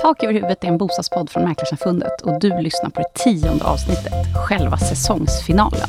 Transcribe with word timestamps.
Tak 0.00 0.22
över 0.22 0.34
huvudet 0.34 0.64
är 0.64 0.68
en 0.68 0.78
bostadspodd 0.78 1.30
från 1.30 1.44
Mäklarsamfundet 1.44 2.20
och 2.20 2.40
du 2.40 2.60
lyssnar 2.60 2.90
på 2.90 3.00
det 3.00 3.24
tionde 3.24 3.64
avsnittet, 3.64 4.12
själva 4.34 4.76
säsongsfinalen. 4.76 5.88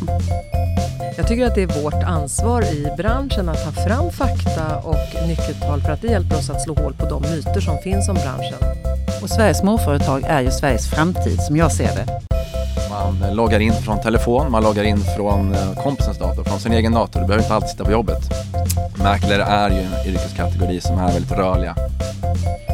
Jag 1.18 1.28
tycker 1.28 1.46
att 1.46 1.56
det 1.56 1.62
är 1.62 1.84
vårt 1.84 2.04
ansvar 2.04 2.62
i 2.62 2.88
branschen 2.98 3.50
att 3.50 3.64
ta 3.66 3.72
fram 3.72 4.12
fakta 4.12 4.78
och 4.78 5.28
nyckeltal 5.28 5.82
för 5.82 5.92
att 5.92 6.02
det 6.02 6.08
hjälper 6.08 6.38
oss 6.38 6.50
att 6.50 6.62
slå 6.62 6.74
hål 6.74 6.94
på 6.94 7.06
de 7.06 7.22
myter 7.22 7.62
som 7.62 7.78
finns 7.78 8.10
om 8.10 8.16
branschen. 8.16 8.60
Och 9.22 9.30
Sveriges 9.30 9.60
småföretag 9.60 10.24
är 10.24 10.42
ju 10.42 10.52
Sveriges 10.52 10.90
framtid 10.90 11.42
som 11.42 11.58
jag 11.58 11.72
ser 11.72 11.96
det. 11.96 12.06
Man 12.90 13.36
loggar 13.36 13.60
in 13.60 13.74
från 13.74 14.02
telefon, 14.02 14.52
man 14.52 14.64
loggar 14.64 14.84
in 14.84 15.00
från 15.18 15.54
eh, 15.54 15.84
kompisens 15.84 16.18
dator, 16.18 16.44
från 16.44 16.60
sin 16.60 16.74
egen 16.74 16.94
dator. 16.94 17.20
Du 17.20 17.26
behöver 17.26 17.44
inte 17.44 17.56
alltid 17.56 17.70
sitta 17.70 17.86
på 17.86 17.92
jobbet. 17.92 18.22
Mäklare 19.04 19.44
är 19.44 19.70
ju 19.70 19.80
en 19.80 20.08
yrkeskategori 20.08 20.82
som 20.82 21.00
är 21.00 21.14
väldigt 21.14 21.32
rörliga. 21.32 21.76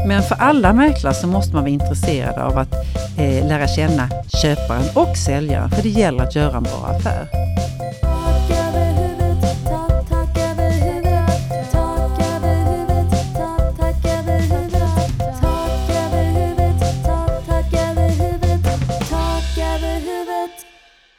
Men 0.08 0.24
för 0.24 0.36
alla 0.36 0.74
mäklare 0.74 1.14
så 1.14 1.28
måste 1.28 1.54
man 1.54 1.64
vara 1.64 1.72
intresserad 1.72 2.38
av 2.38 2.58
att 2.58 2.74
eh, 3.18 3.48
lära 3.48 3.68
känna 3.68 4.10
köparen 4.42 4.86
och 4.96 5.18
säljaren, 5.18 5.70
för 5.70 5.84
det 5.84 5.90
gäller 5.90 6.24
att 6.24 6.36
göra 6.36 6.58
en 6.58 6.64
bra 6.64 6.86
affär. 6.86 7.28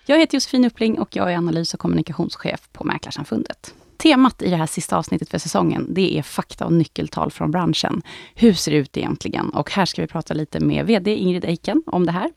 Jag 0.07 0.19
heter 0.19 0.37
Josefin 0.37 0.65
Uppling 0.65 0.99
och 0.99 1.16
jag 1.16 1.33
är 1.33 1.37
analys 1.37 1.74
och 1.74 1.80
kommunikationschef 1.80 2.69
på 2.73 2.85
Mäklarsamfundet. 2.85 3.74
Temat 4.01 4.43
i 4.43 4.51
det 4.51 4.57
här 4.57 4.67
sista 4.67 4.97
avsnittet 4.97 5.31
för 5.31 5.39
säsongen, 5.39 5.87
det 5.95 6.19
är 6.19 6.23
fakta 6.23 6.67
och 6.67 6.73
nyckeltal 6.73 7.31
från 7.31 7.51
branschen. 7.51 8.03
Hur 8.35 8.53
ser 8.53 8.73
det 8.73 8.79
ut 8.79 8.97
egentligen? 8.97 9.51
Och 9.51 9.71
här 9.71 9.85
ska 9.85 10.03
vi 10.03 10.09
prata 10.09 10.35
lite 10.35 10.61
med 10.61 10.87
VD 10.87 11.17
Ingrid 11.17 11.45
Eiken 11.45 11.83
om 11.87 12.07
det 12.07 12.13
här. 12.13 12.31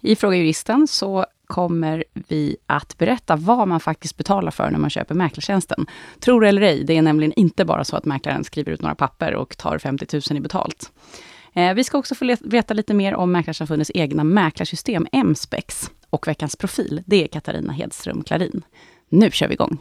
I 0.00 0.16
Fråga 0.16 0.36
Juristen 0.36 0.86
så 0.86 1.26
kommer 1.46 2.04
vi 2.12 2.56
att 2.66 2.98
berätta 2.98 3.36
vad 3.36 3.68
man 3.68 3.80
faktiskt 3.80 4.16
betalar 4.16 4.50
för 4.50 4.70
när 4.70 4.78
man 4.78 4.90
köper 4.90 5.14
mäklartjänsten. 5.14 5.86
Tror 6.20 6.40
det 6.40 6.48
eller 6.48 6.62
ej, 6.62 6.84
det 6.84 6.96
är 6.96 7.02
nämligen 7.02 7.32
inte 7.32 7.64
bara 7.64 7.84
så 7.84 7.96
att 7.96 8.04
mäklaren 8.04 8.44
skriver 8.44 8.72
ut 8.72 8.82
några 8.82 8.94
papper 8.94 9.34
och 9.34 9.56
tar 9.56 9.78
50 9.78 10.06
000 10.30 10.38
i 10.38 10.40
betalt. 10.40 10.92
Eh, 11.54 11.74
vi 11.74 11.84
ska 11.84 11.98
också 11.98 12.14
få 12.14 12.36
veta 12.40 12.74
lite 12.74 12.94
mer 12.94 13.14
om 13.14 13.32
Mäklarsamfundets 13.32 13.90
egna 13.94 14.24
mäklarsystem, 14.24 15.06
MSPEX. 15.12 15.90
Och 16.10 16.28
veckans 16.28 16.56
profil, 16.56 17.02
det 17.06 17.24
är 17.24 17.28
Katarina 17.28 17.72
Hedström 17.72 18.22
Klarin. 18.22 18.62
Nu 19.08 19.30
kör 19.30 19.48
vi 19.48 19.54
igång! 19.54 19.78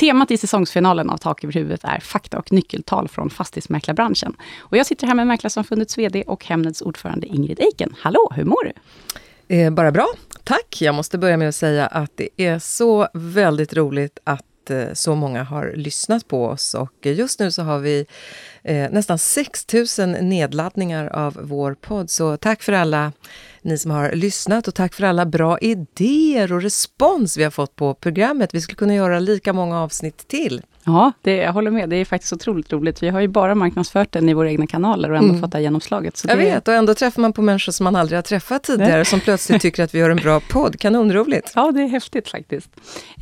Temat 0.00 0.30
i 0.30 0.36
säsongsfinalen 0.36 1.10
av 1.10 1.16
Tak 1.16 1.44
över 1.44 1.54
huvudet 1.54 1.84
är 1.84 2.00
fakta 2.00 2.38
och 2.38 2.52
nyckeltal 2.52 3.08
från 3.08 3.30
fastighetsmäklarbranschen. 3.30 4.36
Och 4.58 4.76
jag 4.76 4.86
sitter 4.86 5.06
här 5.06 5.14
med 5.14 5.26
Mäklarsamfundets 5.26 5.98
VD 5.98 6.22
och 6.26 6.44
Hemnets 6.44 6.82
ordförande 6.82 7.26
Ingrid 7.26 7.60
Eiken. 7.60 7.94
Hallå, 7.98 8.32
hur 8.36 8.44
mår 8.44 8.64
du? 8.64 8.72
Eh, 9.56 9.70
bara 9.70 9.92
bra, 9.92 10.06
tack! 10.44 10.76
Jag 10.80 10.94
måste 10.94 11.18
börja 11.18 11.36
med 11.36 11.48
att 11.48 11.54
säga 11.54 11.86
att 11.86 12.10
det 12.16 12.28
är 12.36 12.58
så 12.58 13.08
väldigt 13.14 13.74
roligt 13.74 14.18
att 14.24 14.44
så 14.94 15.14
många 15.14 15.42
har 15.42 15.72
lyssnat 15.76 16.28
på 16.28 16.46
oss 16.46 16.74
och 16.74 17.06
just 17.06 17.40
nu 17.40 17.50
så 17.50 17.62
har 17.62 17.78
vi 17.78 18.06
eh, 18.62 18.90
nästan 18.90 19.18
6 19.18 19.66
000 19.98 20.08
nedladdningar 20.08 21.06
av 21.06 21.38
vår 21.42 21.74
podd. 21.74 22.10
Så 22.10 22.36
tack 22.36 22.62
för 22.62 22.72
alla 22.72 23.12
ni 23.62 23.78
som 23.78 23.90
har 23.90 24.12
lyssnat 24.12 24.68
och 24.68 24.74
tack 24.74 24.94
för 24.94 25.04
alla 25.04 25.26
bra 25.26 25.58
idéer 25.58 26.52
och 26.52 26.62
respons 26.62 27.36
vi 27.36 27.44
har 27.44 27.50
fått 27.50 27.76
på 27.76 27.94
programmet. 27.94 28.54
Vi 28.54 28.60
skulle 28.60 28.76
kunna 28.76 28.94
göra 28.94 29.18
lika 29.18 29.52
många 29.52 29.80
avsnitt 29.80 30.28
till. 30.28 30.62
Ja, 30.90 31.12
det, 31.22 31.36
jag 31.36 31.52
håller 31.52 31.70
med. 31.70 31.88
Det 31.88 31.96
är 31.96 32.04
faktiskt 32.04 32.32
otroligt 32.32 32.72
roligt. 32.72 33.02
Vi 33.02 33.08
har 33.08 33.20
ju 33.20 33.28
bara 33.28 33.54
marknadsfört 33.54 34.12
den 34.12 34.28
i 34.28 34.34
våra 34.34 34.50
egna 34.50 34.66
kanaler 34.66 35.10
och 35.10 35.16
ändå 35.16 35.28
mm. 35.28 35.40
fått 35.40 35.52
det 35.52 35.58
här 35.58 35.62
genomslaget. 35.62 36.16
Så 36.16 36.28
jag 36.28 36.38
det... 36.38 36.44
vet, 36.44 36.68
och 36.68 36.74
ändå 36.74 36.94
träffar 36.94 37.22
man 37.22 37.32
på 37.32 37.42
människor 37.42 37.72
som 37.72 37.84
man 37.84 37.96
aldrig 37.96 38.16
har 38.16 38.22
träffat 38.22 38.62
tidigare, 38.62 38.96
Nej. 38.96 39.04
som 39.04 39.20
plötsligt 39.20 39.62
tycker 39.62 39.84
att 39.84 39.94
vi 39.94 39.98
gör 39.98 40.10
en 40.10 40.16
bra 40.16 40.40
podd. 40.40 40.80
Kanonroligt! 40.80 41.52
Ja, 41.54 41.72
det 41.72 41.82
är 41.82 41.88
häftigt 41.88 42.28
faktiskt. 42.28 42.70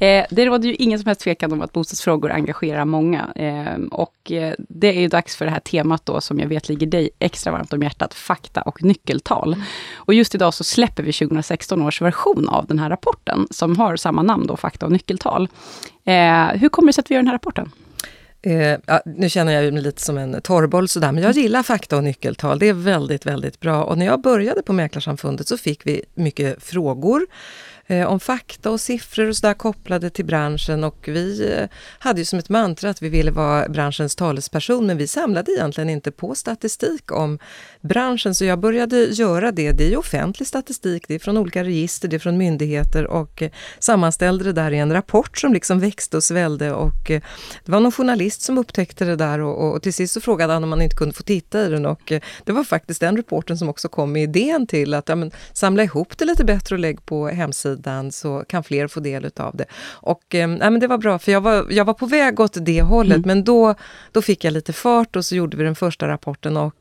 Eh, 0.00 0.24
det 0.30 0.46
råder 0.46 0.68
ju 0.68 0.74
ingen 0.74 0.98
som 0.98 1.06
helst 1.06 1.20
tvekan 1.20 1.52
om 1.52 1.62
att 1.62 1.72
bostadsfrågor 1.72 2.30
engagerar 2.32 2.84
många. 2.84 3.28
Eh, 3.34 3.82
och 3.90 4.32
eh, 4.32 4.54
det 4.58 4.88
är 4.88 5.00
ju 5.00 5.08
dags 5.08 5.36
för 5.36 5.44
det 5.44 5.50
här 5.50 5.60
temat 5.60 6.06
då, 6.06 6.20
som 6.20 6.38
jag 6.38 6.48
vet 6.48 6.68
ligger 6.68 6.86
dig 6.86 7.10
extra 7.18 7.52
varmt 7.52 7.72
om 7.72 7.82
hjärtat, 7.82 8.14
fakta 8.14 8.62
och 8.62 8.82
nyckeltal. 8.82 9.52
Mm. 9.52 9.64
Och 9.94 10.14
just 10.14 10.34
idag 10.34 10.54
så 10.54 10.64
släpper 10.64 11.02
vi 11.02 11.12
2016 11.12 11.82
års 11.82 12.02
version 12.02 12.48
av 12.48 12.66
den 12.66 12.78
här 12.78 12.90
rapporten, 12.90 13.46
som 13.50 13.76
har 13.76 13.96
samma 13.96 14.22
namn 14.22 14.46
då, 14.46 14.56
fakta 14.56 14.86
och 14.86 14.92
nyckeltal. 14.92 15.48
Eh, 16.08 16.60
hur 16.60 16.68
kommer 16.68 16.86
det 16.86 16.92
sig 16.92 17.02
att 17.02 17.10
vi 17.10 17.14
gör 17.14 17.22
den 17.22 17.26
här 17.26 17.34
rapporten? 17.34 17.72
Eh, 18.42 18.76
ja, 18.86 19.02
nu 19.04 19.28
känner 19.28 19.52
jag 19.52 19.74
mig 19.74 19.82
lite 19.82 20.02
som 20.02 20.18
en 20.18 20.40
torrboll 20.42 20.88
sådär, 20.88 21.12
men 21.12 21.22
jag 21.22 21.32
gillar 21.32 21.62
fakta 21.62 21.96
och 21.96 22.04
nyckeltal. 22.04 22.58
Det 22.58 22.68
är 22.68 22.72
väldigt, 22.72 23.26
väldigt 23.26 23.60
bra. 23.60 23.84
Och 23.84 23.98
när 23.98 24.06
jag 24.06 24.20
började 24.20 24.62
på 24.62 24.72
Mäklarsamfundet 24.72 25.48
så 25.48 25.56
fick 25.56 25.86
vi 25.86 26.02
mycket 26.14 26.62
frågor 26.62 27.26
Eh, 27.90 28.06
om 28.06 28.20
fakta 28.20 28.70
och 28.70 28.80
siffror 28.80 29.28
och 29.28 29.36
sådär 29.36 29.54
kopplade 29.54 30.10
till 30.10 30.24
branschen 30.24 30.84
och 30.84 30.96
vi 31.08 31.52
eh, 31.52 31.68
hade 31.98 32.20
ju 32.20 32.24
som 32.24 32.38
ett 32.38 32.48
mantra 32.48 32.90
att 32.90 33.02
vi 33.02 33.08
ville 33.08 33.30
vara 33.30 33.68
branschens 33.68 34.16
talesperson 34.16 34.86
men 34.86 34.96
vi 34.96 35.06
samlade 35.06 35.52
egentligen 35.52 35.90
inte 35.90 36.10
på 36.10 36.34
statistik 36.34 37.12
om 37.12 37.38
branschen 37.80 38.34
så 38.34 38.44
jag 38.44 38.58
började 38.58 39.04
göra 39.04 39.52
det. 39.52 39.72
Det 39.72 39.92
är 39.92 39.98
offentlig 39.98 40.48
statistik, 40.48 41.08
det 41.08 41.14
är 41.14 41.18
från 41.18 41.36
olika 41.36 41.64
register, 41.64 42.08
det 42.08 42.16
är 42.16 42.18
från 42.18 42.38
myndigheter 42.38 43.06
och 43.06 43.42
eh, 43.42 43.50
sammanställde 43.78 44.44
det 44.44 44.52
där 44.52 44.70
i 44.70 44.78
en 44.78 44.92
rapport 44.92 45.38
som 45.38 45.52
liksom 45.52 45.80
växte 45.80 46.16
och 46.16 46.24
svällde 46.24 46.72
och 46.72 47.04
det 47.64 47.72
var 47.72 47.80
någon 47.80 47.92
journalist 47.92 48.42
som 48.42 48.58
upptäckte 48.58 49.04
det 49.04 49.16
där 49.16 49.40
och, 49.40 49.74
och 49.74 49.82
till 49.82 49.94
sist 49.94 50.14
så 50.14 50.20
frågade 50.20 50.52
han 50.52 50.64
om 50.64 50.70
man 50.70 50.82
inte 50.82 50.96
kunde 50.96 51.14
få 51.14 51.22
titta 51.22 51.66
i 51.66 51.68
den 51.68 51.86
och 51.86 52.12
det 52.44 52.52
var 52.52 52.64
faktiskt 52.64 53.00
den 53.00 53.16
reporten 53.16 53.58
som 53.58 53.68
också 53.68 53.88
kom 53.88 54.12
med 54.12 54.22
idén 54.22 54.66
till 54.66 54.94
att 54.94 55.08
ja, 55.08 55.14
men, 55.14 55.30
samla 55.52 55.82
ihop 55.82 56.18
det 56.18 56.24
lite 56.24 56.44
bättre 56.44 56.74
och 56.74 56.78
lägg 56.78 57.06
på 57.06 57.28
hemsidan 57.28 57.77
så 58.12 58.44
kan 58.48 58.64
fler 58.64 58.88
få 58.88 59.00
del 59.00 59.30
av 59.36 59.56
det. 59.56 59.64
Och 59.90 60.22
ja, 60.28 60.46
men 60.46 60.80
det 60.80 60.86
var 60.86 60.98
bra 60.98 61.18
för 61.18 61.32
jag 61.32 61.40
var, 61.40 61.66
jag 61.70 61.84
var 61.84 61.94
på 61.94 62.06
väg 62.06 62.40
åt 62.40 62.56
det 62.60 62.82
hållet 62.82 63.16
mm. 63.16 63.26
men 63.26 63.44
då, 63.44 63.74
då 64.12 64.22
fick 64.22 64.44
jag 64.44 64.52
lite 64.52 64.72
fart 64.72 65.16
och 65.16 65.24
så 65.24 65.36
gjorde 65.36 65.56
vi 65.56 65.64
den 65.64 65.74
första 65.74 66.08
rapporten 66.08 66.56
och 66.56 66.74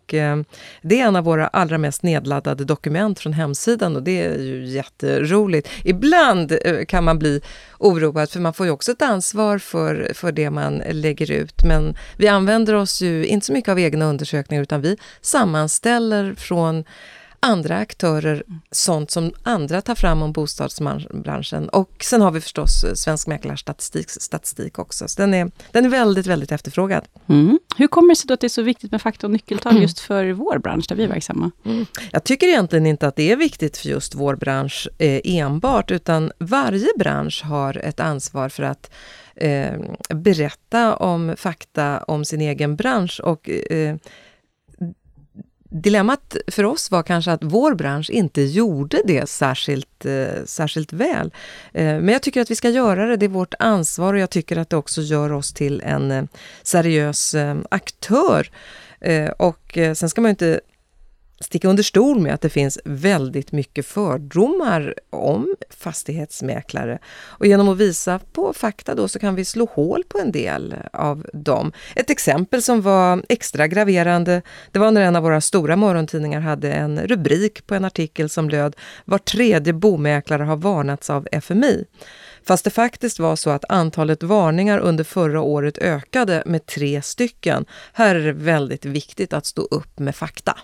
det 0.81 0.99
är 0.99 1.07
en 1.07 1.15
av 1.15 1.23
våra 1.23 1.47
allra 1.47 1.77
mest 1.77 2.03
nedladdade 2.03 2.65
dokument 2.65 3.19
från 3.19 3.33
hemsidan 3.33 3.95
och 3.95 4.03
det 4.03 4.25
är 4.25 4.39
ju 4.39 4.65
jätteroligt. 4.65 5.69
Ibland 5.83 6.51
eh, 6.65 6.85
kan 6.85 7.03
man 7.03 7.19
bli 7.19 7.41
oroad 7.77 8.29
för 8.29 8.39
man 8.39 8.53
får 8.53 8.65
ju 8.65 8.71
också 8.71 8.91
ett 8.91 9.01
ansvar 9.01 9.57
för, 9.57 10.11
för 10.13 10.31
det 10.31 10.49
man 10.49 10.83
lägger 10.91 11.31
ut. 11.31 11.65
Men 11.65 11.95
vi 12.17 12.27
använder 12.27 12.73
oss 12.73 13.01
ju 13.01 13.25
inte 13.25 13.45
så 13.45 13.53
mycket 13.53 13.71
av 13.71 13.79
egna 13.79 14.05
undersökningar 14.05 14.63
utan 14.63 14.81
vi 14.81 14.97
sammanställer 15.21 16.33
från 16.35 16.83
andra 17.39 17.77
aktörer, 17.77 18.43
sånt 18.71 19.11
som 19.11 19.31
andra 19.43 19.81
tar 19.81 19.95
fram 19.95 20.21
om 20.21 20.31
bostadsbranschen. 20.31 21.69
Och 21.69 21.91
sen 22.03 22.21
har 22.21 22.31
vi 22.31 22.41
förstås 22.41 22.83
eh, 22.83 22.93
Svensk 22.93 23.27
Mäklarstatistik 23.27 24.09
statistik 24.09 24.79
också. 24.79 25.07
Så 25.07 25.21
den 25.21 25.33
är, 25.33 25.51
den 25.71 25.85
är 25.85 25.89
väldigt, 25.89 26.27
väldigt 26.27 26.51
efterfrågad. 26.51 27.03
Mm. 27.27 27.59
Hur 27.77 27.87
kommer 27.87 28.09
det 28.09 28.15
sig 28.15 28.27
då 28.27 28.33
att 28.33 28.39
det 28.39 28.47
är 28.47 28.49
så 28.49 28.61
viktigt 28.61 28.91
med 28.91 29.01
fakta 29.01 29.27
och 29.27 29.31
nyckeltal 29.31 29.71
mm. 29.71 29.81
just 29.81 29.99
för 29.99 30.31
vår 30.31 30.57
bransch 30.57 30.85
där 30.89 30.95
vi 30.95 31.03
är 31.03 31.07
verksamma? 31.07 31.51
Mm. 31.65 31.85
Jag 32.11 32.23
tycker 32.23 32.47
egentligen 32.47 32.85
inte 32.85 33.07
att 33.07 33.15
det 33.15 33.31
är 33.31 33.35
viktigt 33.35 33.77
för 33.77 33.89
just 33.89 34.15
vår 34.15 34.35
bransch 34.35 34.87
eh, 34.97 35.21
enbart, 35.23 35.91
utan 35.91 36.31
varje 36.39 36.87
bransch 36.99 37.43
har 37.45 37.77
ett 37.77 37.99
ansvar 37.99 38.49
för 38.49 38.63
att 38.63 38.91
eh, 39.35 39.73
berätta 40.09 40.95
om 40.95 41.35
fakta 41.37 42.03
om 42.03 42.25
sin 42.25 42.41
egen 42.41 42.75
bransch 42.75 43.21
och 43.23 43.49
eh, 43.49 43.95
Dilemmat 45.69 46.35
för 46.47 46.63
oss 46.63 46.91
var 46.91 47.03
kanske 47.03 47.31
att 47.31 47.43
vår 47.43 47.75
bransch 47.75 48.09
inte 48.09 48.41
gjorde 48.41 49.01
det 49.05 49.29
särskilt, 49.29 50.05
eh, 50.05 50.43
särskilt 50.45 50.93
väl. 50.93 51.31
Eh, 51.73 51.83
men 51.83 52.07
jag 52.09 52.21
tycker 52.21 52.41
att 52.41 52.51
vi 52.51 52.55
ska 52.55 52.69
göra 52.69 53.05
det, 53.05 53.17
det 53.17 53.25
är 53.25 53.29
vårt 53.29 53.53
ansvar 53.59 54.13
och 54.13 54.19
jag 54.19 54.29
tycker 54.29 54.57
att 54.57 54.69
det 54.69 54.77
också 54.77 55.01
gör 55.01 55.31
oss 55.31 55.53
till 55.53 55.81
en 55.81 56.11
eh, 56.11 56.23
seriös 56.63 57.33
eh, 57.33 57.57
aktör. 57.71 58.51
Eh, 58.99 59.29
och 59.29 59.77
eh, 59.77 59.93
sen 59.93 60.09
ska 60.09 60.21
man 60.21 60.29
inte 60.29 60.61
sticka 61.39 61.67
under 61.67 61.83
stol 61.83 62.19
med 62.19 62.33
att 62.33 62.41
det 62.41 62.49
finns 62.49 62.79
väldigt 62.85 63.51
mycket 63.51 63.85
fördomar 63.85 64.95
om 65.09 65.55
fastighetsmäklare. 65.69 66.99
Och 67.17 67.45
genom 67.45 67.69
att 67.69 67.77
visa 67.77 68.19
på 68.33 68.53
fakta 68.53 68.95
då 68.95 69.07
så 69.07 69.19
kan 69.19 69.35
vi 69.35 69.45
slå 69.45 69.65
hål 69.73 70.03
på 70.03 70.19
en 70.19 70.31
del 70.31 70.75
av 70.93 71.25
dem. 71.33 71.71
Ett 71.95 72.09
exempel 72.09 72.61
som 72.61 72.81
var 72.81 73.23
extra 73.29 73.67
graverande, 73.67 74.41
det 74.71 74.79
var 74.79 74.91
när 74.91 75.01
en 75.01 75.15
av 75.15 75.23
våra 75.23 75.41
stora 75.41 75.75
morgontidningar 75.75 76.39
hade 76.39 76.73
en 76.73 76.99
rubrik 76.99 77.67
på 77.67 77.75
en 77.75 77.85
artikel 77.85 78.29
som 78.29 78.49
löd 78.49 78.75
Var 79.05 79.17
tredje 79.17 79.73
bomäklare 79.73 80.43
har 80.43 80.57
varnats 80.57 81.09
av 81.09 81.27
FMI. 81.31 81.85
Fast 82.43 82.63
det 82.63 82.69
faktiskt 82.69 83.19
var 83.19 83.35
så 83.35 83.49
att 83.49 83.65
antalet 83.69 84.23
varningar 84.23 84.79
under 84.79 85.03
förra 85.03 85.41
året 85.41 85.77
ökade 85.77 86.43
med 86.45 86.65
tre 86.65 87.01
stycken. 87.01 87.65
Här 87.93 88.15
är 88.15 88.25
det 88.25 88.33
väldigt 88.33 88.85
viktigt 88.85 89.33
att 89.33 89.45
stå 89.45 89.61
upp 89.61 89.99
med 89.99 90.15
fakta. 90.15 90.57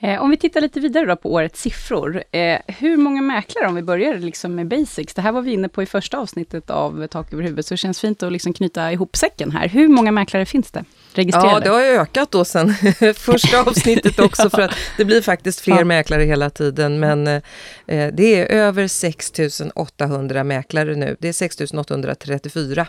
Eh, 0.00 0.22
om 0.22 0.30
vi 0.30 0.36
tittar 0.36 0.60
lite 0.60 0.80
vidare 0.80 1.06
då 1.06 1.16
på 1.16 1.32
årets 1.32 1.60
siffror. 1.60 2.22
Eh, 2.30 2.58
hur 2.66 2.96
många 2.96 3.22
mäklare, 3.22 3.66
om 3.66 3.74
vi 3.74 3.82
börjar 3.82 4.18
liksom 4.18 4.54
med 4.54 4.68
basics, 4.68 5.14
det 5.14 5.22
här 5.22 5.32
var 5.32 5.42
vi 5.42 5.52
inne 5.52 5.68
på 5.68 5.82
i 5.82 5.86
första 5.86 6.18
avsnittet 6.18 6.70
av 6.70 7.06
Tak 7.06 7.32
över 7.32 7.42
huvudet, 7.42 7.66
så 7.66 7.74
det 7.74 7.78
känns 7.78 8.00
fint 8.00 8.22
att 8.22 8.32
liksom 8.32 8.52
knyta 8.52 8.92
ihop 8.92 9.16
säcken 9.16 9.50
här. 9.50 9.68
Hur 9.68 9.88
många 9.88 10.12
mäklare 10.12 10.46
finns 10.46 10.70
det? 10.70 10.84
Registrerade? 11.14 11.52
Ja, 11.52 11.60
det 11.60 11.68
har 11.70 12.00
ökat 12.00 12.30
då 12.30 12.44
sen 12.44 12.74
första 13.14 13.60
avsnittet 13.66 14.18
också, 14.18 14.42
ja. 14.42 14.50
för 14.50 14.62
att 14.62 14.74
det 14.96 15.04
blir 15.04 15.22
faktiskt 15.22 15.60
fler 15.60 15.78
ja. 15.78 15.84
mäklare 15.84 16.22
hela 16.22 16.50
tiden, 16.50 17.00
men 17.00 17.26
eh, 17.26 17.42
det 17.86 18.40
är 18.40 18.46
över 18.46 18.88
6 18.88 19.32
800 19.74 20.44
mäklare 20.44 20.94
nu. 20.94 21.16
Det 21.20 21.28
är 21.28 21.32
6 21.32 21.60
834. 21.60 22.86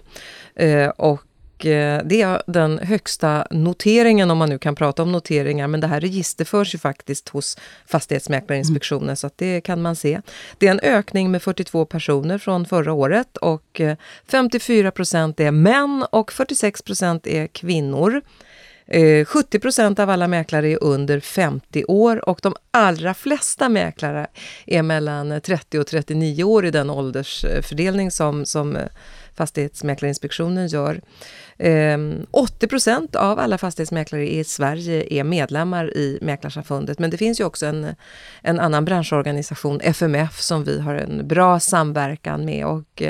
Eh, 0.56 0.90
och 1.60 1.66
Eh, 1.66 2.02
det 2.06 2.22
är 2.22 2.42
den 2.48 2.80
högsta 2.80 3.48
noteringen, 3.52 4.32
om 4.32 4.38
man 4.38 4.50
nu 4.50 4.60
kan 4.60 4.76
prata 4.76 5.04
om 5.04 5.12
noteringar, 5.12 5.68
men 5.68 5.80
det 5.80 5.88
här 5.88 6.02
registerförs 6.02 6.76
ju 6.76 6.80
faktiskt 6.80 7.30
hos 7.30 7.58
Fastighetsmäklarinspektionen, 7.86 9.04
mm. 9.04 9.16
så 9.16 9.28
att 9.28 9.38
det 9.38 9.62
kan 9.62 9.82
man 9.82 9.96
se. 9.96 10.22
Det 10.58 10.68
är 10.68 10.72
en 10.72 10.80
ökning 10.80 11.32
med 11.32 11.42
42 11.42 11.86
personer 11.86 12.38
från 12.38 12.66
förra 12.66 12.94
året 12.94 13.38
och 13.38 13.82
eh, 13.82 13.98
54 14.28 14.92
procent 14.92 15.40
är 15.40 15.52
män 15.52 16.06
och 16.12 16.32
46 16.32 16.82
procent 16.82 17.28
är 17.28 17.48
kvinnor. 17.48 18.22
Eh, 18.88 19.26
70 19.26 19.60
procent 19.60 20.00
av 20.00 20.10
alla 20.10 20.28
mäklare 20.28 20.70
är 20.70 20.84
under 20.84 21.20
50 21.20 21.86
år 21.88 22.30
och 22.30 22.40
de 22.44 22.56
allra 22.72 23.14
flesta 23.14 23.70
mäklare 23.70 24.28
är 24.66 24.82
mellan 24.82 25.42
30 25.42 25.80
och 25.80 25.88
39 25.88 26.44
år 26.44 26.66
i 26.66 26.72
den 26.72 26.90
åldersfördelning 26.90 28.12
som, 28.12 28.46
som 28.46 28.76
eh, 28.76 28.88
Fastighetsmäklarinspektionen 29.40 30.68
gör. 30.68 31.02
Ehm, 31.58 32.26
80 32.32 32.68
procent 32.68 33.16
av 33.16 33.40
alla 33.40 33.58
fastighetsmäklare 33.58 34.30
i 34.30 34.44
Sverige 34.44 35.14
är 35.14 35.24
medlemmar 35.24 35.98
i 35.98 36.20
Mäklarsamfundet, 36.22 37.00
men 37.00 37.10
det 37.10 37.18
finns 37.18 37.40
ju 37.40 37.44
också 37.44 37.66
en, 37.66 37.96
en 38.42 38.60
annan 38.60 38.86
branschorganisation, 38.86 39.82
FMF, 39.82 40.42
som 40.42 40.64
vi 40.64 40.80
har 40.80 40.96
en 40.96 41.28
bra 41.28 41.60
samverkan 41.60 42.46
med 42.46 42.66
och 42.66 43.04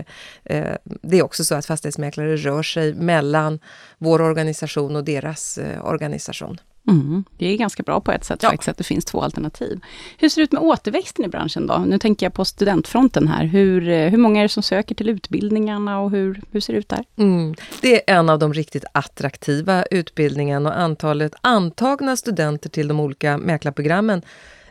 eh, 0.44 0.76
det 0.84 1.20
är 1.20 1.24
också 1.24 1.44
så 1.44 1.56
att 1.56 1.66
fastighetsmäklare 1.66 2.36
rör 2.36 2.64
sig 2.64 2.94
mellan 2.94 3.60
vår 3.98 4.22
organisation 4.22 4.96
och 4.96 5.04
deras 5.04 5.58
eh, 5.58 5.86
organisation. 5.86 6.58
Mm, 6.90 7.24
det 7.38 7.46
är 7.46 7.58
ganska 7.58 7.84
bra 7.84 8.02
på 8.02 8.12
ett 8.12 8.26
sätt 8.26 8.44
ja. 8.44 8.50
faktiskt, 8.50 8.70
att 8.70 8.78
det 8.78 8.84
finns 8.84 9.06
två 9.06 9.22
alternativ. 9.22 9.80
Hur 10.18 10.30
ser 10.30 10.42
det 10.42 10.44
ut 10.44 10.52
med 10.52 10.62
återväxten 10.62 11.26
i 11.26 11.28
branschen 11.28 11.68
då? 11.68 11.78
Nu 11.78 12.00
tänker 12.00 12.26
jag 12.26 12.34
på 12.34 12.46
studentfronten 12.46 13.28
här. 13.28 13.46
Hur, 13.46 13.90
eh, 13.90 14.10
hur 14.10 14.18
många 14.18 14.40
är 14.40 14.44
det 14.44 14.50
som 14.50 14.64
söker 14.64 14.96
till 14.96 15.10
utbildningarna 15.10 16.00
och 16.00 16.12
hur, 16.12 16.42
hur 16.52 16.60
ser 16.60 16.74
det 16.74 16.80
ut 16.80 16.90
där? 16.90 17.04
Mm, 17.18 17.56
det 17.82 18.10
är 18.10 18.18
en 18.18 18.30
av 18.30 18.40
de 18.40 18.54
riktigt 18.54 18.86
attraktiva 18.92 19.84
utbildningarna 19.84 20.70
och 20.70 20.80
antalet 20.80 21.34
antagna 21.42 22.18
studenter 22.18 22.70
till 22.70 22.88
de 22.88 23.00
olika 23.00 23.38
mäklarprogrammen 23.38 24.22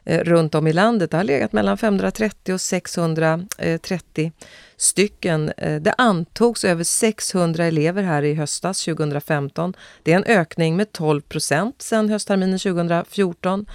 Eh, 0.09 0.25
runt 0.25 0.55
om 0.55 0.67
i 0.67 0.73
landet 0.73 1.11
Det 1.11 1.17
har 1.17 1.25
legat 1.25 1.53
mellan 1.53 1.79
530 1.79 2.55
och 2.55 2.61
630 2.61 4.33
stycken. 4.77 5.53
Eh, 5.57 5.81
det 5.81 5.95
antogs 5.99 6.65
över 6.65 6.85
600 6.85 7.65
elever 7.65 8.03
här 8.03 8.23
i 8.23 8.35
höstas 8.35 8.85
2015. 8.85 9.75
Det 10.03 10.13
är 10.13 10.17
en 10.17 10.25
ökning 10.25 10.77
med 10.77 10.93
12 10.93 11.21
procent 11.21 11.83
sedan 11.83 12.09
höstterminen 12.09 12.59
2014. 12.59 13.67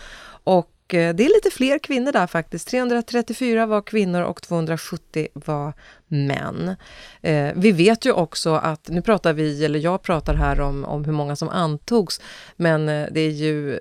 Eh, 0.88 1.16
det 1.16 1.26
är 1.26 1.36
lite 1.36 1.50
fler 1.50 1.80
kvinnor 1.80 2.12
där 2.12 2.28
faktiskt. 2.28 2.68
334 2.68 3.66
var 3.66 3.82
kvinnor 3.82 4.22
och 4.22 4.42
270 4.42 5.28
var 5.34 5.74
män. 6.14 6.76
Eh, 7.22 7.52
vi 7.56 7.72
vet 7.72 8.06
ju 8.06 8.12
också 8.12 8.54
att, 8.56 8.90
nu 8.90 9.02
pratar 9.02 9.34
vi, 9.34 9.66
eller 9.66 9.80
jag 9.80 10.02
pratar 10.02 10.34
här 10.34 10.62
om, 10.62 10.86
om 10.86 11.06
hur 11.06 11.14
många 11.14 11.36
som 11.36 11.50
antogs, 11.50 12.22
men 12.56 12.90
eh, 12.90 13.08
det 13.12 13.22
är 13.22 13.30
ju 13.30 13.80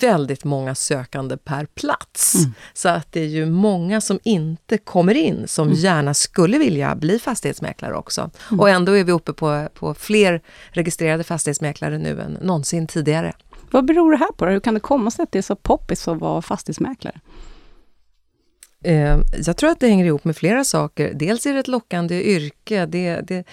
väldigt 0.00 0.44
många 0.44 0.74
sökande 0.74 1.36
per 1.36 1.66
plats. 1.66 2.34
Mm. 2.34 2.52
Så 2.74 2.88
att 2.88 3.12
det 3.12 3.20
är 3.20 3.26
ju 3.26 3.46
många 3.46 4.00
som 4.00 4.20
inte 4.22 4.78
kommer 4.78 5.14
in, 5.14 5.48
som 5.48 5.66
mm. 5.68 5.78
gärna 5.78 6.14
skulle 6.14 6.58
vilja 6.58 6.94
bli 6.94 7.18
fastighetsmäklare 7.18 7.94
också. 7.94 8.30
Mm. 8.50 8.60
Och 8.60 8.70
ändå 8.70 8.92
är 8.92 9.04
vi 9.04 9.12
uppe 9.12 9.32
på, 9.32 9.68
på 9.74 9.94
fler 9.94 10.42
registrerade 10.70 11.24
fastighetsmäklare 11.24 11.98
nu 11.98 12.20
än 12.20 12.38
någonsin 12.42 12.86
tidigare. 12.86 13.32
Vad 13.70 13.84
beror 13.84 14.10
det 14.10 14.16
här 14.16 14.32
på? 14.36 14.46
Hur 14.46 14.60
kan 14.60 14.74
det 14.74 14.80
komma 14.80 15.10
sig 15.10 15.22
att 15.22 15.32
det 15.32 15.38
är 15.38 15.42
så 15.42 15.56
poppis 15.56 16.08
att 16.08 16.18
vara 16.18 16.42
fastighetsmäklare? 16.42 17.20
Eh, 18.84 19.18
jag 19.46 19.56
tror 19.56 19.70
att 19.70 19.80
det 19.80 19.88
hänger 19.88 20.04
ihop 20.04 20.24
med 20.24 20.36
flera 20.36 20.64
saker. 20.64 21.12
Dels 21.14 21.46
är 21.46 21.54
det 21.54 21.60
ett 21.60 21.68
lockande 21.68 22.22
yrke. 22.22 22.86
Det, 22.86 23.20
det, 23.20 23.44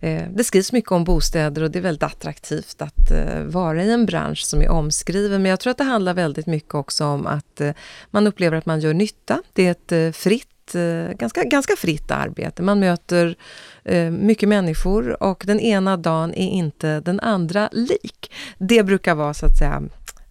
eh, 0.00 0.22
det 0.34 0.44
skrivs 0.44 0.72
mycket 0.72 0.92
om 0.92 1.04
bostäder 1.04 1.62
och 1.62 1.70
det 1.70 1.78
är 1.78 1.82
väldigt 1.82 2.02
attraktivt 2.02 2.82
att 2.82 3.10
eh, 3.10 3.40
vara 3.40 3.84
i 3.84 3.92
en 3.92 4.06
bransch 4.06 4.44
som 4.44 4.62
är 4.62 4.68
omskriven. 4.68 5.42
Men 5.42 5.50
jag 5.50 5.60
tror 5.60 5.70
att 5.70 5.78
det 5.78 5.84
handlar 5.84 6.14
väldigt 6.14 6.46
mycket 6.46 6.74
också 6.74 7.04
om 7.04 7.26
att 7.26 7.60
eh, 7.60 7.72
man 8.10 8.26
upplever 8.26 8.56
att 8.56 8.66
man 8.66 8.80
gör 8.80 8.94
nytta. 8.94 9.42
Det 9.52 9.66
är 9.66 9.70
ett 9.70 9.92
eh, 9.92 10.10
fritt 10.10 10.55
Eh, 10.74 11.12
ganska, 11.16 11.44
ganska 11.44 11.76
fritt 11.76 12.10
arbete. 12.10 12.62
Man 12.62 12.80
möter 12.80 13.36
eh, 13.84 14.10
mycket 14.10 14.48
människor 14.48 15.22
och 15.22 15.44
den 15.46 15.60
ena 15.60 15.96
dagen 15.96 16.34
är 16.34 16.48
inte 16.48 17.00
den 17.00 17.20
andra 17.20 17.68
lik. 17.72 18.32
Det 18.58 18.82
brukar 18.82 19.14
vara 19.14 19.34
så 19.34 19.46
att 19.46 19.58
säga 19.58 19.82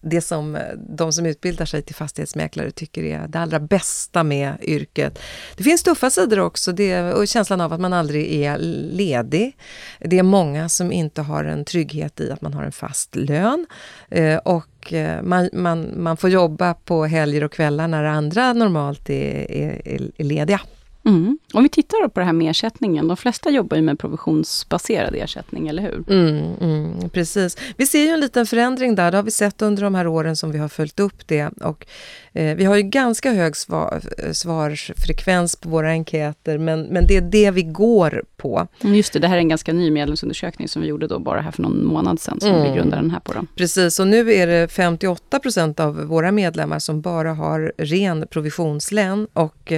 det 0.05 0.21
som 0.21 0.55
eh, 0.55 0.61
de 0.77 1.13
som 1.13 1.25
utbildar 1.25 1.65
sig 1.65 1.81
till 1.81 1.95
fastighetsmäklare 1.95 2.71
tycker 2.71 3.03
är 3.03 3.27
det 3.27 3.39
allra 3.39 3.59
bästa 3.59 4.23
med 4.23 4.57
yrket. 4.61 5.19
Det 5.57 5.63
finns 5.63 5.83
tuffa 5.83 6.09
sidor 6.09 6.39
också, 6.39 6.71
det, 6.71 7.13
och 7.13 7.27
känslan 7.27 7.61
av 7.61 7.73
att 7.73 7.79
man 7.79 7.93
aldrig 7.93 8.43
är 8.43 8.57
ledig. 8.91 9.57
Det 9.99 10.19
är 10.19 10.23
många 10.23 10.69
som 10.69 10.91
inte 10.91 11.21
har 11.21 11.43
en 11.43 11.65
trygghet 11.65 12.19
i 12.19 12.31
att 12.31 12.41
man 12.41 12.53
har 12.53 12.63
en 12.63 12.71
fast 12.71 13.15
lön. 13.15 13.65
Eh, 14.09 14.37
och 14.37 14.93
eh, 14.93 15.21
man, 15.21 15.49
man, 15.53 16.03
man 16.03 16.17
får 16.17 16.29
jobba 16.29 16.73
på 16.73 17.05
helger 17.05 17.43
och 17.43 17.51
kvällar 17.51 17.87
när 17.87 18.03
andra 18.03 18.53
normalt 18.53 19.09
är, 19.09 19.51
är, 19.51 19.81
är 19.85 20.23
lediga. 20.23 20.61
Mm. 21.05 21.37
Om 21.53 21.63
vi 21.63 21.69
tittar 21.69 22.07
på 22.07 22.19
det 22.19 22.25
här 22.25 22.33
med 22.33 22.49
ersättningen, 22.49 23.07
de 23.07 23.17
flesta 23.17 23.49
jobbar 23.49 23.77
ju 23.77 23.83
med 23.83 23.99
provisionsbaserad 23.99 25.15
ersättning, 25.15 25.67
eller 25.67 25.83
hur? 25.83 26.03
Mm, 26.09 26.53
mm, 26.61 27.09
precis. 27.09 27.57
Vi 27.77 27.85
ser 27.85 27.99
ju 27.99 28.09
en 28.09 28.19
liten 28.19 28.45
förändring 28.45 28.95
där, 28.95 29.11
det 29.11 29.17
har 29.17 29.23
vi 29.23 29.31
sett 29.31 29.61
under 29.61 29.83
de 29.83 29.95
här 29.95 30.07
åren 30.07 30.35
som 30.35 30.51
vi 30.51 30.57
har 30.57 30.67
följt 30.67 30.99
upp 30.99 31.27
det. 31.27 31.47
Och, 31.61 31.85
eh, 32.33 32.55
vi 32.55 32.65
har 32.65 32.75
ju 32.75 32.81
ganska 32.81 33.31
hög 33.31 33.55
svar, 33.55 34.01
svarsfrekvens 34.33 35.55
på 35.55 35.69
våra 35.69 35.89
enkäter, 35.89 36.57
men, 36.57 36.81
men 36.81 37.07
det 37.07 37.17
är 37.17 37.21
det 37.21 37.51
vi 37.51 37.63
går 37.63 38.23
på. 38.37 38.67
Mm, 38.81 38.95
just 38.95 39.13
det, 39.13 39.19
det 39.19 39.27
här 39.27 39.35
är 39.35 39.39
en 39.39 39.49
ganska 39.49 39.73
ny 39.73 39.91
medlemsundersökning 39.91 40.67
som 40.67 40.81
vi 40.81 40.87
gjorde 40.87 41.07
då 41.07 41.19
bara 41.19 41.41
här 41.41 41.51
för 41.51 41.61
någon 41.61 41.85
månad 41.85 42.19
sedan, 42.19 42.39
som 42.39 42.51
vi 42.51 42.59
mm. 42.59 42.75
grundade 42.75 43.01
den 43.01 43.11
här 43.11 43.19
på. 43.19 43.33
Då. 43.33 43.45
Precis, 43.55 43.99
och 43.99 44.07
nu 44.07 44.33
är 44.33 44.47
det 44.47 44.67
58 44.67 45.39
procent 45.39 45.79
av 45.79 45.95
våra 46.05 46.31
medlemmar 46.31 46.79
som 46.79 47.01
bara 47.01 47.33
har 47.33 47.73
ren 47.77 48.27
provisionslön 48.29 49.27
och 49.33 49.73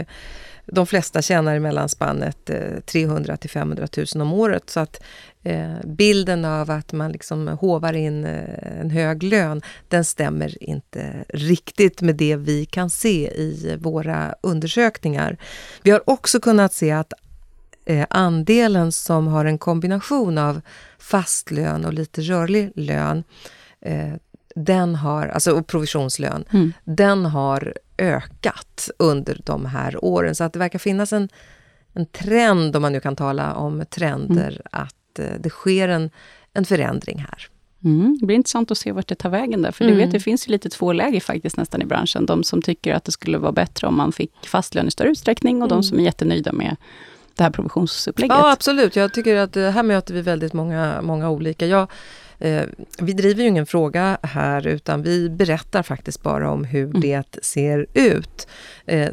de 0.71 0.87
flesta 0.87 1.21
tjänar 1.21 1.59
mellan 1.59 1.89
spannet 1.89 2.49
300 2.85 3.33
eh, 3.33 3.37
till 3.37 3.49
500 3.49 3.87
000 3.97 4.21
om 4.21 4.33
året. 4.33 4.69
Så 4.69 4.79
att 4.79 5.03
eh, 5.43 5.75
bilden 5.83 6.45
av 6.45 6.71
att 6.71 6.93
man 6.93 7.11
liksom 7.11 7.47
hovar 7.47 7.93
in 7.93 8.25
eh, 8.25 8.79
en 8.81 8.89
hög 8.89 9.23
lön, 9.23 9.61
den 9.87 10.05
stämmer 10.05 10.63
inte 10.63 11.25
riktigt 11.29 12.01
med 12.01 12.15
det 12.15 12.35
vi 12.35 12.65
kan 12.65 12.89
se 12.89 13.27
i 13.27 13.77
våra 13.79 14.35
undersökningar. 14.41 15.37
Vi 15.83 15.91
har 15.91 16.09
också 16.09 16.39
kunnat 16.39 16.73
se 16.73 16.91
att 16.91 17.13
andelen 18.09 18.91
som 18.91 19.27
har 19.27 19.45
en 19.45 19.57
kombination 19.57 20.37
av 20.37 20.61
fast 20.99 21.51
lön 21.51 21.85
och 21.85 21.93
lite 21.93 22.21
rörlig 22.21 22.71
lön 22.75 23.23
den 24.55 24.95
har, 24.95 25.27
alltså 25.27 25.51
och 25.51 25.67
provisionslön, 25.67 26.45
mm. 26.51 26.73
den 26.83 27.25
har 27.25 27.73
ökat 27.97 28.89
under 28.99 29.41
de 29.45 29.65
här 29.65 30.05
åren. 30.05 30.35
Så 30.35 30.43
att 30.43 30.53
det 30.53 30.59
verkar 30.59 30.79
finnas 30.79 31.13
en, 31.13 31.29
en 31.93 32.05
trend, 32.05 32.75
om 32.75 32.81
man 32.81 32.93
nu 32.93 32.99
kan 32.99 33.15
tala 33.15 33.55
om 33.55 33.85
trender, 33.89 34.47
mm. 34.47 34.61
att 34.71 35.19
eh, 35.19 35.39
det 35.39 35.49
sker 35.49 35.87
en, 35.87 36.09
en 36.53 36.65
förändring 36.65 37.19
här. 37.19 37.47
Mm, 37.83 38.17
det 38.19 38.25
blir 38.25 38.35
intressant 38.35 38.71
att 38.71 38.77
se 38.77 38.91
vart 38.91 39.07
det 39.07 39.15
tar 39.15 39.29
vägen 39.29 39.61
där, 39.61 39.71
för 39.71 39.85
mm. 39.85 39.97
du 39.97 40.03
vet, 40.03 40.11
det 40.11 40.19
finns 40.19 40.47
ju 40.47 40.51
lite 40.51 40.69
två 40.69 40.93
läger 40.93 41.19
faktiskt 41.19 41.57
nästan 41.57 41.81
i 41.81 41.85
branschen. 41.85 42.25
De 42.25 42.43
som 42.43 42.61
tycker 42.61 42.93
att 42.93 43.03
det 43.03 43.11
skulle 43.11 43.37
vara 43.37 43.51
bättre 43.51 43.87
om 43.87 43.97
man 43.97 44.11
fick 44.11 44.47
fast 44.47 44.75
lön 44.75 44.87
i 44.87 44.91
större 44.91 45.09
utsträckning 45.09 45.61
och 45.61 45.67
mm. 45.67 45.77
de 45.77 45.83
som 45.83 45.99
är 45.99 46.03
jättenöjda 46.03 46.53
med 46.53 46.75
det 47.35 47.43
här 47.43 47.51
provisionsupplägget. 47.51 48.37
Ja, 48.37 48.51
absolut. 48.51 48.95
Jag 48.95 49.13
tycker 49.13 49.35
att 49.35 49.55
här 49.55 49.83
möter 49.83 50.13
vi 50.13 50.21
väldigt 50.21 50.53
många, 50.53 51.01
många 51.01 51.29
olika. 51.29 51.65
Jag 51.65 51.81
Eh, 51.81 52.26
vi 52.99 53.13
driver 53.13 53.43
ju 53.43 53.47
ingen 53.49 53.65
fråga 53.65 54.17
här 54.23 54.67
utan 54.67 55.01
vi 55.01 55.29
berättar 55.29 55.83
faktiskt 55.83 56.23
bara 56.23 56.51
om 56.51 56.63
hur 56.63 56.83
mm. 56.83 57.01
det 57.01 57.45
ser 57.45 57.85
ut. 57.93 58.47
Eh, 58.85 59.09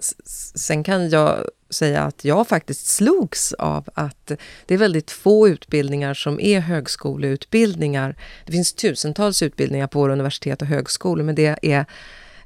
sen 0.54 0.84
kan 0.84 1.10
jag 1.10 1.38
säga 1.74 2.02
att 2.02 2.24
jag 2.24 2.48
faktiskt 2.48 2.86
slogs 2.86 3.52
av 3.52 3.88
att 3.94 4.32
det 4.66 4.74
är 4.74 4.78
väldigt 4.78 5.10
få 5.10 5.48
utbildningar 5.48 6.14
som 6.14 6.40
är 6.40 6.60
högskoleutbildningar. 6.60 8.16
Det 8.46 8.52
finns 8.52 8.72
tusentals 8.72 9.42
utbildningar 9.42 9.86
på 9.86 9.98
våra 9.98 10.12
universitet 10.12 10.62
och 10.62 10.68
högskolor 10.68 11.24
men 11.24 11.34
det 11.34 11.58
är 11.62 11.86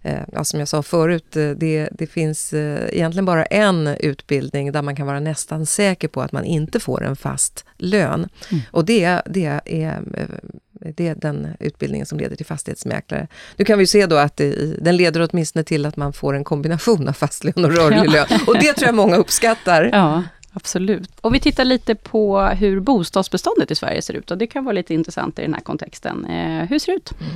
eh, 0.02 0.22
ja, 0.32 0.44
som 0.44 0.58
jag 0.58 0.68
sa 0.68 0.82
förut, 0.82 1.36
eh, 1.36 1.50
det, 1.50 1.88
det 1.92 2.06
finns 2.06 2.52
eh, 2.52 2.88
egentligen 2.92 3.24
bara 3.24 3.44
en 3.44 3.86
utbildning 3.86 4.72
där 4.72 4.82
man 4.82 4.96
kan 4.96 5.06
vara 5.06 5.20
nästan 5.20 5.66
säker 5.66 6.08
på 6.08 6.22
att 6.22 6.32
man 6.32 6.44
inte 6.44 6.80
får 6.80 7.04
en 7.04 7.16
fast 7.16 7.64
lön. 7.76 8.28
Mm. 8.50 8.62
Och 8.70 8.84
det, 8.84 9.22
det 9.26 9.60
är 9.64 10.02
det 10.80 11.08
är 11.08 11.14
den 11.14 11.48
utbildningen 11.60 12.06
som 12.06 12.18
leder 12.18 12.36
till 12.36 12.46
fastighetsmäklare. 12.46 13.28
Nu 13.56 13.64
kan 13.64 13.78
vi 13.78 13.86
se 13.86 14.06
då 14.06 14.16
att 14.16 14.36
det, 14.36 14.52
den 14.84 14.96
leder 14.96 15.28
åtminstone 15.30 15.64
till 15.64 15.86
att 15.86 15.96
man 15.96 16.12
får 16.12 16.34
en 16.34 16.44
kombination 16.44 17.08
av 17.08 17.12
fastlön 17.12 17.64
och 17.64 17.76
rörlig 17.76 18.10
lön. 18.10 18.26
Och 18.46 18.58
det 18.58 18.72
tror 18.72 18.86
jag 18.86 18.94
många 18.94 19.16
uppskattar. 19.16 19.90
Ja. 19.92 20.22
Absolut. 20.52 21.10
Och 21.20 21.34
vi 21.34 21.40
tittar 21.40 21.64
lite 21.64 21.94
på 21.94 22.40
hur 22.40 22.80
bostadsbeståndet 22.80 23.70
i 23.70 23.74
Sverige 23.74 24.02
ser 24.02 24.14
ut 24.14 24.30
och 24.30 24.38
det 24.38 24.46
kan 24.46 24.64
vara 24.64 24.72
lite 24.72 24.94
intressant 24.94 25.38
i 25.38 25.42
den 25.42 25.54
här 25.54 25.60
kontexten. 25.60 26.24
Eh, 26.24 26.68
hur 26.68 26.78
ser 26.78 26.92
det 26.92 26.96
ut? 26.96 27.12
Mm. 27.20 27.32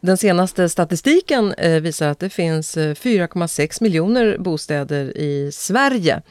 Den 0.00 0.16
senaste 0.16 0.68
statistiken 0.68 1.52
eh, 1.52 1.80
visar 1.80 2.08
att 2.08 2.18
det 2.18 2.30
finns 2.30 2.76
4,6 2.76 3.60
eh, 3.60 3.68
miljoner 3.84 4.38
bostäder 4.38 5.16
i 5.16 5.50
Sverige. 5.52 6.22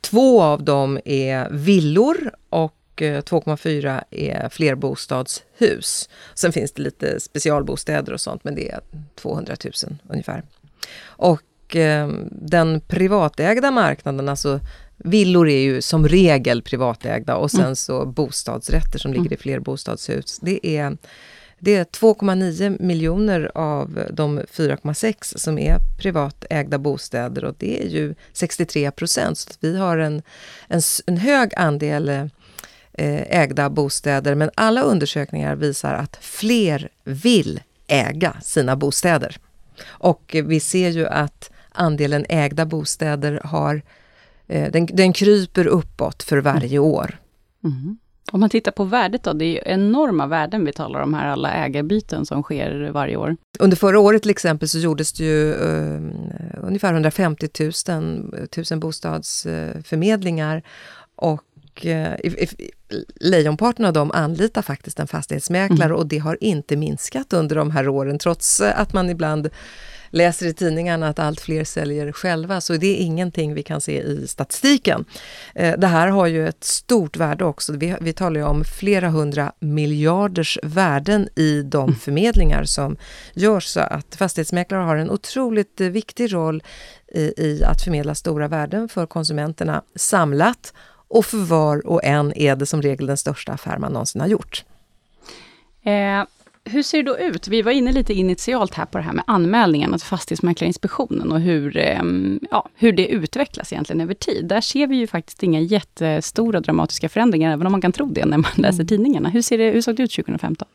Två 0.00 0.42
av 0.42 0.64
dem 0.64 1.00
är 1.04 1.50
villor 1.50 2.16
och 2.50 2.74
2,4 3.02 4.04
är 4.10 4.48
flerbostadshus. 4.48 6.08
Sen 6.34 6.52
finns 6.52 6.72
det 6.72 6.82
lite 6.82 7.20
specialbostäder 7.20 8.12
och 8.12 8.20
sånt, 8.20 8.44
men 8.44 8.54
det 8.54 8.70
är 8.70 8.80
200 9.14 9.56
000 9.64 9.72
ungefär. 10.08 10.42
Och 11.04 11.42
den 12.30 12.80
privatägda 12.80 13.70
marknaden, 13.70 14.28
alltså 14.28 14.60
Villor 15.04 15.48
är 15.48 15.60
ju 15.60 15.82
som 15.82 16.08
regel 16.08 16.62
privatägda 16.62 17.36
och 17.36 17.50
sen 17.50 17.60
mm. 17.60 17.76
så 17.76 18.06
bostadsrätter 18.06 18.98
som 18.98 19.12
ligger 19.12 19.24
i 19.24 19.34
mm. 19.34 19.38
flerbostadshus. 19.38 20.38
Det 20.42 20.66
är, 20.66 20.96
det 21.58 21.74
är 21.74 21.84
2,9 21.84 22.82
miljoner 22.82 23.50
av 23.54 24.00
de 24.12 24.40
4,6 24.40 25.38
som 25.38 25.58
är 25.58 25.76
privatägda 25.98 26.78
bostäder 26.78 27.44
och 27.44 27.54
det 27.58 27.82
är 27.82 27.88
ju 27.88 28.14
63 28.32 28.90
procent. 28.90 29.38
Så 29.38 29.50
vi 29.60 29.76
har 29.76 29.98
en, 29.98 30.22
en, 30.68 30.80
en 31.06 31.16
hög 31.16 31.54
andel 31.56 32.08
eh, 32.08 32.26
ägda 32.94 33.70
bostäder 33.70 34.34
men 34.34 34.50
alla 34.54 34.82
undersökningar 34.82 35.56
visar 35.56 35.94
att 35.94 36.16
fler 36.20 36.88
vill 37.04 37.60
äga 37.86 38.36
sina 38.42 38.76
bostäder. 38.76 39.36
Och 39.86 40.36
vi 40.44 40.60
ser 40.60 40.90
ju 40.90 41.06
att 41.06 41.50
andelen 41.72 42.26
ägda 42.28 42.66
bostäder 42.66 43.40
har 43.44 43.82
Eh, 44.52 44.70
den, 44.72 44.86
den 44.86 45.12
kryper 45.12 45.66
uppåt 45.66 46.22
för 46.22 46.38
varje 46.38 46.78
mm. 46.78 46.90
år. 46.90 47.18
Mm. 47.64 47.98
Om 48.32 48.40
man 48.40 48.50
tittar 48.50 48.72
på 48.72 48.84
värdet 48.84 49.22
då, 49.22 49.32
det 49.32 49.44
är 49.44 49.68
enorma 49.68 50.26
värden 50.26 50.64
vi 50.64 50.72
talar 50.72 51.00
om 51.00 51.14
här, 51.14 51.26
alla 51.26 51.52
ägarbyten 51.52 52.26
som 52.26 52.42
sker 52.42 52.90
varje 52.92 53.16
år. 53.16 53.36
Under 53.58 53.76
förra 53.76 54.00
året 54.00 54.22
till 54.22 54.30
exempel 54.30 54.68
så 54.68 54.78
gjordes 54.78 55.12
det 55.12 55.24
ju 55.24 55.54
uh, 55.54 56.12
ungefär 56.62 56.92
150 56.92 57.48
000, 57.60 57.72
000 58.70 58.80
bostadsförmedlingar 58.80 60.62
och 61.16 61.42
uh, 61.86 62.14
lejonparten 63.20 63.84
av 63.84 63.92
dem 63.92 64.10
anlitar 64.10 64.62
faktiskt 64.62 65.00
en 65.00 65.06
fastighetsmäklare 65.06 65.84
mm. 65.84 65.96
och 65.96 66.06
det 66.06 66.18
har 66.18 66.38
inte 66.40 66.76
minskat 66.76 67.32
under 67.32 67.56
de 67.56 67.70
här 67.70 67.88
åren 67.88 68.18
trots 68.18 68.60
att 68.60 68.92
man 68.92 69.10
ibland 69.10 69.50
läser 70.12 70.46
i 70.46 70.54
tidningarna 70.54 71.08
att 71.08 71.18
allt 71.18 71.40
fler 71.40 71.64
säljer 71.64 72.12
själva, 72.12 72.60
så 72.60 72.72
det 72.72 72.86
är 72.86 72.96
ingenting 73.04 73.54
vi 73.54 73.62
kan 73.62 73.80
se 73.80 74.02
i 74.02 74.26
statistiken. 74.28 75.04
Eh, 75.54 75.78
det 75.78 75.86
här 75.86 76.08
har 76.08 76.26
ju 76.26 76.48
ett 76.48 76.64
stort 76.64 77.16
värde 77.16 77.44
också. 77.44 77.72
Vi, 77.72 77.94
vi 78.00 78.12
talar 78.12 78.40
ju 78.40 78.46
om 78.46 78.64
flera 78.64 79.08
hundra 79.08 79.52
miljarders 79.58 80.58
värden 80.62 81.28
i 81.36 81.62
de 81.62 81.84
mm. 81.84 81.94
förmedlingar 81.94 82.64
som 82.64 82.96
görs, 83.34 83.64
så 83.64 83.80
att 83.80 84.14
fastighetsmäklare 84.14 84.82
har 84.82 84.96
en 84.96 85.10
otroligt 85.10 85.80
eh, 85.80 85.88
viktig 85.88 86.32
roll 86.32 86.62
i, 87.14 87.20
i 87.36 87.64
att 87.64 87.82
förmedla 87.82 88.14
stora 88.14 88.48
värden 88.48 88.88
för 88.88 89.06
konsumenterna 89.06 89.82
samlat 89.96 90.72
och 91.12 91.24
för 91.24 91.38
var 91.38 91.86
och 91.86 92.04
en 92.04 92.32
är 92.36 92.56
det 92.56 92.66
som 92.66 92.82
regel 92.82 93.06
den 93.06 93.16
största 93.16 93.52
affär 93.52 93.78
man 93.78 93.92
någonsin 93.92 94.20
har 94.20 94.28
gjort. 94.28 94.64
Eh, 95.82 96.24
hur 96.64 96.82
ser 96.82 96.98
det 96.98 97.10
då 97.10 97.18
ut? 97.18 97.48
Vi 97.48 97.62
var 97.62 97.72
inne 97.72 97.92
lite 97.92 98.14
initialt 98.14 98.74
här 98.74 98.84
på 98.84 98.98
det 98.98 99.04
här 99.04 99.12
med 99.12 99.24
anmälningarna 99.26 99.98
till 99.98 100.06
Fastighetsmäklarinspektionen 100.06 101.32
och 101.32 101.40
hur, 101.40 101.76
ehm, 101.76 102.40
ja, 102.50 102.68
hur 102.74 102.92
det 102.92 103.06
utvecklas 103.06 103.72
egentligen 103.72 104.00
över 104.00 104.14
tid. 104.14 104.46
Där 104.46 104.60
ser 104.60 104.86
vi 104.86 104.96
ju 104.96 105.06
faktiskt 105.06 105.42
inga 105.42 105.60
jättestora 105.60 106.60
dramatiska 106.60 107.08
förändringar, 107.08 107.52
även 107.52 107.66
om 107.66 107.72
man 107.72 107.80
kan 107.80 107.92
tro 107.92 108.06
det 108.06 108.24
när 108.24 108.38
man 108.38 108.50
läser 108.56 108.74
mm. 108.74 108.86
tidningarna. 108.86 109.28
Hur, 109.28 109.42
ser 109.42 109.58
det, 109.58 109.70
hur 109.70 109.80
såg 109.80 109.96
det 109.96 110.02
ut 110.02 110.12
2015? 110.12 110.68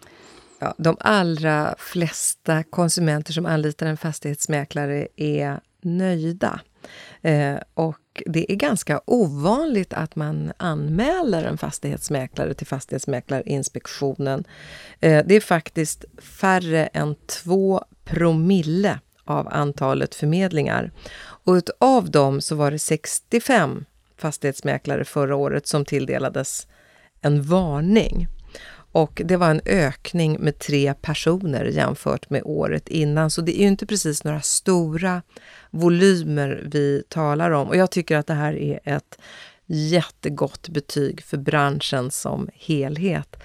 Ja, 0.60 0.76
de 0.78 0.98
allra 1.00 1.76
flesta 1.78 2.64
konsumenter 2.64 3.34
som 3.34 3.46
anlitar 3.46 3.86
en 3.86 3.98
fastighetsmäklare 3.98 5.08
är 5.16 5.60
nöjda. 5.82 6.60
Eh, 7.22 7.56
och 7.74 8.24
det 8.26 8.52
är 8.52 8.56
ganska 8.56 9.02
ovanligt 9.06 9.94
att 9.94 10.16
man 10.16 10.52
anmäler 10.58 11.44
en 11.44 11.58
fastighetsmäklare 11.58 12.54
till 12.54 12.68
Fastighetsmäklarinspektionen. 12.68 14.44
Eh, 15.00 15.26
det 15.26 15.36
är 15.36 15.42
faktiskt 15.42 16.06
färre 16.18 16.86
än 16.86 17.16
2 17.16 17.84
promille 18.04 19.00
av 19.24 19.48
antalet 19.52 20.16
förmedlingar. 20.16 20.92
Och 21.20 21.58
av 21.80 22.12
dem 22.12 22.42
så 22.42 22.56
var 22.56 22.72
det 22.72 22.80
65 22.80 23.86
fastighetsmäklare 24.18 25.06
förra 25.06 25.36
året 25.36 25.68
som 25.68 25.86
tilldelades 25.86 26.68
en 27.22 27.44
varning. 27.44 28.28
Och 28.98 29.22
det 29.26 29.38
var 29.38 29.50
en 29.50 29.62
ökning 29.66 30.38
med 30.40 30.60
tre 30.60 30.94
personer 30.94 31.66
jämfört 31.66 32.30
med 32.30 32.42
året 32.46 32.88
innan. 32.88 33.32
Så 33.32 33.42
det 33.42 33.60
är 33.60 33.62
ju 33.62 33.68
inte 33.68 33.86
precis 33.86 34.24
några 34.24 34.42
stora 34.42 35.22
volymer 35.72 36.64
vi 36.72 37.04
talar 37.10 37.52
om. 37.52 37.68
Och 37.68 37.76
jag 37.76 37.92
tycker 37.92 38.18
att 38.18 38.28
det 38.28 38.34
här 38.34 38.54
är 38.54 38.80
ett 38.84 39.20
jättegott 39.66 40.70
betyg 40.70 41.22
för 41.22 41.38
branschen 41.38 42.12
som 42.12 42.50
helhet. 42.54 43.36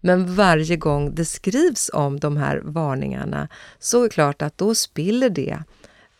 Men 0.00 0.34
varje 0.34 0.76
gång 0.76 1.14
det 1.14 1.24
skrivs 1.24 1.90
om 1.94 2.20
de 2.20 2.36
här 2.36 2.60
varningarna 2.64 3.48
så 3.78 3.98
är 3.98 4.02
det 4.02 4.14
klart 4.14 4.42
att 4.42 4.58
då 4.58 4.74
spiller 4.74 5.30
det 5.30 5.58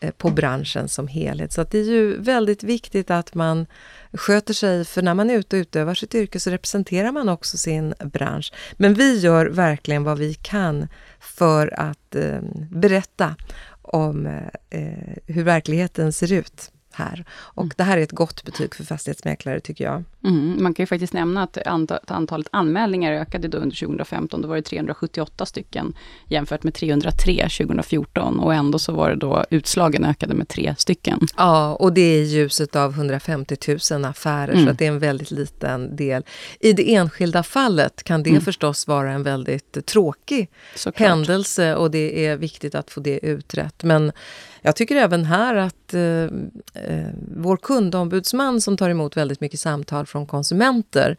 Eh, 0.05 0.11
på 0.11 0.29
branschen 0.29 0.87
som 0.87 1.07
helhet. 1.07 1.53
Så 1.53 1.63
det 1.63 1.79
är 1.79 1.83
ju 1.83 2.17
väldigt 2.21 2.63
viktigt 2.63 3.11
att 3.11 3.33
man 3.33 3.65
sköter 4.13 4.53
sig, 4.53 4.85
för 4.85 5.01
när 5.01 5.13
man 5.13 5.29
är 5.29 5.35
ute 5.35 5.55
och 5.55 5.59
utövar 5.59 5.95
sitt 5.95 6.15
yrke 6.15 6.39
så 6.39 6.49
representerar 6.49 7.11
man 7.11 7.29
också 7.29 7.57
sin 7.57 7.93
bransch. 8.03 8.53
Men 8.73 8.93
vi 8.93 9.19
gör 9.19 9.45
verkligen 9.45 10.03
vad 10.03 10.17
vi 10.17 10.33
kan 10.33 10.87
för 11.19 11.79
att 11.79 12.15
eh, 12.15 12.39
berätta 12.71 13.35
om 13.81 14.25
eh, 14.25 14.47
eh 14.69 15.15
hur 15.27 15.43
verkligheten 15.43 16.13
ser 16.13 16.31
ut 16.31 16.71
här. 16.95 17.25
Och 17.31 17.63
mm. 17.63 17.73
det 17.77 17.83
här 17.83 17.97
är 17.97 18.01
ett 18.01 18.11
gott 18.11 18.43
betyg 18.43 18.75
för 18.75 18.83
fastighetsmäklare 18.83 19.59
tycker 19.59 19.83
jag. 19.83 20.03
Mm, 20.23 20.63
man 20.63 20.73
kan 20.73 20.83
ju 20.83 20.87
faktiskt 20.87 21.13
nämna 21.13 21.43
att 21.43 21.57
antalet 22.11 22.47
anmälningar 22.51 23.13
ökade 23.13 23.47
då 23.47 23.57
under 23.57 23.75
2015. 23.75 24.41
Då 24.41 24.47
var 24.47 24.55
det 24.55 24.61
378 24.61 25.45
stycken 25.45 25.93
jämfört 26.27 26.63
med 26.63 26.73
303 26.73 27.47
2014 27.57 28.39
och 28.39 28.53
ändå 28.53 28.79
så 28.79 28.91
var 28.91 29.09
det 29.09 29.15
då 29.15 29.45
utslagen 29.49 30.05
ökade 30.05 30.33
med 30.33 30.47
tre 30.47 30.75
stycken. 30.77 31.19
Ja, 31.37 31.75
och 31.75 31.93
det 31.93 32.01
är 32.01 32.21
i 32.21 32.23
ljuset 32.23 32.75
av 32.75 32.91
150 32.91 33.77
000 33.91 34.05
affärer 34.05 34.53
mm. 34.53 34.65
så 34.65 34.71
att 34.71 34.79
det 34.79 34.85
är 34.85 34.89
en 34.89 34.99
väldigt 34.99 35.31
liten 35.31 35.95
del. 35.95 36.23
I 36.59 36.73
det 36.73 36.95
enskilda 36.95 37.43
fallet 37.43 38.03
kan 38.03 38.23
det 38.23 38.29
mm. 38.29 38.41
förstås 38.41 38.87
vara 38.87 39.11
en 39.11 39.23
väldigt 39.23 39.85
tråkig 39.85 40.49
Såklart. 40.75 41.09
händelse 41.09 41.75
och 41.75 41.91
det 41.91 42.25
är 42.25 42.37
viktigt 42.37 42.75
att 42.75 42.91
få 42.91 42.99
det 42.99 43.25
utrett. 43.25 43.83
Men 43.83 44.11
jag 44.65 44.75
tycker 44.75 44.95
även 44.95 45.25
här 45.25 45.55
att 45.55 45.93
eh, 45.93 46.23
eh, 46.83 47.09
vår 47.35 47.57
kundombudsman 47.57 48.61
som 48.61 48.77
tar 48.77 48.89
emot 48.89 49.17
väldigt 49.17 49.41
mycket 49.41 49.59
samtal 49.59 50.05
från 50.05 50.25
konsumenter, 50.25 51.17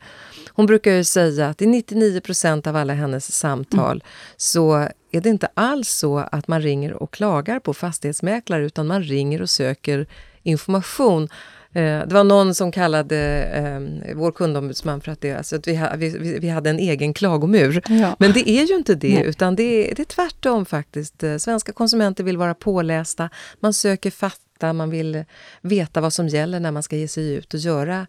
hon 0.48 0.66
brukar 0.66 0.92
ju 0.92 1.04
säga 1.04 1.48
att 1.48 1.62
i 1.62 1.66
99% 1.66 2.68
av 2.68 2.76
alla 2.76 2.94
hennes 2.94 3.32
samtal 3.32 3.90
mm. 3.90 4.00
så 4.36 4.74
är 5.10 5.20
det 5.20 5.28
inte 5.28 5.48
alls 5.54 5.88
så 5.88 6.18
att 6.18 6.48
man 6.48 6.62
ringer 6.62 6.92
och 6.92 7.12
klagar 7.12 7.60
på 7.60 7.74
fastighetsmäklare 7.74 8.66
utan 8.66 8.86
man 8.86 9.02
ringer 9.02 9.42
och 9.42 9.50
söker 9.50 10.06
information. 10.42 11.28
Eh, 11.76 12.06
det 12.06 12.14
var 12.14 12.24
någon 12.24 12.54
som 12.54 12.72
kallade 12.72 13.18
eh, 13.54 14.14
vår 14.14 14.32
kundombudsman 14.32 15.00
för 15.00 15.12
att, 15.12 15.20
det, 15.20 15.32
alltså 15.32 15.56
att 15.56 15.68
vi, 15.68 15.76
ha, 15.76 15.96
vi, 15.96 16.38
vi, 16.38 16.48
hade 16.48 16.70
en 16.70 16.78
egen 16.78 17.14
klagomur. 17.14 17.82
Ja. 17.88 18.16
Men 18.18 18.32
det 18.32 18.50
är 18.50 18.64
ju 18.64 18.76
inte 18.76 18.94
det, 18.94 19.14
Nej. 19.14 19.24
utan 19.26 19.56
det 19.56 19.62
är, 19.62 19.94
det 19.94 20.02
är 20.02 20.04
tvärtom 20.04 20.66
faktiskt. 20.66 21.22
Eh, 21.22 21.36
svenska 21.36 21.72
konsumenter 21.72 22.24
vill 22.24 22.36
vara 22.36 22.54
pålästa, 22.54 23.30
man 23.60 23.72
söker 23.72 24.10
fatta, 24.10 24.72
man 24.72 24.90
vill 24.90 25.24
veta 25.60 26.00
vad 26.00 26.12
som 26.12 26.28
gäller 26.28 26.60
när 26.60 26.72
man 26.72 26.82
ska 26.82 26.96
ge 26.96 27.08
sig 27.08 27.34
ut 27.34 27.54
och 27.54 27.60
göra 27.60 28.06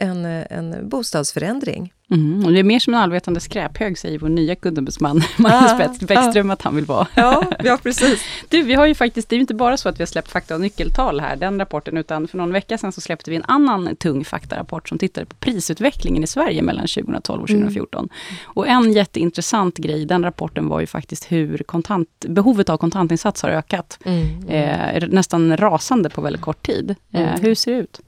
en, 0.00 0.24
en 0.24 0.88
bostadsförändring. 0.88 1.92
Mm, 2.10 2.44
och 2.44 2.52
det 2.52 2.58
är 2.58 2.64
mer 2.64 2.78
som 2.78 2.94
en 2.94 3.00
allvetande 3.00 3.40
skräphög, 3.40 3.98
säger 3.98 4.18
vår 4.18 4.28
nya 4.28 4.54
kundombudsman 4.54 5.22
Magnus 5.36 5.72
ah, 5.72 6.06
Bäckström 6.06 6.50
ah. 6.50 6.52
att 6.52 6.62
han 6.62 6.76
vill 6.76 6.84
vara. 6.84 7.06
Ja, 7.14 7.44
ja, 7.64 7.78
precis. 7.82 8.24
du, 8.48 8.62
vi 8.62 8.74
har 8.74 8.86
ju 8.86 8.94
faktiskt, 8.94 9.28
det 9.28 9.34
är 9.34 9.36
ju 9.36 9.40
inte 9.40 9.54
bara 9.54 9.76
så 9.76 9.88
att 9.88 9.98
vi 9.98 10.02
har 10.02 10.06
släppt 10.06 10.30
fakta 10.30 10.54
och 10.54 10.60
nyckeltal 10.60 11.20
här, 11.20 11.36
den 11.36 11.58
rapporten, 11.58 11.96
utan 11.96 12.28
för 12.28 12.38
någon 12.38 12.52
vecka 12.52 12.78
sedan 12.78 12.92
så 12.92 13.00
släppte 13.00 13.30
vi 13.30 13.36
en 13.36 13.44
annan 13.44 13.96
tung 13.96 14.24
faktarapport 14.24 14.88
som 14.88 14.98
tittade 14.98 15.26
på 15.26 15.36
prisutvecklingen 15.36 16.24
i 16.24 16.26
Sverige 16.26 16.62
mellan 16.62 16.86
2012 16.86 17.42
och 17.42 17.48
2014. 17.48 17.98
Mm. 17.98 18.40
Och 18.44 18.68
en 18.68 18.92
jätteintressant 18.92 19.76
grej 19.76 20.02
i 20.02 20.04
den 20.04 20.24
rapporten 20.24 20.68
var 20.68 20.80
ju 20.80 20.86
faktiskt 20.86 21.32
hur 21.32 21.58
kontant, 21.58 22.08
behovet 22.28 22.68
av 22.68 22.76
kontantinsats 22.76 23.42
har 23.42 23.50
ökat. 23.50 23.98
Mm, 24.04 24.26
mm. 24.48 25.02
Eh, 25.02 25.08
nästan 25.08 25.56
rasande 25.56 26.10
på 26.10 26.20
väldigt 26.20 26.42
kort 26.42 26.66
tid. 26.66 26.94
Eh, 27.12 27.20
mm. 27.20 27.40
hur 27.40 27.54
ser 27.54 27.72
det 27.72 27.78
ut? 27.78 28.00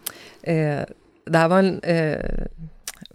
Eh, 0.43 0.95
det 1.26 1.38
här 1.38 1.49
var 1.49 1.59
en 1.59 1.81
eh 1.83 2.47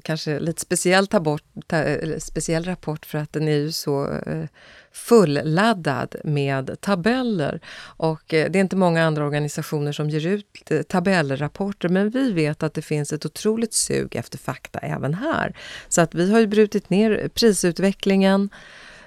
kanske 0.04 0.40
lite 0.40 0.62
speciell, 0.62 1.08
tabort, 1.08 1.44
ta, 1.68 1.84
speciell 2.20 2.64
rapport 2.64 3.06
för 3.06 3.18
att 3.18 3.34
den 3.34 3.48
är 3.48 3.58
ju 3.58 3.72
så 3.72 4.12
eh, 4.26 4.46
fulladdad 4.92 6.16
med 6.24 6.82
tabeller. 6.82 7.62
Och 7.80 8.34
eh, 8.34 8.52
det 8.52 8.60
är 8.60 8.62
inte 8.62 8.76
många 8.76 9.04
andra 9.04 9.26
organisationer 9.26 9.92
som 9.92 10.10
ger 10.10 10.28
ut 10.28 10.72
eh, 10.72 10.82
tabellrapporter 10.82 11.90
men 11.90 12.10
vi 12.10 12.32
vet 12.32 12.64
att 12.64 12.74
det 12.74 12.82
finns 12.82 13.14
ett 13.14 13.26
otroligt 13.26 13.74
sug 13.74 14.16
efter 14.16 14.38
fakta 14.38 14.80
även 14.80 15.14
här. 15.14 15.58
Så 15.90 16.02
att 16.02 16.16
vi 16.16 16.32
har 16.32 16.40
ju 16.40 16.48
brutit 16.48 16.90
ner 16.90 17.28
prisutvecklingen 17.34 18.50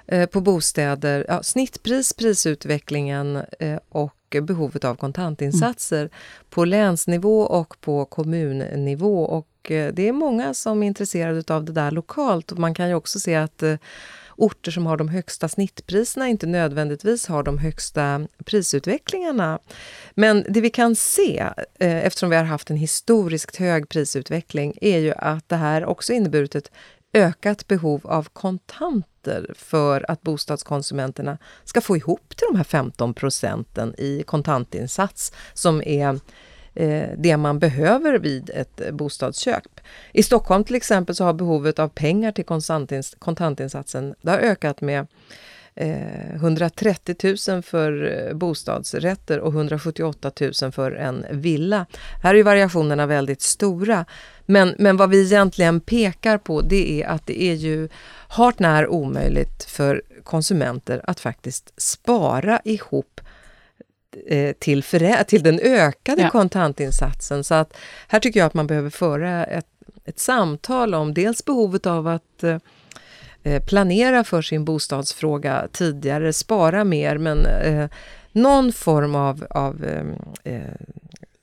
eh, 0.07 0.25
på 0.25 0.41
bostäder, 0.41 1.25
ja, 1.27 1.43
snittpris, 1.43 2.13
prisutvecklingen 2.13 3.41
eh, 3.59 3.79
och 3.89 4.13
behovet 4.41 4.83
av 4.83 4.95
kontantinsatser 4.95 6.01
mm. 6.01 6.11
på 6.49 6.65
länsnivå 6.65 7.41
och 7.41 7.81
på 7.81 8.05
kommunnivå. 8.05 9.23
Och 9.23 9.47
det 9.67 10.07
är 10.07 10.11
många 10.11 10.53
som 10.53 10.83
är 10.83 10.87
intresserade 10.87 11.53
av 11.53 11.65
det 11.65 11.71
där 11.71 11.91
lokalt. 11.91 12.51
Och 12.51 12.59
man 12.59 12.73
kan 12.73 12.89
ju 12.89 12.95
också 12.95 13.19
se 13.19 13.35
att 13.35 13.63
orter 14.41 14.71
som 14.71 14.85
har 14.85 14.97
de 14.97 15.07
högsta 15.07 15.49
snittpriserna 15.49 16.27
inte 16.27 16.47
nödvändigtvis 16.47 17.27
har 17.27 17.43
de 17.43 17.57
högsta 17.57 18.27
prisutvecklingarna. 18.45 19.59
Men 20.13 20.45
det 20.49 20.61
vi 20.61 20.69
kan 20.69 20.95
se, 20.95 21.39
eh, 21.79 22.05
eftersom 22.05 22.29
vi 22.29 22.35
har 22.35 22.43
haft 22.43 22.69
en 22.69 22.77
historiskt 22.77 23.55
hög 23.55 23.89
prisutveckling, 23.89 24.77
är 24.81 24.97
ju 24.97 25.13
att 25.13 25.49
det 25.49 25.55
här 25.55 25.85
också 25.85 26.13
inneburit 26.13 26.55
ett 26.55 26.71
ökat 27.13 27.67
behov 27.67 28.01
av 28.03 28.27
kontanter 28.33 29.53
för 29.55 30.11
att 30.11 30.21
bostadskonsumenterna 30.21 31.37
ska 31.63 31.81
få 31.81 31.97
ihop 31.97 32.37
till 32.37 32.47
de 32.51 32.57
här 32.57 32.63
15 32.63 33.13
procenten 33.13 33.95
i 33.97 34.23
kontantinsats 34.23 35.33
som 35.53 35.81
är 35.81 36.19
eh, 36.73 37.09
det 37.17 37.37
man 37.37 37.59
behöver 37.59 38.19
vid 38.19 38.49
ett 38.49 38.93
bostadsköp. 38.93 39.79
I 40.13 40.23
Stockholm 40.23 40.63
till 40.63 40.75
exempel 40.75 41.15
så 41.15 41.23
har 41.23 41.33
behovet 41.33 41.79
av 41.79 41.87
pengar 41.87 42.31
till 42.31 42.45
kontantinsatsen 43.19 44.15
det 44.21 44.31
har 44.31 44.37
ökat 44.37 44.81
med 44.81 45.07
eh, 45.75 46.35
130 46.35 47.15
000 47.49 47.61
för 47.61 48.27
eh, 48.27 48.33
bostadsrätter 48.33 49.39
och 49.39 49.53
178 49.53 50.31
000 50.61 50.71
för 50.71 50.91
en 50.91 51.25
villa. 51.31 51.85
Här 52.23 52.35
är 52.35 52.43
variationerna 52.43 53.05
väldigt 53.05 53.41
stora. 53.41 54.05
Men, 54.51 54.75
men 54.77 54.97
vad 54.97 55.09
vi 55.09 55.25
egentligen 55.25 55.79
pekar 55.79 56.37
på 56.37 56.61
det 56.61 57.01
är 57.01 57.07
att 57.07 57.27
det 57.27 57.43
är 57.43 57.53
ju 57.53 57.89
hart 58.27 58.59
när 58.59 58.87
omöjligt 58.87 59.63
för 59.63 60.01
konsumenter 60.23 61.01
att 61.03 61.19
faktiskt 61.19 61.73
spara 61.77 62.61
ihop 62.63 63.21
Eh, 64.27 64.53
till, 64.59 64.83
förä- 64.83 65.23
till 65.23 65.43
den 65.43 65.59
ökade 65.59 66.21
ja. 66.21 66.29
kontantinsatsen. 66.29 67.43
Så 67.43 67.55
att 67.55 67.77
här 68.07 68.19
tycker 68.19 68.39
jag 68.39 68.47
att 68.47 68.53
man 68.53 68.67
behöver 68.67 68.89
föra 68.89 69.43
ett, 69.43 69.67
ett 70.05 70.19
samtal 70.19 70.93
om 70.93 71.13
dels 71.13 71.45
behovet 71.45 71.85
av 71.85 72.07
att 72.07 72.43
eh, 72.43 72.57
eh 73.43 73.63
planera 73.63 74.23
för 74.23 74.41
sin 74.41 74.65
bostadsfråga 74.65 75.67
tidigare, 75.71 76.33
spara 76.33 76.83
mer, 76.83 77.17
men 77.17 77.45
eh, 77.45 77.89
någon 78.31 78.73
form 78.73 79.15
av, 79.15 79.47
av 79.49 79.85
eh, 79.85 80.53
eh 80.53 80.61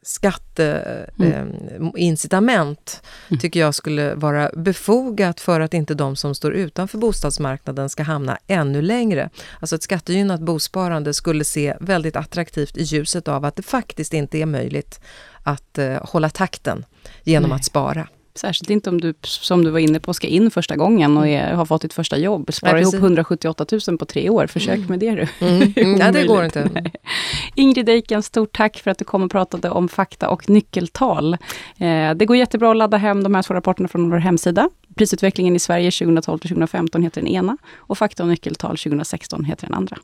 skatteincitament 0.08 3.02
mm. 3.02 3.12
eh, 3.30 3.38
tycker 3.40 3.60
jag 3.60 3.74
skulle 3.74 4.14
vara 4.14 4.50
befogat 4.56 5.40
för 5.40 5.60
att 5.60 5.74
inte 5.74 5.94
de 5.94 6.16
som 6.16 6.34
står 6.34 6.52
utanför 6.52 6.98
bostadsmarknaden 6.98 7.88
ska 7.88 8.02
hamna 8.02 8.38
ännu 8.46 8.82
längre. 8.82 9.30
Alltså 9.60 9.76
ett 9.76 9.82
skattegynnat 9.82 10.40
bosparande 10.40 11.14
skulle 11.14 11.44
se 11.44 11.76
väldigt 11.80 12.16
attraktivt 12.16 12.76
i 12.76 12.82
ljuset 12.82 13.28
av 13.28 13.44
att 13.44 13.56
det 13.56 13.62
faktiskt 13.62 14.14
inte 14.14 14.38
är 14.38 14.46
möjligt 14.46 15.00
att 15.42 15.78
eh, 15.78 15.96
hålla 16.02 16.30
takten 16.30 16.84
genom 17.24 17.50
Nej. 17.50 17.56
att 17.56 17.64
spara. 17.64 18.08
Särskilt 18.38 18.71
inte 18.71 18.90
om 18.90 19.00
du, 19.00 19.14
som 19.23 19.64
du 19.64 19.71
var 19.71 19.78
inne 19.78 20.00
på, 20.00 20.14
ska 20.14 20.26
in 20.26 20.50
första 20.50 20.76
gången 20.76 21.16
och 21.16 21.28
är, 21.28 21.52
har 21.52 21.64
fått 21.64 21.83
ditt 21.83 21.92
första 21.92 22.18
jobb. 22.18 22.54
Spara 22.54 22.73
Nej, 22.73 22.83
ihop 22.83 22.95
178 22.95 23.66
000 23.88 23.99
på 23.99 24.04
tre 24.04 24.30
år. 24.30 24.47
Försök 24.47 24.76
mm. 24.76 24.88
med 24.88 24.99
det 24.99 25.11
du. 25.11 25.47
Mm. 25.47 25.73
Mm. 25.76 25.92
Nej, 25.92 26.12
det 26.12 26.26
går 26.26 26.45
inte. 26.45 26.71
Ingrid 27.54 27.88
Eiken, 27.88 28.23
stort 28.23 28.57
tack 28.57 28.78
för 28.78 28.90
att 28.90 28.99
du 28.99 29.04
kom 29.04 29.23
och 29.23 29.30
pratade 29.30 29.71
om 29.71 29.88
fakta 29.88 30.28
och 30.28 30.50
nyckeltal. 30.50 31.35
Eh, 31.78 32.14
det 32.14 32.26
går 32.26 32.37
jättebra 32.37 32.71
att 32.71 32.76
ladda 32.76 32.97
hem 32.97 33.23
de 33.23 33.35
här 33.35 33.42
två 33.42 33.54
rapporterna 33.54 33.88
från 33.88 34.11
vår 34.11 34.18
hemsida. 34.18 34.71
Prisutvecklingen 34.95 35.57
i 35.57 35.59
Sverige 35.59 35.90
2012 35.90 36.38
till 36.38 36.49
2015 36.49 37.02
heter 37.02 37.21
den 37.21 37.30
ena 37.30 37.57
och 37.76 37.99
fakta 37.99 38.23
och 38.23 38.28
nyckeltal 38.28 38.76
2016 38.76 39.45
heter 39.45 39.66
den 39.66 39.75
andra. 39.75 39.97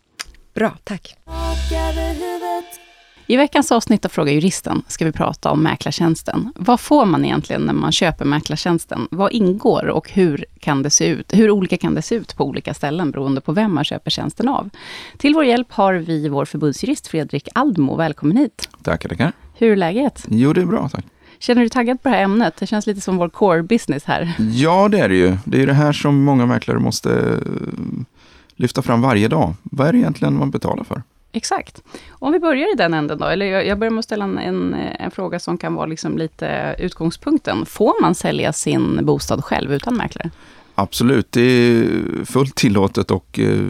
Bra, 0.54 0.72
tack. 0.84 1.16
I 3.26 3.36
veckans 3.36 3.72
avsnitt 3.72 4.04
av 4.04 4.08
Fråga 4.08 4.32
Juristen 4.32 4.82
ska 4.86 5.04
vi 5.04 5.12
prata 5.12 5.50
om 5.50 5.62
mäklartjänsten. 5.62 6.52
Vad 6.54 6.80
får 6.80 7.04
man 7.04 7.24
egentligen 7.24 7.62
när 7.62 7.72
man 7.72 7.92
köper 7.92 8.24
mäklartjänsten? 8.24 9.08
Vad 9.10 9.32
ingår 9.32 9.86
och 9.86 10.10
hur 10.10 10.44
kan 10.60 10.82
det 10.82 10.90
se 10.90 11.06
ut? 11.06 11.34
Hur 11.34 11.50
olika 11.50 11.76
kan 11.76 11.94
det 11.94 12.02
se 12.02 12.14
ut 12.14 12.36
på 12.36 12.44
olika 12.44 12.74
ställen 12.74 13.10
beroende 13.10 13.40
på 13.40 13.52
vem 13.52 13.74
man 13.74 13.84
köper 13.84 14.10
tjänsten 14.10 14.48
av? 14.48 14.70
Till 15.18 15.34
vår 15.34 15.44
hjälp 15.44 15.72
har 15.72 15.94
vi 15.94 16.28
vår 16.28 16.44
förbundsjurist 16.44 17.06
Fredrik 17.06 17.48
Aldmo. 17.54 17.96
Välkommen 17.96 18.36
hit! 18.36 18.68
Tackar, 18.82 19.08
tackar! 19.08 19.32
Hur 19.54 19.72
är 19.72 19.76
läget? 19.76 20.24
Jo, 20.28 20.52
det 20.52 20.60
är 20.60 20.66
bra, 20.66 20.88
tack. 20.88 21.04
Känner 21.38 21.60
du 21.60 21.64
dig 21.64 21.70
taggad 21.70 22.02
på 22.02 22.08
det 22.08 22.14
här 22.14 22.22
ämnet? 22.22 22.56
Det 22.58 22.66
känns 22.66 22.86
lite 22.86 23.00
som 23.00 23.16
vår 23.16 23.28
core 23.28 23.62
business 23.62 24.04
här. 24.04 24.32
Ja, 24.52 24.88
det 24.88 24.98
är 24.98 25.08
det 25.08 25.16
ju. 25.16 25.36
Det 25.44 25.62
är 25.62 25.66
det 25.66 25.72
här 25.72 25.92
som 25.92 26.24
många 26.24 26.46
mäklare 26.46 26.78
måste 26.78 27.10
eh, 27.10 28.04
lyfta 28.56 28.82
fram 28.82 29.00
varje 29.00 29.28
dag. 29.28 29.54
Vad 29.62 29.88
är 29.88 29.92
det 29.92 29.98
egentligen 29.98 30.38
man 30.38 30.50
betalar 30.50 30.84
för? 30.84 31.02
Exakt. 31.36 31.82
Om 32.10 32.32
vi 32.32 32.40
börjar 32.40 32.72
i 32.72 32.76
den 32.76 32.94
änden 32.94 33.18
då, 33.18 33.24
eller 33.24 33.46
jag, 33.46 33.78
börjar 33.78 33.90
med 33.90 33.98
att 33.98 34.04
ställa 34.04 34.24
en, 34.24 34.74
en, 34.74 35.10
fråga 35.10 35.38
som 35.38 35.58
kan 35.58 35.74
vara 35.74 35.86
liksom 35.86 36.18
lite 36.18 36.76
utgångspunkten. 36.78 37.66
Får 37.66 38.02
man 38.02 38.14
sälja 38.14 38.52
sin 38.52 39.06
bostad 39.06 39.44
själv 39.44 39.72
utan 39.72 39.96
mäklare? 39.96 40.30
Absolut, 40.74 41.32
det 41.32 41.40
är 41.40 42.24
fullt 42.24 42.54
tillåtet 42.54 43.10
och 43.10 43.38
eh, 43.38 43.66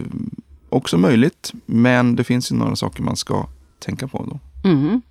också 0.69 0.99
möjligt. 0.99 1.53
Men 1.67 2.17
det 2.17 2.25
finns 2.25 2.53
ju 2.53 2.57
några 2.57 2.77
saker 2.77 3.03
man 3.03 3.17
ska 3.17 3.47
tänka 3.79 4.09
på 4.09 4.27
då. 4.31 4.39
Mm. 4.69 5.03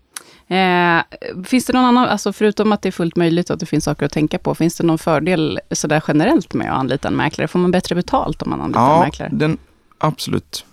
Eh, 0.47 1.43
finns 1.45 1.65
det 1.65 1.73
någon 1.73 1.85
annan, 1.85 2.09
alltså 2.09 2.33
förutom 2.33 2.71
att 2.71 2.81
det 2.81 2.89
är 2.89 2.91
fullt 2.91 3.15
möjligt 3.15 3.49
och 3.49 3.53
att 3.53 3.59
det 3.59 3.65
finns 3.65 3.83
saker 3.83 4.05
att 4.05 4.11
tänka 4.11 4.37
på, 4.37 4.55
finns 4.55 4.77
det 4.77 4.83
någon 4.83 4.97
fördel 4.97 5.59
sådär 5.71 6.03
generellt 6.07 6.53
med 6.53 6.71
att 6.71 6.79
anlita 6.79 7.07
en 7.07 7.15
mäklare? 7.15 7.47
Får 7.47 7.59
man 7.59 7.71
bättre 7.71 7.95
betalt 7.95 8.41
om 8.41 8.49
man 8.49 8.61
anlitar 8.61 8.81
ja, 8.81 8.95
en 8.95 8.99
mäklare? 8.99 9.29
den 9.33 9.57
absolut 9.97 10.65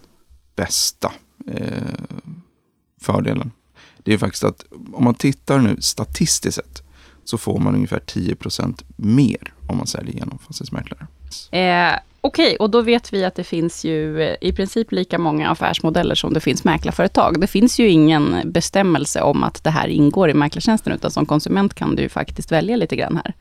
bästa 0.56 1.12
fördelen. 3.00 3.50
Det 4.02 4.12
är 4.12 4.18
faktiskt 4.18 4.44
att 4.44 4.64
om 4.92 5.04
man 5.04 5.14
tittar 5.14 5.58
nu 5.58 5.76
statistiskt 5.80 6.54
sett 6.54 6.82
så 7.24 7.38
får 7.38 7.58
man 7.58 7.74
ungefär 7.74 7.98
10% 7.98 8.82
mer 8.96 9.52
om 9.66 9.76
man 9.76 9.86
säljer 9.86 10.14
genom 10.14 10.38
fastighetsmäklare. 10.38 11.06
Eh, 11.50 11.98
Okej, 12.22 12.44
okay, 12.44 12.56
och 12.56 12.70
då 12.70 12.82
vet 12.82 13.12
vi 13.12 13.24
att 13.24 13.34
det 13.34 13.44
finns 13.44 13.84
ju 13.84 14.22
eh, 14.22 14.36
i 14.40 14.52
princip 14.52 14.92
lika 14.92 15.18
många 15.18 15.50
affärsmodeller 15.50 16.14
som 16.14 16.32
det 16.32 16.40
finns 16.40 16.64
mäklarföretag. 16.64 17.40
Det 17.40 17.46
finns 17.46 17.80
ju 17.80 17.88
ingen 17.88 18.36
bestämmelse 18.44 19.22
om 19.22 19.44
att 19.44 19.64
det 19.64 19.70
här 19.70 19.88
ingår 19.88 20.30
i 20.30 20.34
mäklartjänsten, 20.34 20.92
utan 20.92 21.10
som 21.10 21.26
konsument 21.26 21.74
kan 21.74 21.96
du 21.96 22.08
faktiskt 22.08 22.52
välja 22.52 22.76
lite 22.76 22.96
grann 22.96 23.20
här. 23.24 23.34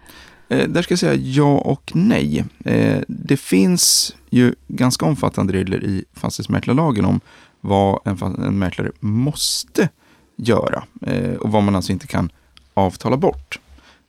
Eh, 0.50 0.70
där 0.70 0.82
ska 0.82 0.92
jag 0.92 1.00
säga 1.00 1.16
ja 1.16 1.58
och 1.58 1.92
nej. 1.94 2.46
Eh, 2.66 3.02
det 3.08 3.38
finns 3.38 4.16
ju 4.30 4.56
ganska 4.68 5.06
omfattande 5.06 5.54
regler 5.54 5.84
i 5.84 6.06
fastighetsmäklarlagen 6.14 7.06
om 7.06 7.22
vad 7.62 8.00
en, 8.06 8.44
en 8.44 8.60
mäklare 8.60 8.92
måste 9.00 9.90
göra 10.36 10.84
eh, 11.02 11.34
och 11.34 11.52
vad 11.52 11.64
man 11.64 11.76
alltså 11.76 11.92
inte 11.92 12.08
kan 12.08 12.32
avtala 12.74 13.18
bort. 13.18 13.60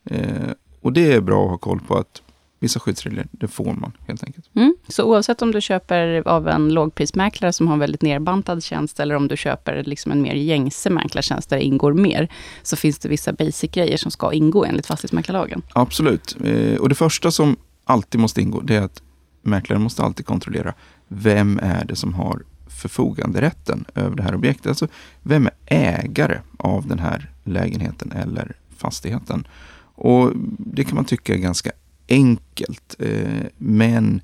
Eh, 0.04 0.50
och 0.80 0.92
det 0.92 1.12
är 1.12 1.20
bra 1.20 1.44
att 1.44 1.50
ha 1.50 1.58
koll 1.58 1.80
på 1.80 1.96
att 1.96 2.22
vissa 2.60 2.80
skyddsregler, 2.80 3.26
det 3.30 3.48
får 3.48 3.74
man 3.74 3.92
helt 4.06 4.24
enkelt. 4.24 4.50
Mm. 4.54 4.76
Så 4.88 5.04
oavsett 5.04 5.42
om 5.42 5.52
du 5.52 5.60
köper 5.60 6.28
av 6.28 6.48
en 6.48 6.74
lågprismäklare 6.74 7.52
som 7.52 7.66
har 7.66 7.74
en 7.74 7.80
väldigt 7.80 8.02
nerbantad 8.02 8.62
tjänst, 8.62 9.00
eller 9.00 9.14
om 9.14 9.28
du 9.28 9.36
köper 9.36 9.84
liksom 9.84 10.12
en 10.12 10.22
mer 10.22 10.34
gängse 10.34 10.90
mäklartjänst 10.90 11.50
där 11.50 11.56
det 11.56 11.62
ingår 11.62 11.92
mer, 11.92 12.28
så 12.62 12.76
finns 12.76 12.98
det 12.98 13.08
vissa 13.08 13.32
basic-grejer 13.32 13.96
som 13.96 14.10
ska 14.10 14.32
ingå 14.32 14.64
enligt 14.64 14.86
fastighetsmäklarlagen? 14.86 15.62
Absolut. 15.72 16.36
Eh, 16.44 16.80
och 16.80 16.88
det 16.88 16.94
första 16.94 17.30
som 17.30 17.56
alltid 17.84 18.20
måste 18.20 18.40
ingå, 18.40 18.60
det 18.60 18.76
är 18.76 18.82
att 18.82 19.02
mäklaren 19.42 19.82
måste 19.82 20.02
alltid 20.02 20.26
kontrollera 20.26 20.74
vem 21.08 21.60
är 21.62 21.84
det 21.84 21.96
som 21.96 22.14
har 22.14 22.42
förfoganderätten 22.70 23.84
över 23.94 24.16
det 24.16 24.22
här 24.22 24.34
objektet. 24.34 24.66
Alltså, 24.66 24.88
vem 25.22 25.46
är 25.46 26.04
ägare 26.04 26.40
av 26.56 26.86
den 26.86 26.98
här 26.98 27.30
lägenheten 27.44 28.12
eller 28.12 28.56
fastigheten? 28.76 29.46
Och 29.94 30.32
Det 30.58 30.84
kan 30.84 30.94
man 30.94 31.04
tycka 31.04 31.34
är 31.34 31.38
ganska 31.38 31.72
enkelt, 32.08 32.96
eh, 32.98 33.46
men 33.58 34.20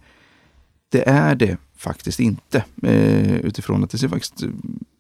det 0.88 1.08
är 1.08 1.34
det 1.34 1.56
faktiskt 1.76 2.20
inte. 2.20 2.64
Eh, 2.82 3.36
utifrån 3.36 3.84
att 3.84 3.90
det 3.90 3.98
ser 3.98 4.08
faktiskt 4.08 4.42
eh, 4.42 4.48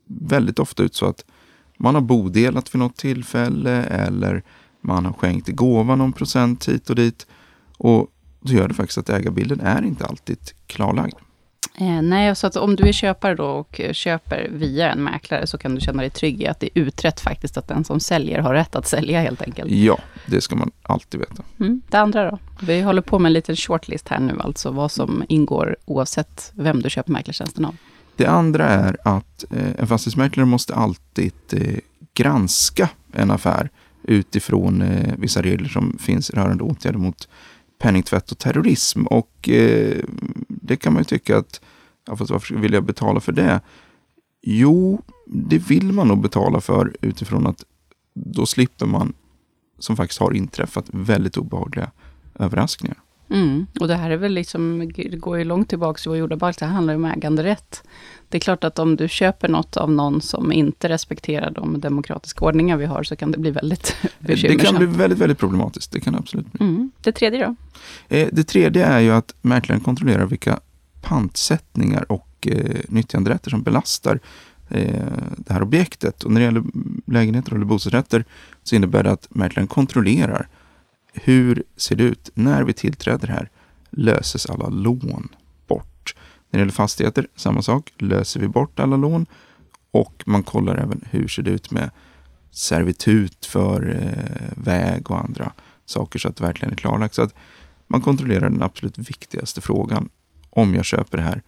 väldigt 0.06 0.58
ofta 0.58 0.82
ut 0.82 0.94
så 0.94 1.06
att 1.06 1.24
man 1.78 1.94
har 1.94 2.02
bodelat 2.02 2.68
för 2.68 2.78
något 2.78 2.96
tillfälle 2.96 3.82
eller 3.84 4.42
man 4.80 5.04
har 5.04 5.12
skänkt 5.12 5.48
i 5.48 5.52
gåva 5.52 5.96
någon 5.96 6.12
procent 6.12 6.68
hit 6.68 6.90
och 6.90 6.96
dit. 6.96 7.26
Och 7.78 8.10
då 8.40 8.52
gör 8.52 8.68
det 8.68 8.74
faktiskt 8.74 8.98
att 8.98 9.10
ägarbilden 9.10 9.60
är 9.60 9.82
inte 9.82 10.04
alltid 10.04 10.38
klarlagd. 10.66 11.14
Eh, 11.78 12.02
nej, 12.02 12.36
så 12.36 12.46
att 12.46 12.56
om 12.56 12.76
du 12.76 12.88
är 12.88 12.92
köpare 12.92 13.34
då 13.34 13.44
och 13.44 13.80
eh, 13.80 13.92
köper 13.92 14.48
via 14.52 14.92
en 14.92 15.04
mäklare 15.04 15.46
så 15.46 15.58
kan 15.58 15.74
du 15.74 15.80
känna 15.80 16.02
dig 16.02 16.10
trygg 16.10 16.42
i 16.42 16.46
att 16.46 16.60
det 16.60 16.66
är 16.66 16.82
utrett 16.82 17.20
faktiskt 17.20 17.56
att 17.56 17.68
den 17.68 17.84
som 17.84 18.00
säljer 18.00 18.38
har 18.38 18.54
rätt 18.54 18.76
att 18.76 18.86
sälja 18.86 19.20
helt 19.20 19.42
enkelt. 19.42 19.70
Ja, 19.70 19.98
det 20.26 20.40
ska 20.40 20.56
man 20.56 20.70
alltid 20.82 21.20
veta. 21.20 21.42
Mm. 21.60 21.82
Det 21.88 21.96
andra 21.96 22.30
då? 22.30 22.38
Vi 22.60 22.80
håller 22.80 23.02
på 23.02 23.18
med 23.18 23.28
en 23.28 23.32
liten 23.32 23.56
shortlist 23.56 24.08
här 24.08 24.20
nu, 24.20 24.40
alltså 24.40 24.70
vad 24.70 24.92
som 24.92 25.24
ingår 25.28 25.76
oavsett 25.84 26.52
vem 26.54 26.82
du 26.82 26.90
köper 26.90 27.12
mäklartjänsten 27.12 27.64
av. 27.64 27.76
Det 28.16 28.26
andra 28.26 28.64
är 28.64 28.96
att 29.04 29.44
eh, 29.50 29.80
en 29.80 29.86
fastighetsmäklare 29.86 30.46
måste 30.46 30.74
alltid 30.74 31.32
eh, 31.52 31.78
granska 32.14 32.88
en 33.12 33.30
affär 33.30 33.70
utifrån 34.02 34.82
eh, 34.82 35.14
vissa 35.18 35.42
regler 35.42 35.68
som 35.68 35.98
finns 36.00 36.30
rörande 36.30 36.64
åtgärder 36.64 36.98
mot 36.98 37.28
penningtvätt 37.78 38.32
och 38.32 38.38
terrorism. 38.38 39.06
Och 39.06 39.48
eh, 39.48 40.04
det 40.66 40.76
kan 40.76 40.92
man 40.92 41.00
ju 41.00 41.04
tycka 41.04 41.38
att, 41.38 41.60
ja, 42.06 42.16
fast 42.16 42.30
varför 42.30 42.54
vill 42.54 42.72
jag 42.72 42.84
betala 42.84 43.20
för 43.20 43.32
det? 43.32 43.60
Jo, 44.42 45.02
det 45.26 45.58
vill 45.58 45.92
man 45.92 46.08
nog 46.08 46.20
betala 46.20 46.60
för 46.60 46.96
utifrån 47.00 47.46
att 47.46 47.64
då 48.14 48.46
slipper 48.46 48.86
man, 48.86 49.14
som 49.78 49.96
faktiskt 49.96 50.20
har 50.20 50.32
inträffat, 50.32 50.86
väldigt 50.92 51.36
obehagliga 51.36 51.90
överraskningar. 52.38 52.98
Mm. 53.30 53.66
Och 53.80 53.88
det 53.88 53.94
här 53.94 54.10
är 54.10 54.16
väl 54.16 54.32
liksom, 54.32 54.92
det 54.96 55.16
går 55.16 55.38
ju 55.38 55.44
långt 55.44 55.68
tillbaka 55.68 55.98
till 55.98 56.08
vår 56.08 56.18
jordabalk, 56.18 56.58
det 56.58 56.66
handlar 56.66 56.94
ju 56.94 56.96
om 56.96 57.04
äganderätt. 57.04 57.82
Det 58.28 58.38
är 58.38 58.40
klart 58.40 58.64
att 58.64 58.78
om 58.78 58.96
du 58.96 59.08
köper 59.08 59.48
något 59.48 59.76
av 59.76 59.90
någon 59.90 60.20
som 60.20 60.52
inte 60.52 60.88
respekterar 60.88 61.50
de 61.50 61.80
demokratiska 61.80 62.44
ordningar 62.44 62.76
vi 62.76 62.84
har, 62.84 63.02
så 63.02 63.16
kan 63.16 63.30
det 63.32 63.38
bli 63.38 63.50
väldigt 63.50 63.96
bekymmersamt. 64.18 64.58
Det 64.58 64.64
kan 64.64 64.76
bli 64.76 64.86
väldigt, 64.86 65.18
väldigt 65.18 65.38
problematiskt. 65.38 65.92
Det 65.92 66.00
kan 66.00 66.12
det 66.12 66.18
absolut 66.18 66.52
bli. 66.52 66.66
Mm. 66.66 66.90
Det 67.00 67.12
tredje 67.12 67.46
då? 67.46 67.54
Eh, 68.16 68.28
det 68.32 68.44
tredje 68.44 68.86
är 68.86 69.00
ju 69.00 69.10
att 69.10 69.34
mäklaren 69.42 69.80
kontrollerar 69.80 70.26
vilka 70.26 70.60
pantsättningar 71.02 72.12
och 72.12 72.48
eh, 72.50 72.80
nyttjanderätter 72.88 73.50
som 73.50 73.62
belastar 73.62 74.20
eh, 74.68 75.06
det 75.36 75.52
här 75.52 75.62
objektet. 75.62 76.24
Och 76.24 76.32
när 76.32 76.40
det 76.40 76.44
gäller 76.44 76.62
lägenheter 77.06 77.54
eller 77.54 77.64
bostadsrätter 77.64 78.24
så 78.62 78.76
innebär 78.76 79.02
det 79.02 79.10
att 79.10 79.26
mäklaren 79.30 79.66
kontrollerar 79.66 80.48
hur 81.16 81.62
ser 81.76 81.96
det 81.96 82.04
ut 82.04 82.30
när 82.34 82.62
vi 82.62 82.72
tillträder 82.72 83.28
här? 83.28 83.50
Löses 83.90 84.46
alla 84.46 84.68
lån 84.68 85.28
bort? 85.66 86.14
När 86.50 86.58
det 86.58 86.62
gäller 86.62 86.72
fastigheter, 86.72 87.28
samma 87.36 87.62
sak. 87.62 87.92
Löser 87.98 88.40
vi 88.40 88.48
bort 88.48 88.80
alla 88.80 88.96
lån? 88.96 89.26
Och 89.90 90.22
man 90.26 90.42
kollar 90.42 90.76
även 90.76 91.04
hur 91.10 91.28
ser 91.28 91.42
det 91.42 91.50
ut 91.50 91.70
med 91.70 91.90
servitut 92.50 93.46
för 93.46 94.00
eh, 94.02 94.64
väg 94.64 95.10
och 95.10 95.20
andra 95.20 95.52
saker 95.84 96.18
så 96.18 96.28
att 96.28 96.36
det 96.36 96.44
verkligen 96.44 96.72
är 96.72 96.76
klarlagt. 96.76 97.14
Så 97.14 97.22
att 97.22 97.34
man 97.86 98.00
kontrollerar 98.00 98.50
den 98.50 98.62
absolut 98.62 98.98
viktigaste 98.98 99.60
frågan. 99.60 100.08
Om 100.50 100.74
jag 100.74 100.84
köper 100.84 101.18
det 101.18 101.24
här, 101.24 101.42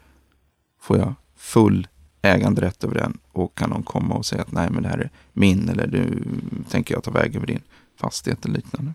får 0.81 0.98
jag 0.98 1.14
full 1.37 1.88
äganderätt 2.22 2.85
över 2.85 2.94
den 2.94 3.18
och 3.33 3.59
kan 3.59 3.70
någon 3.70 3.83
komma 3.83 4.14
och 4.14 4.26
säga 4.26 4.42
att 4.42 4.52
nej 4.52 4.70
men 4.70 4.83
det 4.83 4.88
här 4.88 4.98
är 4.98 5.11
min 5.33 5.68
eller 5.68 5.87
nu 5.87 6.24
tänker 6.68 6.94
jag 6.94 7.04
ta 7.04 7.11
väg 7.11 7.37
över 7.37 7.46
din 7.46 7.62
fastighet 7.96 8.44
eller 8.44 8.54
liknande. 8.54 8.94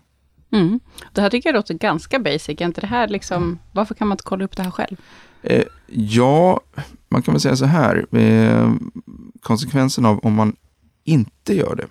Mm. 0.54 0.80
Det 1.12 1.20
här 1.20 1.30
tycker 1.30 1.48
jag 1.48 1.54
låter 1.54 1.74
ganska 1.74 2.18
basic. 2.18 2.48
Är 2.48 2.64
inte 2.64 2.80
det 2.80 2.86
här 2.86 3.08
liksom, 3.08 3.58
varför 3.72 3.94
kan 3.94 4.08
man 4.08 4.14
inte 4.14 4.24
kolla 4.24 4.44
upp 4.44 4.56
det 4.56 4.62
här 4.62 4.70
själv? 4.70 4.96
Eh, 5.42 5.64
ja, 5.86 6.60
man 7.08 7.22
kan 7.22 7.34
väl 7.34 7.40
säga 7.40 7.56
så 7.56 7.64
här. 7.64 8.16
Eh, 8.16 8.72
konsekvensen 9.40 10.04
av 10.04 10.18
om 10.18 10.34
man 10.34 10.56
inte 11.04 11.54
gör 11.54 11.74
det 11.76 11.86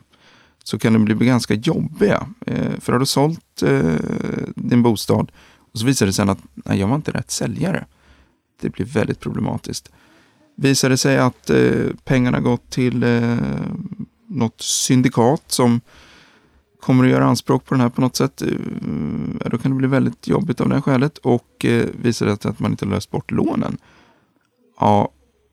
så 0.64 0.80
kan 0.80 0.94
det 0.94 1.16
bli 1.16 1.26
ganska 1.28 1.54
jobbiga. 1.54 2.28
Eh, 2.46 2.80
för 2.80 2.94
har 2.94 3.00
du 3.00 3.06
sålt 3.06 3.64
eh, 3.64 3.96
din 4.56 4.84
bostad 4.84 5.32
och 5.74 5.80
så 5.80 5.86
visar 5.86 6.06
det 6.06 6.14
sig 6.14 6.30
att 6.30 6.44
nej, 6.54 6.80
jag 6.80 6.88
var 6.88 6.96
inte 6.96 7.12
rätt 7.12 7.32
säljare. 7.32 7.86
Det 8.62 8.70
blir 8.70 8.86
väldigt 8.86 9.20
problematiskt. 9.20 9.92
Visar 10.56 10.90
det 10.90 10.98
sig 10.98 11.18
att 11.18 11.50
eh, 11.50 11.88
pengarna 12.04 12.40
gått 12.40 12.70
till 12.70 13.04
eh, 13.04 13.38
något 14.28 14.62
syndikat 14.62 15.44
som 15.48 15.82
kommer 16.84 17.04
att 17.04 17.10
göra 17.10 17.26
anspråk 17.26 17.66
på 17.66 17.74
den 17.74 17.82
här 17.82 17.90
på 17.90 18.02
något 18.02 18.16
sätt, 18.16 18.42
eh, 18.42 18.48
då 19.46 19.58
kan 19.58 19.72
det 19.72 19.78
bli 19.78 19.88
väldigt 19.88 20.28
jobbigt 20.28 20.62
av 20.62 20.70
det 20.70 20.76
här 20.76 20.82
skälet. 20.82 21.18
Och 21.18 21.66
eh, 21.66 21.88
visar 22.02 22.26
det 22.26 22.42
sig 22.42 22.52
att 22.52 22.60
man 22.60 22.72
inte 22.72 22.86
löst 22.86 23.12
bort 23.12 23.32
lånen, 23.32 23.78
ja, 24.80 25.10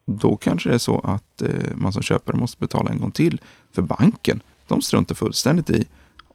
då 0.07 0.37
kanske 0.37 0.69
det 0.69 0.75
är 0.75 0.79
så 0.79 0.99
att 0.99 1.43
eh, 1.43 1.49
man 1.75 1.93
som 1.93 2.03
köpare 2.03 2.37
måste 2.37 2.61
betala 2.61 2.91
en 2.91 3.01
gång 3.01 3.11
till. 3.11 3.41
För 3.73 3.83
banken, 3.83 4.43
de 4.69 4.83
struntar 4.83 5.15
fullständigt 5.15 5.71
i 5.71 5.85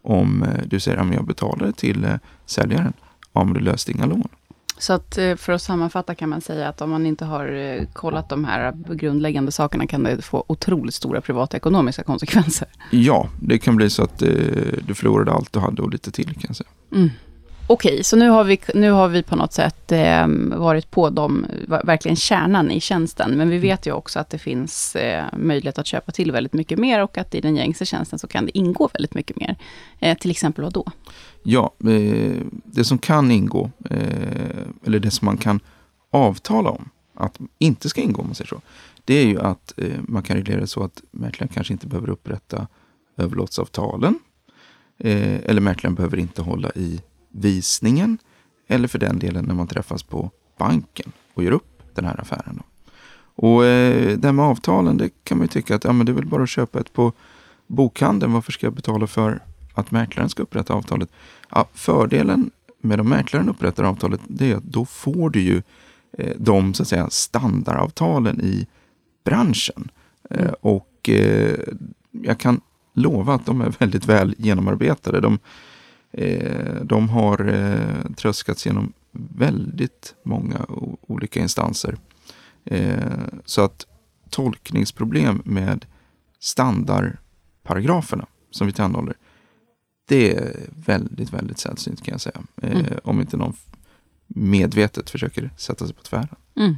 om 0.02 0.46
du 0.66 0.80
säger 0.80 0.98
att 0.98 1.14
jag 1.14 1.26
betalade 1.26 1.74
till 1.74 2.08
säljaren, 2.46 2.94
ja 3.34 3.44
men 3.44 3.54
du 3.54 3.60
löste 3.60 3.92
inga 3.92 4.06
lån. 4.06 4.28
Så 4.78 4.94
att 4.94 5.18
eh, 5.18 5.36
för 5.36 5.54
att 5.54 5.62
sammanfatta 5.62 6.16
kan 6.16 6.30
man 6.30 6.42
säga 6.42 6.70
att 6.70 6.82
om 6.82 6.90
man 6.90 7.06
inte 7.06 7.26
har 7.26 7.54
eh, 7.54 7.84
kollat 7.94 8.30
de 8.30 8.46
här 8.46 8.74
grundläggande 8.90 9.52
sakerna 9.52 9.88
kan 9.88 10.04
det 10.04 10.22
få 10.22 10.44
otroligt 10.48 10.94
stora 10.94 11.22
privatekonomiska 11.22 12.04
konsekvenser. 12.04 12.68
Ja, 12.92 13.30
det 13.42 13.58
kan 13.58 13.76
bli 13.76 13.90
så 13.90 14.04
att 14.04 14.22
eh, 14.22 14.30
du 14.88 14.94
förlorade 14.96 15.32
allt 15.32 15.54
du 15.54 15.60
hade 15.60 15.82
och 15.82 15.92
lite 15.92 16.12
till 16.12 16.26
kan 16.26 16.44
jag 16.48 16.56
säga. 16.56 16.70
Mm. 16.92 17.10
Okej, 17.68 18.04
så 18.04 18.16
nu 18.16 18.30
har, 18.30 18.44
vi, 18.44 18.60
nu 18.74 18.92
har 18.92 19.08
vi 19.08 19.24
på 19.24 19.36
något 19.36 19.54
sätt 19.54 19.92
eh, 19.92 20.28
varit 20.56 20.92
på 20.92 21.10
dem, 21.10 21.46
verkligen 21.68 22.16
kärnan 22.16 22.72
i 22.72 22.80
tjänsten. 22.80 23.32
Men 23.32 23.50
vi 23.50 23.58
vet 23.58 23.88
ju 23.88 23.92
också 23.92 24.20
att 24.20 24.30
det 24.30 24.38
finns 24.38 24.96
eh, 24.96 25.26
möjlighet 25.38 25.80
att 25.80 25.88
köpa 25.88 26.12
till 26.12 26.32
väldigt 26.32 26.54
mycket 26.54 26.80
mer 26.80 27.04
och 27.04 27.18
att 27.18 27.36
i 27.36 27.42
den 27.42 27.56
gängse 27.56 27.86
tjänsten 27.86 28.20
så 28.20 28.28
kan 28.28 28.46
det 28.46 28.58
ingå 28.58 28.90
väldigt 28.94 29.14
mycket 29.14 29.38
mer. 29.38 29.56
Eh, 30.00 30.18
till 30.18 30.32
exempel 30.32 30.64
vad 30.64 30.74
då? 30.74 30.86
Ja, 31.48 31.72
eh, 31.88 32.42
det 32.64 32.84
som 32.84 32.98
kan 32.98 33.32
ingå, 33.32 33.72
eh, 33.90 34.68
eller 34.84 35.00
det 35.00 35.12
som 35.12 35.26
man 35.26 35.38
kan 35.38 35.60
avtala 36.12 36.70
om 36.70 36.90
att 37.14 37.40
inte 37.60 37.90
ska 37.90 38.02
ingå, 38.02 38.22
om 38.22 38.28
man 38.28 38.36
säger 38.36 38.50
så. 38.50 38.62
Det 39.06 39.14
är 39.14 39.26
ju 39.26 39.40
att 39.40 39.74
eh, 39.78 40.00
man 40.02 40.24
kan 40.24 40.36
reglera 40.36 40.60
det 40.60 40.68
så 40.68 40.84
att 40.84 41.02
mäklaren 41.12 41.54
kanske 41.54 41.74
inte 41.74 41.88
behöver 41.88 42.10
upprätta 42.10 42.68
överlåtsavtalen. 43.18 44.20
eller 44.98 45.62
mäklaren 45.62 45.96
behöver 45.96 46.18
inte 46.18 46.42
hålla 46.42 46.72
i 46.76 47.02
visningen 47.30 48.18
eller 48.68 48.88
för 48.88 49.00
den 49.00 49.20
delen 49.20 49.46
när 49.46 49.56
man 49.56 49.68
träffas 49.68 50.04
på 50.04 50.32
banken 50.58 51.12
och 51.34 51.44
gör 51.44 51.52
upp 51.52 51.82
den 51.94 52.06
här 52.06 52.22
affären. 52.22 52.62
Och 53.36 53.62
det 53.62 54.24
här 54.24 54.32
med 54.32 54.46
avtalen, 54.46 54.98
det 54.98 55.10
kan 55.24 55.38
man 55.38 55.46
ju 55.46 55.48
tycka 55.48 55.76
att 55.76 55.84
ja, 55.84 55.94
men 55.94 56.06
det 56.06 56.12
är 56.12 56.14
väl 56.14 56.26
bara 56.26 56.44
att 56.44 56.50
köpa 56.50 56.80
ett 56.80 56.94
på 56.94 57.14
bokhandeln. 57.68 58.34
Varför 58.34 58.52
ska 58.52 58.66
jag 58.66 58.74
betala 58.74 59.08
för 59.08 59.42
att 59.76 59.92
mäklaren 59.92 60.30
ska 60.30 60.44
upprätta 60.44 60.74
avtalet? 60.74 61.10
Ja, 61.52 61.68
fördelen 61.74 62.52
med 62.82 63.00
att 63.00 63.06
mäklaren 63.06 63.50
upprättar 63.50 63.84
avtalet, 63.84 64.22
det 64.28 64.52
är 64.52 64.56
att 64.56 64.64
då 64.64 64.86
får 64.86 65.30
du 65.30 65.42
ju 65.42 65.62
eh, 66.18 66.36
de 66.38 66.74
så 66.74 66.84
att 66.84 66.88
säga, 66.88 67.10
standardavtalen 67.10 68.42
i 68.42 68.68
branschen. 69.24 69.92
Eh, 70.30 70.42
mm. 70.42 70.56
och 70.62 71.10
eh, 71.10 71.60
jag 72.12 72.38
kan 72.38 72.62
lova 72.94 73.34
att 73.34 73.46
de 73.46 73.62
är 73.62 73.74
väldigt 73.80 74.06
väl 74.06 74.36
genomarbetade. 74.38 75.20
De, 75.20 75.40
Eh, 76.18 76.76
de 76.84 77.10
har 77.10 77.48
eh, 77.48 78.12
tröskats 78.16 78.66
genom 78.66 78.94
väldigt 79.12 80.16
många 80.24 80.66
olika 81.02 81.40
instanser. 81.40 81.98
Eh, 82.66 82.98
så 83.46 83.62
att 83.62 83.86
tolkningsproblem 84.30 85.42
med 85.46 85.86
standardparagraferna 86.40 88.26
som 88.52 88.68
vi 88.68 88.74
tillhandahåller, 88.74 89.16
det 90.06 90.36
är 90.36 90.56
väldigt, 90.86 91.34
väldigt 91.34 91.60
sällsynt 91.60 92.04
kan 92.04 92.12
jag 92.12 92.22
säga. 92.22 92.42
Mm. 92.62 92.86
Om 93.04 93.22
inte 93.22 93.38
någon 93.38 93.54
medvetet 94.28 95.10
försöker 95.10 95.50
sätta 95.58 95.86
sig 95.86 95.96
på 95.96 96.04
tvären. 96.04 96.36
Mm. 96.58 96.76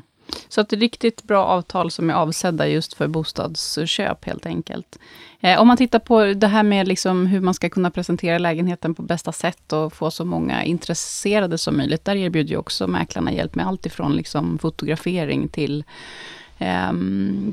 Så 0.49 0.61
ett 0.61 0.73
riktigt 0.73 1.23
bra 1.23 1.45
avtal 1.45 1.91
som 1.91 2.09
är 2.09 2.13
avsedda 2.13 2.67
just 2.67 2.93
för 2.93 3.07
bostadsköp 3.07 4.25
helt 4.25 4.45
enkelt. 4.45 4.99
Eh, 5.39 5.61
om 5.61 5.67
man 5.67 5.77
tittar 5.77 5.99
på 5.99 6.25
det 6.25 6.47
här 6.47 6.63
med 6.63 6.87
liksom 6.87 7.25
hur 7.25 7.41
man 7.41 7.53
ska 7.53 7.69
kunna 7.69 7.91
presentera 7.91 8.37
lägenheten 8.37 8.95
på 8.95 9.01
bästa 9.01 9.31
sätt 9.31 9.73
och 9.73 9.93
få 9.93 10.11
så 10.11 10.25
många 10.25 10.63
intresserade 10.63 11.57
som 11.57 11.77
möjligt. 11.77 12.05
Där 12.05 12.15
erbjuder 12.15 12.49
ju 12.49 12.57
också 12.57 12.87
mäklarna 12.87 13.33
hjälp 13.33 13.55
med 13.55 13.67
allt 13.67 13.85
ifrån 13.85 14.15
liksom 14.15 14.57
fotografering 14.57 15.47
till 15.47 15.83
eh, 16.57 16.93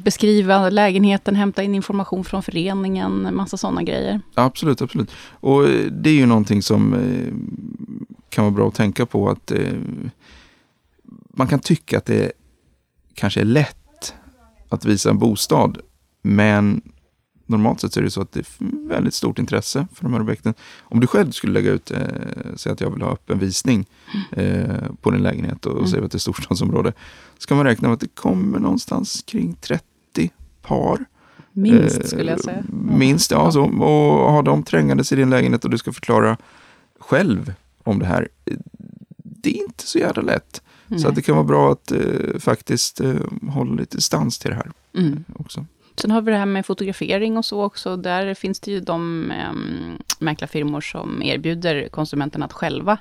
beskriva 0.03 0.71
lägenheten, 0.71 1.37
hämta 1.37 1.63
in 1.63 1.75
information 1.75 2.25
från 2.25 2.43
föreningen, 2.43 3.35
massa 3.35 3.57
sådana 3.57 3.83
grejer. 3.83 4.21
Absolut, 4.35 4.83
absolut. 4.83 5.11
Och 5.31 5.69
eh, 5.69 5.87
det 5.91 6.11
är 6.11 6.15
ju 6.15 6.27
någonting 6.27 6.63
som 6.63 6.95
eh, 6.95 7.35
kan 8.29 8.45
vara 8.45 8.55
bra 8.55 8.69
att 8.69 8.75
tänka 8.75 9.07
på 9.07 9.31
att 9.31 9.51
eh, 9.51 9.73
man 11.29 11.47
kan 11.47 11.59
tycka 11.59 11.99
att 11.99 12.07
det 12.07 12.33
kanske 13.15 13.41
är 13.41 13.45
lätt 13.45 14.15
att 14.69 14.85
visa 14.85 15.11
en 15.11 15.19
bostad. 15.19 15.79
Men 16.23 16.83
normalt 17.47 17.81
sett 17.81 17.93
så 17.93 18.01
är 18.01 18.05
det 18.05 18.11
så 18.11 18.21
att 18.21 18.33
det 18.33 18.41
är 18.41 18.47
väldigt 18.89 19.15
stort 19.15 19.39
intresse 19.39 19.87
för 19.93 20.05
de 20.05 20.13
här 20.13 20.21
objekten. 20.21 20.55
Om 20.81 21.01
du 21.01 21.07
själv 21.07 21.31
skulle 21.31 21.53
lägga 21.53 21.71
ut, 21.71 21.91
eh, 21.91 21.99
säg 22.57 22.73
att 22.73 22.81
jag 22.81 22.91
vill 22.91 23.03
ha 23.03 23.13
upp 23.13 23.31
en 23.31 23.39
visning 23.39 23.87
eh, 24.31 24.65
på 25.01 25.11
din 25.11 25.23
lägenhet 25.23 25.67
och 25.67 25.77
mm. 25.77 25.87
säga 25.87 26.05
att 26.05 26.11
det 26.11 26.17
är 26.17 26.21
storstadsområde. 26.21 26.93
Så 27.39 27.49
kan 27.49 27.57
man 27.57 27.67
räkna 27.67 27.89
med 27.89 27.95
att 27.95 28.01
det 28.01 28.15
kommer 28.15 28.59
någonstans 28.59 29.23
kring 29.27 29.57
30 29.61 29.85
par. 30.63 31.05
Minst 31.53 32.01
eh, 32.01 32.07
skulle 32.07 32.31
jag 32.31 32.41
säga. 32.41 32.65
Minst, 32.99 33.31
ja. 33.31 33.53
Så, 33.53 33.63
och 33.63 34.33
ha 34.33 34.43
dem 34.43 34.63
trängandes 34.63 35.13
i 35.13 35.17
din 35.17 35.31
lägenhet 35.31 35.65
och 35.65 35.71
du 35.71 35.79
ska 35.79 35.93
förklara 35.93 36.37
själv 37.01 37.55
om 37.83 37.99
det 37.99 38.07
här. 38.07 38.29
Det 39.23 39.51
är 39.51 39.63
inte 39.63 39.87
så 39.87 39.99
jävla 39.99 40.23
lätt. 40.23 40.63
Så 40.89 40.95
Nej. 40.95 41.07
att 41.07 41.15
det 41.15 41.23
kan 41.23 41.35
vara 41.35 41.47
bra 41.47 41.73
att 41.73 41.93
eh, 41.93 42.39
faktiskt 42.39 43.01
eh, 43.01 43.15
hålla 43.49 43.75
lite 43.75 43.97
distans 43.97 44.39
till 44.39 44.51
det 44.51 44.57
här 44.57 44.71
Mm. 44.97 45.25
också. 45.37 45.67
Sen 45.97 46.11
har 46.11 46.23
vi 46.23 46.33
det 46.33 46.39
här 46.39 46.47
med 46.47 46.67
fotografering 46.67 47.37
och 47.37 47.45
så 47.45 47.63
också. 47.63 47.97
Där 47.97 48.35
finns 48.35 48.61
det 48.61 48.71
ju 48.71 48.81
de 48.81 49.33
um, 49.51 49.99
mäklarfirmor 50.19 50.81
som 50.81 51.23
erbjuder 51.23 51.89
konsumenterna 51.89 52.45
att 52.45 52.53
själva 52.53 52.99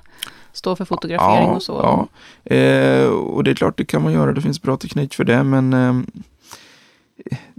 stå 0.52 0.76
för 0.76 0.84
fotografering 0.84 1.48
och 1.48 1.62
så. 1.62 1.72
Ja. 1.72 2.08
Eh, 2.54 3.06
och 3.06 3.44
det 3.44 3.50
är 3.50 3.54
klart 3.54 3.76
det 3.76 3.84
kan 3.84 4.02
man 4.02 4.12
göra, 4.12 4.32
det 4.32 4.40
finns 4.40 4.62
bra 4.62 4.76
teknik 4.76 5.14
för 5.14 5.24
det, 5.24 5.44
men 5.44 5.72
eh, 5.72 5.94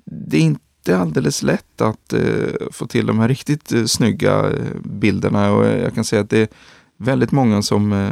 det 0.05 0.37
är 0.37 0.41
inte 0.41 0.97
alldeles 0.97 1.43
lätt 1.43 1.81
att 1.81 2.13
eh, 2.13 2.67
få 2.71 2.87
till 2.87 3.05
de 3.05 3.19
här 3.19 3.27
riktigt 3.27 3.71
eh, 3.71 3.85
snygga 3.85 4.39
eh, 4.39 4.75
bilderna. 4.83 5.51
Och 5.51 5.65
jag 5.65 5.95
kan 5.95 6.03
säga 6.03 6.21
att 6.21 6.29
det 6.29 6.53
väldigt 6.97 7.31
många 7.31 7.62
som, 7.62 7.91
eh, 7.93 8.12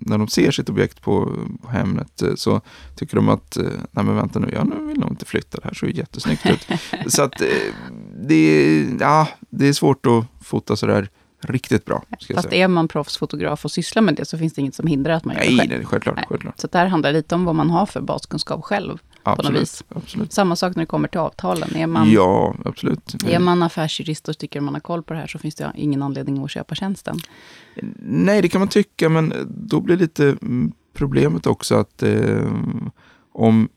när 0.00 0.18
de 0.18 0.28
ser 0.28 0.50
sitt 0.50 0.68
objekt 0.68 1.02
på, 1.02 1.32
på 1.62 1.68
Hemnet, 1.68 2.22
eh, 2.22 2.34
så 2.34 2.60
tycker 2.96 3.16
de 3.16 3.28
att, 3.28 3.56
eh, 3.56 3.62
nej 3.90 4.04
men 4.04 4.16
vänta 4.16 4.38
nu, 4.38 4.50
jag 4.52 4.86
vill 4.86 4.98
nog 5.00 5.10
inte 5.10 5.24
flytta, 5.24 5.58
det 5.58 5.64
här 5.64 5.74
ju 5.88 5.94
jättesnyggt 5.94 6.46
ut. 6.46 6.66
så 7.12 7.22
att 7.22 7.42
det, 8.28 8.34
är- 8.34 8.96
ja, 9.00 9.28
det 9.50 9.68
är 9.68 9.72
svårt 9.72 10.06
att 10.06 10.24
fota 10.46 10.76
sådär 10.76 11.08
riktigt 11.40 11.84
bra. 11.84 12.04
Ska 12.20 12.34
Fast 12.34 12.52
är 12.52 12.68
man 12.68 12.88
proffsfotograf 12.88 13.64
och 13.64 13.70
sysslar 13.70 14.02
med 14.02 14.14
det 14.14 14.24
så 14.24 14.38
finns 14.38 14.52
det 14.52 14.60
inget 14.60 14.74
som 14.74 14.86
hindrar 14.86 15.14
att 15.14 15.24
man 15.24 15.34
gör 15.36 15.42
det 15.44 15.50
Nej, 15.50 15.68
själv. 15.68 15.80
är 15.80 15.84
självklart. 15.84 16.16
Nej. 16.16 16.24
självklart. 16.28 16.60
Så 16.60 16.66
det 16.72 16.78
här 16.78 16.86
handlar 16.86 17.12
lite 17.12 17.34
om 17.34 17.44
vad 17.44 17.54
man 17.54 17.70
har 17.70 17.86
för 17.86 18.00
baskunskap 18.00 18.64
själv. 18.64 18.98
Något 19.30 19.38
Absolut, 19.38 19.62
vis. 19.62 19.82
absolut. 19.88 20.32
Samma 20.32 20.56
sak 20.56 20.76
när 20.76 20.82
det 20.82 20.86
kommer 20.86 21.08
till 21.08 21.20
avtalen. 21.20 21.76
Är 21.76 21.86
man, 21.86 22.10
Ja, 22.10 22.54
absolut. 22.64 23.14
är 23.28 23.38
man 23.38 23.62
affärsjurist 23.62 24.28
och 24.28 24.38
tycker 24.38 24.60
man 24.60 24.74
har 24.74 24.80
koll 24.80 25.02
på 25.02 25.14
det 25.14 25.20
här 25.20 25.26
så 25.26 25.38
finns 25.38 25.54
det 25.54 25.72
ingen 25.74 26.02
anledning 26.02 26.44
att 26.44 26.50
köpa 26.50 26.74
tjänsten. 26.74 27.16
Nej, 27.98 28.42
det 28.42 28.48
kan 28.48 28.58
man 28.60 28.68
tycka, 28.68 29.08
men 29.08 29.32
då 29.48 29.80
blir 29.80 29.96
lite 29.96 30.24
mm, 30.42 30.72
problemet 30.94 31.46
också 31.46 31.74
att 31.74 32.02
eh, 32.02 32.52
om, 33.32 33.68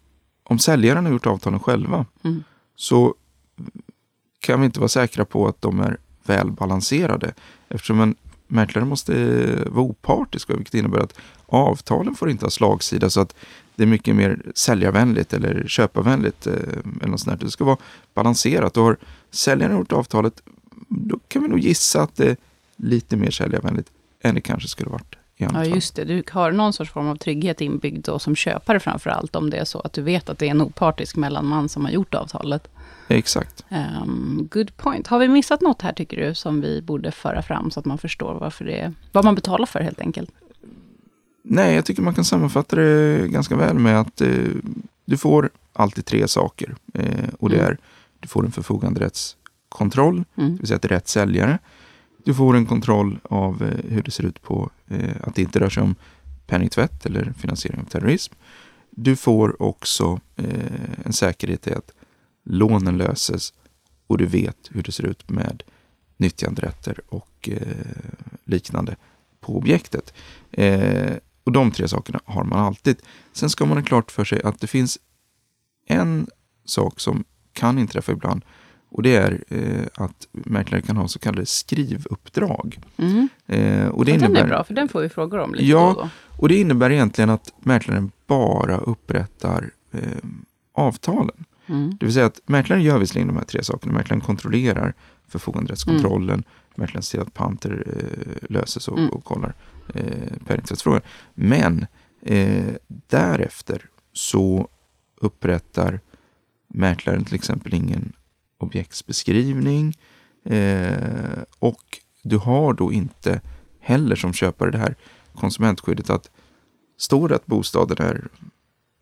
om 0.44 0.60
säljaren 0.60 1.06
har 1.06 1.12
gjort 1.12 1.26
avtalen 1.28 1.60
själva 1.60 2.06
Mm. 2.24 2.44
så 2.76 3.16
kan 4.40 4.60
vi 4.60 4.66
inte 4.66 4.80
vara 4.80 4.90
säkra 4.90 5.26
på 5.26 5.48
att 5.48 5.62
de 5.62 5.80
är 5.80 5.98
väl 6.26 6.52
balanserade. 6.52 7.34
Eftersom 7.70 8.02
en 8.02 8.16
mäklare 8.48 8.86
måste 8.86 9.14
eh, 9.16 9.72
vara 9.72 9.86
opartisk, 9.86 10.50
vilket 10.50 10.74
innebär 10.74 11.00
att 11.00 11.14
avtalen 11.46 12.16
får 12.16 12.30
inte 12.30 12.46
ha 12.46 12.50
slagsida 12.50 13.10
så 13.10 13.22
att 13.22 13.36
det 13.78 13.84
är 13.84 13.88
mycket 13.88 14.16
mer 14.16 14.42
säljarvänligt 14.56 15.34
eller 15.34 15.64
köparvänligt. 15.68 16.48
Eh, 16.48 16.54
eller 16.54 17.08
något 17.08 17.20
sånt 17.20 17.40
där. 17.40 17.46
Det 17.46 17.52
ska 17.52 17.64
vara 17.64 17.78
balanserat. 18.14 18.78
Och 18.78 18.84
har 18.84 18.98
säljaren 19.32 19.78
gjort 19.78 19.92
avtalet, 19.92 20.42
då 20.88 21.20
kan 21.28 21.42
vi 21.42 21.48
nog 21.48 21.60
gissa 21.60 22.02
att 22.02 22.16
det 22.16 22.30
är 22.30 22.38
lite 22.76 23.16
mer 23.18 23.32
säljarvänligt 23.32 23.92
än 24.22 24.36
det 24.36 24.42
kanske 24.42 24.68
skulle 24.70 24.90
varit 24.90 25.16
i 25.38 25.44
annat 25.44 25.56
Ja, 25.56 25.64
fall. 25.64 25.76
just 25.76 25.96
det. 25.96 26.04
Du 26.04 26.24
har 26.32 26.52
någon 26.52 26.74
sorts 26.74 26.92
form 26.92 27.08
av 27.08 27.16
trygghet 27.16 27.62
inbyggd 27.62 28.06
då 28.06 28.20
som 28.20 28.36
köpare 28.36 28.80
framför 28.80 29.10
allt. 29.10 29.36
Om 29.36 29.50
det 29.50 29.58
är 29.58 29.66
så 29.66 29.80
att 29.80 29.94
du 29.94 30.02
vet 30.02 30.30
att 30.30 30.40
det 30.40 30.46
är 30.48 30.52
en 30.52 30.62
opartisk 30.62 31.16
mellanman 31.16 31.70
som 31.70 31.86
har 31.86 31.92
gjort 31.92 32.14
avtalet. 32.16 32.68
Exakt. 33.08 33.66
Um, 33.70 34.48
good 34.52 34.78
point. 34.78 35.08
Har 35.08 35.20
vi 35.20 35.28
missat 35.28 35.62
något 35.62 35.82
här 35.82 35.94
tycker 35.94 36.28
du 36.28 36.36
som 36.36 36.62
vi 36.62 36.82
borde 36.82 37.12
föra 37.12 37.42
fram 37.42 37.72
så 37.72 37.80
att 37.80 37.86
man 37.86 37.98
förstår 37.98 38.34
varför 38.34 38.66
det 38.66 38.80
är, 38.80 38.94
vad 39.12 39.26
man 39.26 39.36
betalar 39.36 39.66
för 39.66 39.80
helt 39.80 40.02
enkelt? 40.02 40.30
Nej, 41.50 41.76
jag 41.76 41.86
tycker 41.86 42.02
man 42.02 42.14
kan 42.14 42.26
sammanfatta 42.26 42.76
det 42.76 43.28
ganska 43.28 43.56
väl 43.56 43.80
med 43.80 44.00
att 44.00 44.22
eh, 44.22 44.30
du 45.06 45.18
får 45.18 45.50
alltid 45.74 46.06
tre 46.06 46.28
saker. 46.28 46.76
Eh, 46.94 47.30
och 47.40 47.50
det 47.50 47.56
Mm. 47.60 47.68
är, 47.72 47.78
du 48.20 48.28
får 48.28 48.46
en 48.46 48.52
förfoganderättskontroll, 48.52 50.24
Mm. 50.38 50.52
det 50.52 50.58
vill 50.60 50.68
säga 50.68 50.80
är 50.84 50.88
rätt 50.88 51.08
säljare. 51.08 51.60
Du 52.26 52.34
får 52.34 52.56
en 52.56 52.66
kontroll 52.66 53.20
av 53.24 53.64
eh, 53.64 53.92
hur 53.92 54.02
det 54.04 54.12
ser 54.12 54.26
ut 54.26 54.42
på 54.42 54.70
eh, 54.88 55.16
att 55.24 55.36
det 55.36 55.42
inte 55.42 55.60
rör 55.60 55.70
sig 55.70 55.84
om 55.84 55.96
penningtvätt 56.48 57.06
eller 57.06 57.34
finansiering 57.38 57.80
av 57.80 57.84
terrorism. 57.86 58.34
Du 58.90 59.16
får 59.16 59.62
också 59.62 60.20
eh, 60.36 61.06
en 61.06 61.14
säkerhet 61.14 61.68
i 61.68 61.74
att 61.74 61.92
lånen 62.46 62.98
löses 62.98 63.54
och 64.08 64.18
du 64.18 64.26
vet 64.26 64.58
hur 64.72 64.84
det 64.84 64.92
ser 64.92 65.06
ut 65.06 65.30
med 65.30 65.64
nyttjanderätter 66.18 67.00
och 67.10 67.50
eh, 67.52 67.68
liknande 68.44 68.96
på 69.40 69.58
objektet. 69.58 70.14
Eh, 70.52 71.14
och 71.48 71.54
de 71.54 71.72
tre 71.72 71.88
sakerna 71.88 72.20
har 72.26 72.44
man 72.44 72.60
alltid. 72.60 72.98
Sen 73.34 73.50
ska 73.50 73.66
man 73.66 73.78
ha 73.78 73.84
klart 73.86 74.12
för 74.12 74.26
sig 74.26 74.42
att 74.44 74.60
det 74.60 74.68
finns 74.68 75.00
en 75.88 76.28
sak 76.66 77.00
som 77.00 77.24
kan 77.54 77.80
inträffa 77.80 78.12
ibland 78.12 78.42
och 78.90 79.04
det 79.04 79.16
är 79.16 79.44
eh, 79.48 80.04
att 80.04 80.28
mäklare 80.32 80.82
kan 80.82 80.98
ha 80.98 81.08
så 81.08 81.20
kallade 81.20 81.46
skrivuppdrag. 81.46 82.80
Mm. 82.98 83.30
Eh, 83.46 83.88
och, 83.88 84.06
det 84.06 84.12
den 84.12 84.20
innebär, 84.24 84.44
är 84.44 84.48
bra, 84.48 84.64
för 84.64 84.74
den 84.74 84.90
får 84.90 85.02
vi 85.02 85.10
frågor 85.10 85.40
om 85.40 85.54
lite 85.54 85.66
Ja. 85.66 85.94
då 85.98 86.02
och 86.02 86.08
och 86.40 86.50
det 86.50 86.56
innebär 86.56 86.90
egentligen 86.92 87.30
att 87.30 87.54
mäklaren 87.60 88.12
bara 88.28 88.78
upprättar 88.78 89.72
eh, 89.92 90.02
avtalen. 90.74 91.46
Mm. 91.68 91.98
Det 92.00 92.06
vill 92.06 92.14
säga 92.14 92.26
att 92.26 92.40
mäklaren 92.46 92.84
gör 92.84 93.00
visserligen 93.00 93.28
de 93.28 93.38
här 93.38 93.46
tre 93.46 93.64
sakerna. 93.64 93.94
Mäklaren 93.94 94.22
kontrollerar 94.22 94.94
förfoganderättskontrollen. 95.28 96.44
Mäklaren 96.76 97.04
ser 97.04 97.20
att 97.22 97.34
panter 97.34 97.84
eh, 97.88 98.48
löses 98.50 98.88
och, 98.88 98.98
Mm. 98.98 99.10
och 99.10 99.24
kollar 99.24 99.54
eh, 99.94 100.38
penningtvättsfrågan. 100.46 101.02
Men 101.34 101.86
eh, 102.22 102.74
därefter 102.88 103.90
så 104.14 104.70
upprättar 105.16 106.00
mäklaren 106.68 107.26
till 107.26 107.36
exempel 107.36 107.74
ingen 107.74 108.14
objektsbeskrivning. 108.58 109.98
Eh, 110.46 111.44
och 111.60 112.00
du 112.24 112.38
har 112.38 112.74
då 112.74 112.94
inte 112.94 113.42
heller 113.80 114.16
som 114.16 114.34
köpare 114.34 114.72
det 114.72 114.78
här 114.78 114.96
konsumentskyddet 115.34 116.10
att 116.10 116.32
står 116.98 117.30
det 117.30 117.36
att 117.36 117.46
bostaden 117.46 118.08
är 118.08 118.28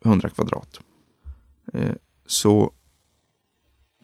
100 0.04 0.28
kvadrat 0.28 0.80
eh, 1.72 1.94
så 2.26 2.72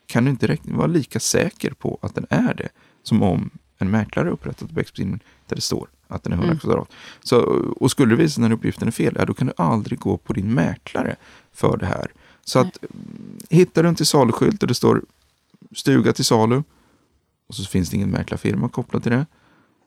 kan 0.06 0.24
du 0.24 0.30
inte 0.30 0.58
vara 0.64 0.86
lika 0.86 1.20
säker 1.20 1.70
på 1.70 1.98
att 2.02 2.14
den 2.14 2.26
är 2.30 2.54
det 2.54 2.68
som 3.02 3.22
om 3.22 3.50
en 3.82 3.90
mäklare 3.90 4.30
upprättat 4.30 4.70
objektsbeskrivning 4.70 5.20
där 5.46 5.56
det 5.56 5.62
står 5.62 5.88
att 6.08 6.22
den 6.22 6.32
är 6.32 6.36
100 6.36 6.50
Mm. 6.52 6.58
kvadrat. 6.58 6.90
Så, 7.22 7.40
och 7.80 7.90
skulle 7.90 8.12
det 8.16 8.22
visa 8.22 8.34
sig 8.34 8.42
när 8.42 8.52
uppgiften 8.52 8.88
är 8.88 8.92
fel, 8.92 9.16
ja, 9.18 9.24
då 9.24 9.34
kan 9.34 9.46
du 9.46 9.52
aldrig 9.56 9.98
gå 9.98 10.16
på 10.16 10.32
din 10.32 10.54
mäklare 10.54 11.16
för 11.52 11.76
det 11.76 11.86
här. 11.86 12.06
Så 12.44 12.60
Nej. 12.62 12.68
att 12.68 12.78
mm, 12.82 13.38
hittar 13.50 13.82
du 13.82 13.88
en 13.88 13.94
till 13.94 14.06
saluskylt 14.06 14.60
där 14.60 14.66
det 14.66 14.74
står 14.74 15.02
stuga 15.74 16.12
till 16.12 16.24
salu 16.24 16.62
och 17.48 17.54
så 17.54 17.64
finns 17.64 17.90
det 17.90 17.96
ingen 17.96 18.10
mäklarfirma 18.10 18.68
kopplad 18.68 19.02
till 19.02 19.12
det. 19.12 19.26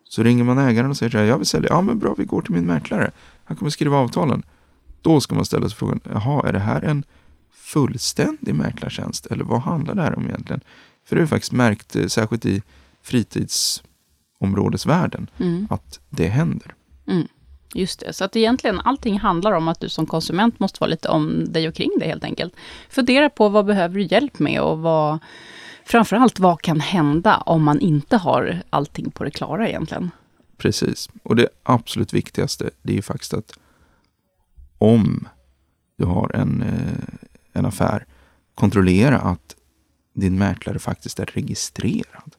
Så 0.04 0.24
ringer 0.24 0.44
man 0.44 0.58
ägaren 0.58 0.90
och 0.90 0.98
säger 0.98 1.10
så 1.10 1.18
här, 1.18 1.26
jag 1.26 1.38
vill 1.38 1.48
sälja, 1.48 1.70
ja 1.70 1.82
men 1.82 2.00
bra 2.00 2.16
vi 2.18 2.26
går 2.26 2.42
till 2.42 2.52
min 2.52 2.66
mäklare. 2.66 3.12
Han 3.44 3.58
kommer 3.58 3.70
skriva 3.72 3.98
avtalen. 3.98 4.44
Då 5.02 5.22
ska 5.22 5.36
man 5.36 5.46
ställa 5.46 5.70
sig 5.70 5.78
frågan, 5.78 6.00
jaha 6.14 6.48
är 6.48 6.54
det 6.54 6.60
här 6.60 6.82
en 6.82 7.04
fullständig 7.52 8.56
mäklartjänst 8.56 9.26
eller 9.26 9.44
vad 9.44 9.62
handlar 9.62 9.96
det 9.96 10.02
här 10.02 10.18
om 10.18 10.26
egentligen? 10.26 10.62
För 11.06 11.16
det 11.16 11.22
är 11.22 11.26
faktiskt 11.26 11.52
märkt, 11.52 11.96
eh, 11.96 12.08
särskilt 12.08 12.46
i 12.46 12.62
fritidsområdesvärlden, 13.06 15.30
Mm. 15.38 15.68
att 15.70 16.00
det 16.10 16.28
händer. 16.28 16.74
Mm. 17.08 17.28
Just 17.74 18.00
det, 18.00 18.13
så 18.13 18.24
att 18.24 18.36
egentligen 18.36 18.80
allting 18.80 19.20
handlar 19.20 19.52
om 19.52 19.68
att 19.68 19.80
du 19.80 19.89
som 19.89 20.06
konsument 20.06 20.60
måste 20.60 20.80
vara 20.80 20.89
lite 20.89 21.10
om 21.10 21.46
dig 21.54 21.68
och 21.68 21.76
kring 21.76 21.91
dig 22.00 22.08
helt 22.08 22.24
enkelt. 22.24 22.54
Fundera 22.89 23.30
på 23.30 23.50
vad 23.50 23.65
behöver 23.65 23.96
du 23.96 24.04
hjälp 24.04 24.39
med 24.39 24.62
och 24.62 24.80
vad, 24.80 25.20
framförallt 25.86 26.39
vad 26.39 26.62
kan 26.62 26.80
hända 26.80 27.38
om 27.38 27.63
man 27.63 27.80
inte 27.80 28.18
har 28.18 28.62
allting 28.70 29.12
på 29.12 29.24
det 29.24 29.32
klara 29.32 29.70
egentligen. 29.70 30.12
Precis. 30.58 31.10
Och 31.24 31.36
det 31.36 31.48
absolut 31.63 32.13
viktigaste, 32.13 32.70
det 32.82 32.94
är 32.94 32.96
ju 32.96 33.02
faktiskt 33.02 33.34
att 33.34 33.60
om 34.78 35.28
du 35.98 36.06
har 36.06 36.36
en, 36.36 36.62
eh, 36.62 37.04
en 37.54 37.65
affär, 37.65 38.06
kontrollera 38.56 39.20
att 39.20 39.56
din 40.13 40.38
mäklare 40.38 40.80
faktiskt 40.80 41.20
är 41.20 41.26
registrerad. 41.26 42.36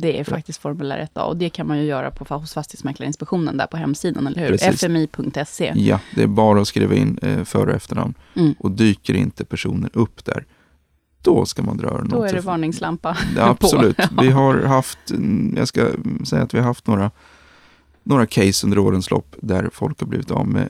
Det 0.00 0.20
är 0.20 0.24
faktiskt 0.24 0.60
formulär 0.62 1.08
1A 1.14 1.20
och 1.22 1.36
det 1.36 1.50
kan 1.50 1.66
man 1.66 1.78
ju 1.78 1.84
göra 1.84 2.10
på, 2.10 2.34
hos 2.34 2.54
Fastighetsmäklarinspektionen 2.54 3.56
där 3.56 3.66
på 3.66 3.76
hemsidan, 3.76 4.26
eller 4.26 4.40
hur? 4.40 4.48
Precis. 4.48 4.84
fmi.se. 4.84 5.72
Ja, 5.76 6.00
det 6.14 6.22
är 6.22 6.26
bara 6.26 6.60
att 6.60 6.68
skriva 6.68 6.94
in 6.94 7.18
eh, 7.22 7.44
före 7.44 7.70
och 7.70 7.76
efternamn. 7.76 8.14
Mm. 8.34 8.54
Och 8.58 8.70
dyker 8.70 9.14
inte 9.14 9.44
personen 9.44 9.90
upp 9.92 10.24
där, 10.24 10.44
då 11.22 11.46
ska 11.46 11.62
man 11.62 11.76
dra 11.76 11.88
öronen 11.88 12.08
Då 12.08 12.24
är 12.24 12.32
det 12.32 12.40
varningslampa 12.40 13.16
Ja, 13.36 13.44
absolut. 13.60 13.96
på. 13.96 14.22
Vi 14.22 14.30
har 14.30 14.62
haft, 14.62 15.10
mm, 15.10 15.54
jag 15.56 15.68
ska 15.68 15.88
säga 16.24 16.42
att 16.42 16.54
vi 16.54 16.58
har 16.58 16.66
haft 16.66 16.86
några, 16.86 17.10
några 18.02 18.26
case 18.26 18.66
under 18.66 18.78
årens 18.78 19.10
lopp 19.10 19.36
där 19.40 19.70
folk 19.72 20.00
har 20.00 20.06
blivit 20.06 20.30
av 20.30 20.48
med 20.48 20.68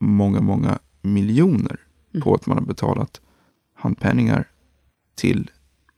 många, 0.00 0.40
många 0.40 0.78
miljoner 1.02 1.80
Mm. 2.14 2.24
på 2.24 2.34
att 2.34 2.46
man 2.46 2.58
har 2.58 2.64
betalat 2.64 3.20
handpenningar 3.74 4.48
till 5.14 5.50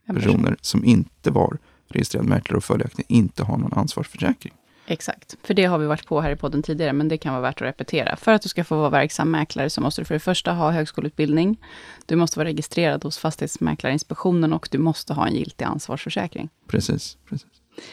personer 0.07 0.57
som 0.61 0.85
inte 0.85 1.31
var 1.31 1.59
registrerad 1.89 2.27
mäklare 2.27 2.57
och 2.57 2.65
följaktligen 2.65 3.13
inte 3.13 3.43
har 3.43 3.57
någon 3.57 3.73
ansvarsförsäkring. 3.73 4.53
Exakt, 4.91 5.37
för 5.43 5.55
det 5.55 5.65
har 5.65 5.79
vi 5.79 5.87
varit 5.87 6.07
på 6.07 6.21
här 6.21 6.31
i 6.31 6.37
podden 6.37 6.63
tidigare, 6.63 6.93
men 6.93 7.09
det 7.09 7.19
kan 7.19 7.33
vara 7.33 7.43
värt 7.43 7.63
att 7.63 7.69
repetera. 7.69 8.17
För 8.17 8.33
att 8.33 8.43
du 8.43 8.49
ska 8.49 8.65
få 8.65 8.77
vara 8.77 8.91
verksam 8.91 9.31
mäklare 9.31 9.71
så 9.71 9.81
måste 9.81 10.01
du 10.01 10.05
för 10.05 10.15
det 10.15 10.21
första 10.21 10.53
ha 10.53 10.71
högskoleutbildning. 10.71 11.61
Du 12.07 12.17
måste 12.17 12.39
vara 12.39 12.49
registrerad 12.49 13.05
hos 13.05 13.19
Fastighetsmäklarinspektionen 13.19 14.53
och 14.53 14.69
du 14.71 14.79
måste 14.79 15.15
ha 15.15 15.27
en 15.27 15.35
giltig 15.35 15.65
ansvarsförsäkring. 15.65 16.49
Precis, 16.67 17.17
precis. 17.29 17.49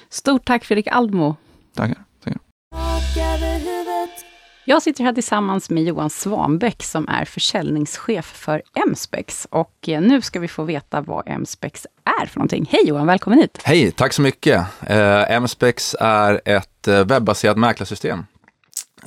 Stort 0.09 0.45
tack 0.45 0.65
Fredrik 0.65 0.87
Aldmo. 0.87 1.35
Tackar. 1.73 2.03
tackar. 2.23 2.39
Jag 4.67 4.81
sitter 4.81 5.03
här 5.03 5.13
tillsammans 5.13 5.69
med 5.69 5.83
Johan 5.83 6.09
Svanbäck 6.09 6.83
som 6.83 7.07
är 7.07 7.25
försäljningschef 7.25 8.25
för 8.25 8.61
Emspex. 8.87 9.47
Och 9.49 9.89
eh, 9.89 10.01
nu 10.01 10.21
ska 10.21 10.39
vi 10.39 10.47
få 10.47 10.63
veta 10.63 11.01
vad 11.01 11.27
Emspex 11.27 11.87
är 12.21 12.25
för 12.25 12.39
någonting. 12.39 12.67
Hej 12.71 12.81
Johan, 12.85 13.07
välkommen 13.07 13.39
hit! 13.39 13.59
Hej, 13.63 13.91
tack 13.91 14.13
så 14.13 14.21
mycket. 14.21 14.65
Eh, 14.81 15.31
Emspex 15.31 15.95
är 15.99 16.41
ett 16.45 16.87
eh, 16.87 17.05
webbaserat 17.05 17.57
mäklarsystem 17.57 18.25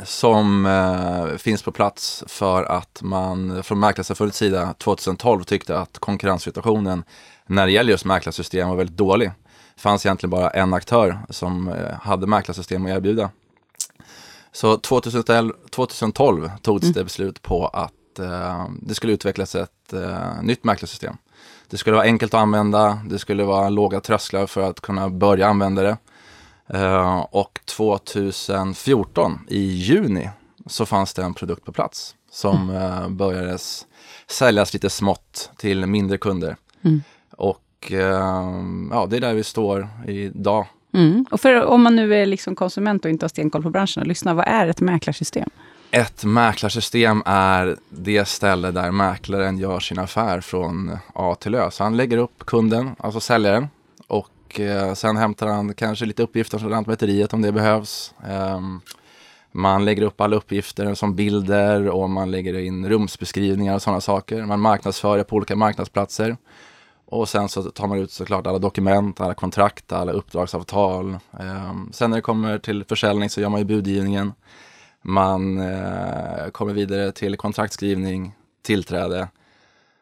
som 0.04 0.66
eh, 0.66 1.36
finns 1.36 1.62
på 1.62 1.72
plats 1.72 2.24
för 2.26 2.64
att 2.64 3.02
man 3.02 3.62
från 3.62 3.80
Mäklarsamfundets 3.80 4.38
sida 4.38 4.74
2012 4.78 5.44
tyckte 5.44 5.78
att 5.78 5.98
konkurrenssituationen 5.98 7.04
när 7.46 7.66
det 7.66 7.72
gäller 7.72 7.90
just 7.90 8.04
mäklarsystem 8.04 8.68
var 8.68 8.76
väldigt 8.76 8.96
dålig. 8.96 9.30
Det 9.74 9.80
fanns 9.80 10.06
egentligen 10.06 10.30
bara 10.30 10.50
en 10.50 10.74
aktör 10.74 11.18
som 11.30 11.68
eh, 11.68 11.94
hade 12.02 12.26
mäklarsystem 12.26 12.86
att 12.86 12.92
erbjuda. 12.92 13.30
Så 14.58 14.76
2012, 14.76 15.52
2012 15.70 16.50
togs 16.62 16.82
mm. 16.82 16.92
det 16.92 17.04
beslut 17.04 17.42
på 17.42 17.66
att 17.66 18.18
eh, 18.18 18.66
det 18.82 18.94
skulle 18.94 19.12
utvecklas 19.12 19.54
ett 19.54 19.92
eh, 19.92 20.42
nytt 20.42 20.64
mäklarsystem. 20.64 21.16
Det 21.68 21.76
skulle 21.76 21.96
vara 21.96 22.06
enkelt 22.06 22.34
att 22.34 22.40
använda, 22.40 23.00
det 23.10 23.18
skulle 23.18 23.44
vara 23.44 23.68
låga 23.68 24.00
trösklar 24.00 24.46
för 24.46 24.60
att 24.60 24.80
kunna 24.80 25.08
börja 25.08 25.48
använda 25.48 25.82
det. 25.82 25.96
Uh, 26.74 27.18
och 27.18 27.60
2014 27.64 29.38
i 29.48 29.60
juni 29.60 30.30
så 30.66 30.86
fanns 30.86 31.14
det 31.14 31.22
en 31.22 31.34
produkt 31.34 31.64
på 31.64 31.72
plats 31.72 32.14
som 32.30 32.70
mm. 32.70 33.02
uh, 33.02 33.08
började 33.08 33.58
säljas 34.26 34.72
lite 34.72 34.90
smått 34.90 35.50
till 35.56 35.86
mindre 35.86 36.18
kunder. 36.18 36.56
Mm. 36.82 37.02
Och 37.30 37.92
uh, 37.92 37.98
ja, 38.90 39.06
det 39.10 39.16
är 39.16 39.20
där 39.20 39.34
vi 39.34 39.44
står 39.44 39.88
idag. 40.06 40.66
Mm. 40.94 41.26
Och 41.30 41.40
för 41.40 41.64
om 41.64 41.82
man 41.82 41.96
nu 41.96 42.14
är 42.14 42.26
liksom 42.26 42.54
konsument 42.54 43.04
och 43.04 43.10
inte 43.10 43.24
har 43.24 43.28
stenkoll 43.28 43.62
på 43.62 43.70
branschen, 43.70 44.00
och 44.00 44.06
lyssna, 44.06 44.34
vad 44.34 44.48
är 44.48 44.66
ett 44.66 44.80
mäklarsystem? 44.80 45.50
Ett 45.90 46.24
mäklarsystem 46.24 47.22
är 47.26 47.76
det 47.88 48.28
ställe 48.28 48.70
där 48.70 48.90
mäklaren 48.90 49.58
gör 49.58 49.80
sin 49.80 49.98
affär 49.98 50.40
från 50.40 50.98
A 51.12 51.36
till 51.40 51.54
Ö. 51.54 51.70
Så 51.70 51.84
han 51.84 51.96
lägger 51.96 52.16
upp 52.16 52.46
kunden, 52.46 52.90
alltså 52.98 53.20
säljaren, 53.20 53.68
och 54.06 54.60
eh, 54.60 54.94
sen 54.94 55.16
hämtar 55.16 55.46
han 55.46 55.74
kanske 55.74 56.06
lite 56.06 56.22
uppgifter 56.22 56.58
från 56.58 56.70
Lantmäteriet 56.70 57.32
om 57.32 57.42
det 57.42 57.52
behövs. 57.52 58.14
Eh, 58.28 58.60
man 59.52 59.84
lägger 59.84 60.02
upp 60.02 60.20
alla 60.20 60.36
uppgifter 60.36 60.94
som 60.94 61.14
bilder 61.14 61.88
och 61.88 62.10
man 62.10 62.30
lägger 62.30 62.58
in 62.58 62.88
rumsbeskrivningar 62.88 63.74
och 63.74 63.82
sådana 63.82 64.00
saker. 64.00 64.46
Man 64.46 64.60
marknadsför 64.60 65.18
det 65.18 65.24
på 65.24 65.36
olika 65.36 65.56
marknadsplatser. 65.56 66.36
Och 67.10 67.28
sen 67.28 67.48
så 67.48 67.62
tar 67.62 67.86
man 67.86 67.98
ut 67.98 68.10
såklart 68.10 68.46
alla 68.46 68.58
dokument, 68.58 69.20
alla 69.20 69.34
kontrakt, 69.34 69.92
alla 69.92 70.12
uppdragsavtal. 70.12 71.18
Eh, 71.40 71.74
sen 71.92 72.10
när 72.10 72.16
det 72.16 72.22
kommer 72.22 72.58
till 72.58 72.84
försäljning 72.84 73.30
så 73.30 73.40
gör 73.40 73.48
man 73.48 73.60
ju 73.60 73.64
budgivningen. 73.64 74.32
Man 75.02 75.58
eh, 75.58 76.48
kommer 76.52 76.72
vidare 76.72 77.12
till 77.12 77.36
kontraktskrivning, 77.36 78.32
tillträde. 78.62 79.28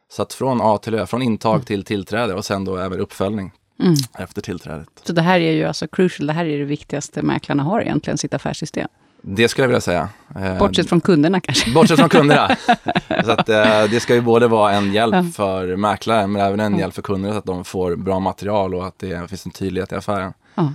Så 0.08 0.22
att 0.22 0.32
från 0.32 0.60
A 0.62 0.78
till 0.78 0.94
Ö, 0.94 1.06
från 1.06 1.22
intag 1.22 1.66
till 1.66 1.84
tillträde 1.84 2.34
och 2.34 2.44
sen 2.44 2.64
då 2.64 2.76
även 2.76 3.00
uppföljning 3.00 3.52
mm. 3.80 3.94
efter 4.18 4.42
tillträdet. 4.42 4.88
Så 5.04 5.12
det 5.12 5.22
här 5.22 5.40
är 5.40 5.52
ju 5.52 5.64
alltså 5.64 5.88
crucial, 5.88 6.26
det 6.26 6.32
här 6.32 6.44
är 6.44 6.58
det 6.58 6.64
viktigaste 6.64 7.22
mäklarna 7.22 7.62
har 7.62 7.80
egentligen, 7.80 8.18
sitt 8.18 8.34
affärssystem? 8.34 8.88
Det 9.22 9.48
skulle 9.48 9.62
jag 9.62 9.68
vilja 9.68 9.80
säga. 9.80 10.08
Eh, 10.36 10.58
Bortsett 10.58 10.88
från 10.88 11.00
kunderna 11.00 11.40
kanske? 11.40 11.70
Bortsett 11.70 11.98
från 11.98 12.08
kunderna. 12.08 12.56
så 13.24 13.30
att, 13.30 13.48
eh, 13.48 13.84
det 13.90 14.00
ska 14.00 14.14
ju 14.14 14.20
både 14.20 14.48
vara 14.48 14.72
en 14.72 14.92
hjälp 14.92 15.34
för 15.34 15.76
mäklare, 15.76 16.26
men 16.26 16.42
även 16.42 16.60
en 16.60 16.78
hjälp 16.78 16.94
för 16.94 17.02
kunderna, 17.02 17.34
så 17.34 17.38
att 17.38 17.44
de 17.44 17.64
får 17.64 17.96
bra 17.96 18.20
material 18.20 18.74
och 18.74 18.86
att 18.86 18.98
det 18.98 19.28
finns 19.28 19.46
en 19.46 19.52
tydlighet 19.52 19.92
i 19.92 19.94
affären. 19.94 20.32
Ja. 20.54 20.72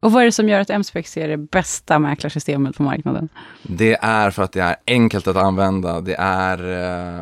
Och 0.00 0.12
vad 0.12 0.22
är 0.22 0.26
det 0.26 0.32
som 0.32 0.48
gör 0.48 0.60
att 0.60 0.70
MSpex 0.70 1.16
är 1.16 1.28
det 1.28 1.36
bästa 1.36 1.98
mäklarsystemet 1.98 2.76
på 2.76 2.82
marknaden? 2.82 3.28
Det 3.62 3.98
är 4.00 4.30
för 4.30 4.42
att 4.42 4.52
det 4.52 4.60
är 4.60 4.76
enkelt 4.86 5.26
att 5.26 5.36
använda. 5.36 6.00
Det 6.00 6.14
är, 6.18 6.58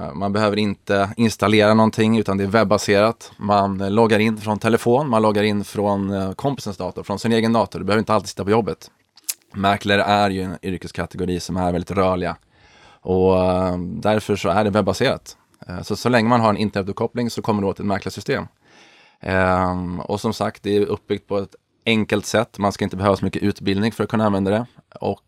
eh, 0.06 0.14
man 0.14 0.32
behöver 0.32 0.56
inte 0.56 1.10
installera 1.16 1.74
någonting 1.74 2.18
utan 2.18 2.36
det 2.36 2.44
är 2.44 2.48
webbaserat. 2.48 3.32
Man 3.36 3.94
loggar 3.94 4.18
in 4.18 4.36
från 4.36 4.58
telefon, 4.58 5.10
man 5.10 5.22
loggar 5.22 5.42
in 5.42 5.64
från 5.64 6.34
kompisens 6.34 6.76
dator, 6.76 7.02
från 7.02 7.18
sin 7.18 7.32
egen 7.32 7.52
dator. 7.52 7.78
Du 7.78 7.84
behöver 7.84 7.98
inte 7.98 8.14
alltid 8.14 8.28
sitta 8.28 8.44
på 8.44 8.50
jobbet. 8.50 8.90
Mäklare 9.56 10.02
är 10.02 10.30
ju 10.30 10.42
en 10.42 10.58
yrkeskategori 10.62 11.40
som 11.40 11.56
är 11.56 11.72
väldigt 11.72 11.90
rörliga 11.90 12.36
och 13.06 13.44
eh, 13.44 13.78
därför 13.78 14.36
så 14.36 14.48
är 14.48 14.64
det 14.64 14.70
webbaserat. 14.70 15.36
Eh, 15.68 15.82
så, 15.82 15.96
så 15.96 16.08
länge 16.08 16.28
man 16.28 16.40
har 16.40 16.50
en 16.50 16.56
internetuppkoppling 16.56 17.30
så 17.30 17.42
kommer 17.42 17.62
du 17.62 17.68
åt 17.68 17.80
ett 17.80 17.86
mäklarsystem. 17.86 18.46
Eh, 19.20 19.98
och 19.98 20.20
som 20.20 20.32
sagt, 20.32 20.62
det 20.62 20.76
är 20.76 20.86
uppbyggt 20.86 21.28
på 21.28 21.38
ett 21.38 21.54
enkelt 21.86 22.26
sätt. 22.26 22.58
Man 22.58 22.72
ska 22.72 22.84
inte 22.84 22.96
behöva 22.96 23.16
så 23.16 23.24
mycket 23.24 23.42
utbildning 23.42 23.92
för 23.92 24.04
att 24.04 24.10
kunna 24.10 24.26
använda 24.26 24.50
det. 24.50 24.66
Och 25.00 25.22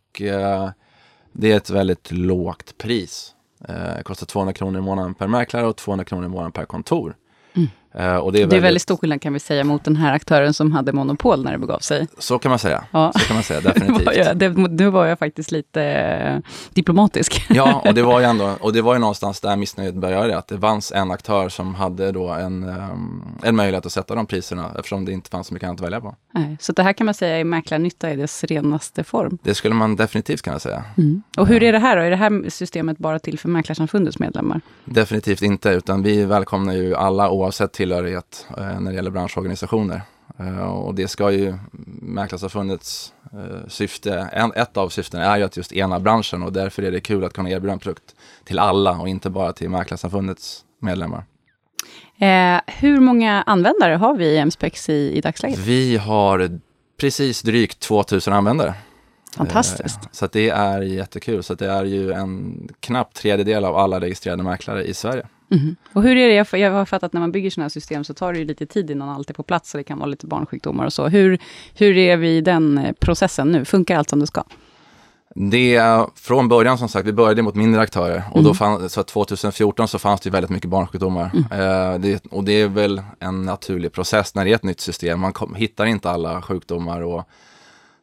det 1.32 1.52
är 1.52 1.56
ett 1.56 1.70
väldigt 1.70 2.12
lågt 2.12 2.78
pris. 2.78 3.34
Det 3.58 4.02
kostar 4.04 4.26
200 4.26 4.52
kronor 4.52 4.78
i 4.78 4.82
månaden 4.82 5.14
per 5.14 5.26
mäklare 5.26 5.66
och 5.66 5.76
200 5.76 6.04
kronor 6.04 6.24
i 6.24 6.28
månaden 6.28 6.52
per 6.52 6.64
kontor. 6.64 7.16
Mm. 7.54 7.68
Uh, 7.98 8.16
och 8.16 8.32
det, 8.32 8.38
är, 8.38 8.40
det 8.40 8.46
väldigt, 8.46 8.52
är 8.52 8.61
väldigt 8.61 8.82
stor 8.82 8.96
skillnad 8.96 9.22
kan 9.22 9.32
vi 9.32 9.40
säga 9.40 9.64
mot 9.64 9.84
den 9.84 9.96
här 9.96 10.12
aktören 10.12 10.54
som 10.54 10.72
hade 10.72 10.92
monopol 10.92 11.44
när 11.44 11.52
det 11.52 11.58
begav 11.58 11.78
sig. 11.78 12.06
Så 12.18 12.38
kan 12.38 12.50
man 12.50 12.58
säga. 12.58 12.84
Ja. 12.90 13.12
Så 13.12 13.18
kan 13.18 13.37
man 13.37 13.42
säga, 13.42 13.61
definitivt. 13.74 14.16
jag, 14.16 14.37
det, 14.37 14.48
nu 14.48 14.90
var 14.90 15.06
jag 15.06 15.18
faktiskt 15.18 15.50
lite 15.50 15.82
eh, 15.82 16.38
diplomatisk. 16.70 17.46
ja, 17.48 17.82
och 17.87 17.94
det 17.94 18.02
var 18.02 18.20
ju 18.20 18.26
ändå, 18.30 18.54
och 18.61 18.72
det 18.72 18.82
var 18.82 18.94
ju 18.94 19.00
någonstans 19.00 19.40
där 19.40 19.56
missnöjet 19.56 19.94
började, 19.94 20.38
att 20.38 20.48
det 20.48 20.58
fanns 20.58 20.92
en 20.92 21.11
aktör 21.11 21.48
som 21.48 21.74
hade 21.74 22.12
då 22.12 22.28
en, 22.28 22.64
um, 22.64 23.38
en 23.42 23.56
möjlighet 23.56 23.87
att 23.87 23.92
sätta 23.92 24.14
de 24.14 24.26
priserna, 24.26 24.70
eftersom 24.78 25.04
det 25.04 25.12
inte 25.12 25.30
fanns 25.30 25.46
så 25.46 25.54
mycket 25.54 25.66
annat 25.66 25.80
att 25.80 25.87
välja 25.87 26.00
på. 26.00 26.14
Nej, 26.32 26.56
så 26.61 26.72
det 26.72 26.82
här 26.82 26.92
kan 26.92 27.04
man 27.04 27.14
säga 27.14 27.38
är 27.38 27.44
mäklarnytta 27.44 28.12
i 28.12 28.16
dess 28.16 28.44
renaste 28.44 29.04
form. 29.04 29.38
Det 29.42 29.54
skulle 29.54 29.74
man 29.74 29.96
definitivt 29.96 30.42
kunna 30.42 30.58
säga. 30.58 30.84
Mm. 30.98 31.22
Och 31.37 31.46
hur 31.46 31.62
är 31.62 31.72
det 31.72 31.78
här 31.78 31.96
då? 31.96 32.02
Är 32.02 32.11
det 32.11 32.16
här 32.16 32.50
systemet 32.50 32.98
bara 32.98 33.18
till 33.18 33.38
för 33.38 33.48
Mäklarsamfundets 33.48 34.18
medlemmar? 34.18 34.61
Definitivt 34.84 35.42
inte, 35.42 35.70
utan 35.70 36.02
vi 36.02 36.24
välkomnar 36.24 36.72
ju 36.72 36.94
alla 36.94 37.30
oavsett 37.30 37.72
tillhörighet 37.88 38.46
Eh, 38.59 38.81
när 38.81 38.90
det 38.90 38.96
gäller 38.96 39.11
branschorganisationer. 39.11 40.03
Eh, 40.38 40.68
och 40.68 40.94
det 40.94 41.09
ska 41.09 41.31
ju 41.31 41.59
Mäklarsamfundets 42.03 43.12
eh, 43.33 43.68
syfte, 43.68 44.29
en, 44.33 44.53
ett 44.53 44.77
av 44.77 44.88
syftena 44.88 45.24
är 45.24 45.38
ju 45.38 45.44
att 45.44 45.57
just 45.57 45.72
ena 45.72 46.01
branschen 46.01 46.42
och 46.42 46.53
därför 46.53 46.83
är 46.83 46.92
det 46.92 47.01
kul 47.01 47.24
att 47.24 47.33
kunna 47.33 47.51
erbjuda 47.51 47.72
en 47.72 47.79
produkt 47.79 48.14
till 48.44 48.59
alla 48.59 48.98
och 48.98 49.09
inte 49.09 49.31
bara 49.31 49.53
till 49.53 49.70
Mäklarsamfundets 49.70 50.64
medlemmar. 50.81 51.24
Eh, 52.18 52.61
hur 52.66 53.01
många 53.01 53.42
användare 53.42 53.94
har 53.94 54.14
vi 54.14 54.27
i 54.27 54.44
MSPEX 54.44 54.88
i, 54.88 55.12
i 55.16 55.20
dagsläget? 55.20 55.59
Vi 55.59 55.96
har 55.96 56.61
precis 57.01 57.42
drygt 57.42 57.81
2000 57.81 58.33
användare. 58.33 58.74
Fantastiskt. 59.37 59.98
så 60.12 60.27
det 60.27 60.48
är 60.48 60.81
jättekul. 60.81 61.42
Så 61.42 61.55
det 61.55 61.66
är 61.66 61.85
ju 61.85 62.12
en 62.12 62.68
knapp 62.81 63.14
tredjedel 63.14 63.64
av 63.64 63.77
alla 63.77 64.01
registrerade 64.01 64.42
mäklare 64.42 64.85
i 64.85 64.94
Sverige. 64.94 65.27
Mm. 65.50 65.76
Och 65.92 66.02
hur 66.02 66.16
är 66.16 66.28
det, 66.28 66.58
jag 66.58 66.72
har 66.72 66.84
fattat 66.84 67.06
att 67.06 67.12
när 67.12 67.20
man 67.20 67.32
bygger 67.32 67.50
sådana 67.50 67.64
här 67.64 67.68
system 67.68 68.04
så 68.04 68.14
tar 68.14 68.32
det 68.32 68.38
ju 68.38 68.44
lite 68.44 68.66
tid 68.66 68.90
innan 68.90 69.08
allt 69.08 69.30
är 69.30 69.34
på 69.34 69.42
plats 69.42 69.74
och 69.74 69.78
det 69.78 69.84
kan 69.84 69.98
vara 69.98 70.06
lite 70.06 70.26
barnsjukdomar 70.26 70.87
och 70.87 70.92
så. 70.92 71.08
Hur, 71.08 71.38
hur 71.74 71.96
är 71.96 72.16
vi 72.16 72.37
i 72.37 72.40
den 72.40 72.78
eh, 72.78 72.92
processen 72.92 73.52
nu? 73.52 73.64
Funkar 73.64 73.96
allt 73.98 74.11
som 74.11 74.20
det 74.20 74.26
ska? 74.26 74.44
Det 75.34 75.80
från 76.14 76.48
början 76.48 76.78
som 76.78 76.88
sagt, 76.88 77.06
vi 77.06 77.12
började 77.12 77.42
mot 77.42 77.54
mindre 77.54 77.80
aktörer 77.80 78.22
och 78.30 78.37
mm. 78.37 78.44
då 78.44 78.54
fann, 78.54 78.88
så 78.88 79.02
2014 79.02 79.88
så 79.88 79.98
fanns 79.98 80.20
det 80.20 80.30
väldigt 80.30 80.50
mycket 80.50 80.70
barnsjukdomar. 80.70 81.30
Mm. 81.34 81.44
Eh, 81.44 82.00
det, 82.00 82.26
och 82.30 82.44
det 82.44 82.52
är 82.52 82.68
väl 82.68 83.02
en 83.18 83.42
naturlig 83.42 83.92
process 83.92 84.34
när 84.34 84.44
det 84.44 84.50
är 84.50 84.54
ett 84.54 84.62
nytt 84.62 84.80
system. 84.80 85.20
Man 85.20 85.32
kom, 85.32 85.54
hittar 85.54 85.87
inte 85.87 86.11
alla 86.11 86.42
sjukdomar 86.42 87.00
och 87.00 87.28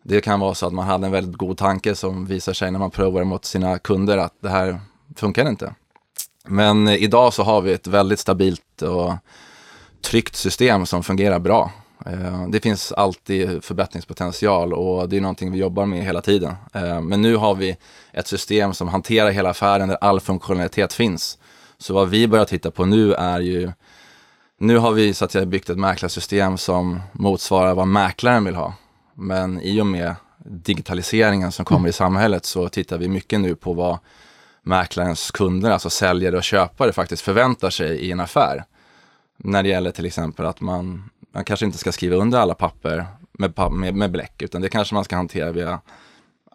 det 0.03 0.21
kan 0.21 0.39
vara 0.39 0.53
så 0.53 0.67
att 0.67 0.73
man 0.73 0.85
hade 0.85 1.05
en 1.05 1.11
väldigt 1.11 1.35
god 1.35 1.57
tanke 1.57 1.95
som 1.95 2.25
visar 2.25 2.53
sig 2.53 2.71
när 2.71 2.79
man 2.79 2.91
provar 2.91 3.23
mot 3.23 3.45
sina 3.45 3.79
kunder 3.79 4.17
att 4.17 4.33
det 4.41 4.49
här 4.49 4.79
funkar 5.15 5.49
inte. 5.49 5.73
Men 6.47 6.87
idag 6.87 7.33
så 7.33 7.43
har 7.43 7.61
vi 7.61 7.73
ett 7.73 7.87
väldigt 7.87 8.19
stabilt 8.19 8.81
och 8.81 9.13
tryggt 10.01 10.35
system 10.35 10.85
som 10.85 11.03
fungerar 11.03 11.39
bra. 11.39 11.71
Eh, 12.05 12.47
det 12.49 12.59
finns 12.59 12.91
alltid 12.91 13.63
förbättringspotential 13.63 14.73
och 14.73 15.09
det 15.09 15.17
är 15.17 15.21
någonting 15.21 15.51
vi 15.51 15.59
jobbar 15.59 15.85
med 15.85 16.03
hela 16.03 16.21
tiden. 16.21 16.55
Eh, 16.73 17.01
men 17.01 17.21
nu 17.21 17.35
har 17.35 17.55
vi 17.55 17.77
ett 18.13 18.27
system 18.27 18.73
som 18.73 18.87
hanterar 18.87 19.31
hela 19.31 19.49
affären 19.49 19.87
där 19.87 19.97
all 20.01 20.19
funktionalitet 20.19 20.93
finns. 20.93 21.37
Så 21.77 21.93
vad 21.93 22.09
vi 22.09 22.27
börjar 22.27 22.45
titta 22.45 22.71
på 22.71 22.85
nu 22.85 23.13
är 23.13 23.39
ju, 23.39 23.71
nu 24.59 24.77
har 24.77 24.91
vi 24.91 25.13
så 25.13 25.25
att 25.25 25.31
säga 25.31 25.45
byggt 25.45 25.69
ett 25.69 25.77
mäklarsystem 25.77 26.57
som 26.57 27.01
motsvarar 27.11 27.73
vad 27.73 27.87
mäklaren 27.87 28.45
vill 28.45 28.55
ha. 28.55 28.73
Men 29.13 29.61
i 29.61 29.81
och 29.81 29.85
med 29.87 30.15
digitaliseringen 30.45 31.51
som 31.51 31.65
kommer 31.65 31.89
i 31.89 31.93
samhället 31.93 32.45
så 32.45 32.69
tittar 32.69 32.97
vi 32.97 33.07
mycket 33.07 33.39
nu 33.39 33.55
på 33.55 33.73
vad 33.73 33.97
mäklarens 34.65 35.31
kunder, 35.31 35.71
alltså 35.71 35.89
säljare 35.89 36.37
och 36.37 36.43
köpare 36.43 36.91
faktiskt 36.91 37.21
förväntar 37.21 37.69
sig 37.69 37.97
i 37.97 38.11
en 38.11 38.19
affär. 38.19 38.63
När 39.37 39.63
det 39.63 39.69
gäller 39.69 39.91
till 39.91 40.05
exempel 40.05 40.45
att 40.45 40.61
man, 40.61 41.09
man 41.33 41.43
kanske 41.43 41.65
inte 41.65 41.77
ska 41.77 41.91
skriva 41.91 42.15
under 42.15 42.39
alla 42.39 42.53
papper 42.53 43.05
med, 43.31 43.71
med, 43.71 43.95
med 43.95 44.11
bläck, 44.11 44.41
utan 44.41 44.61
det 44.61 44.69
kanske 44.69 44.95
man 44.95 45.03
ska 45.03 45.15
hantera 45.15 45.51
via 45.51 45.79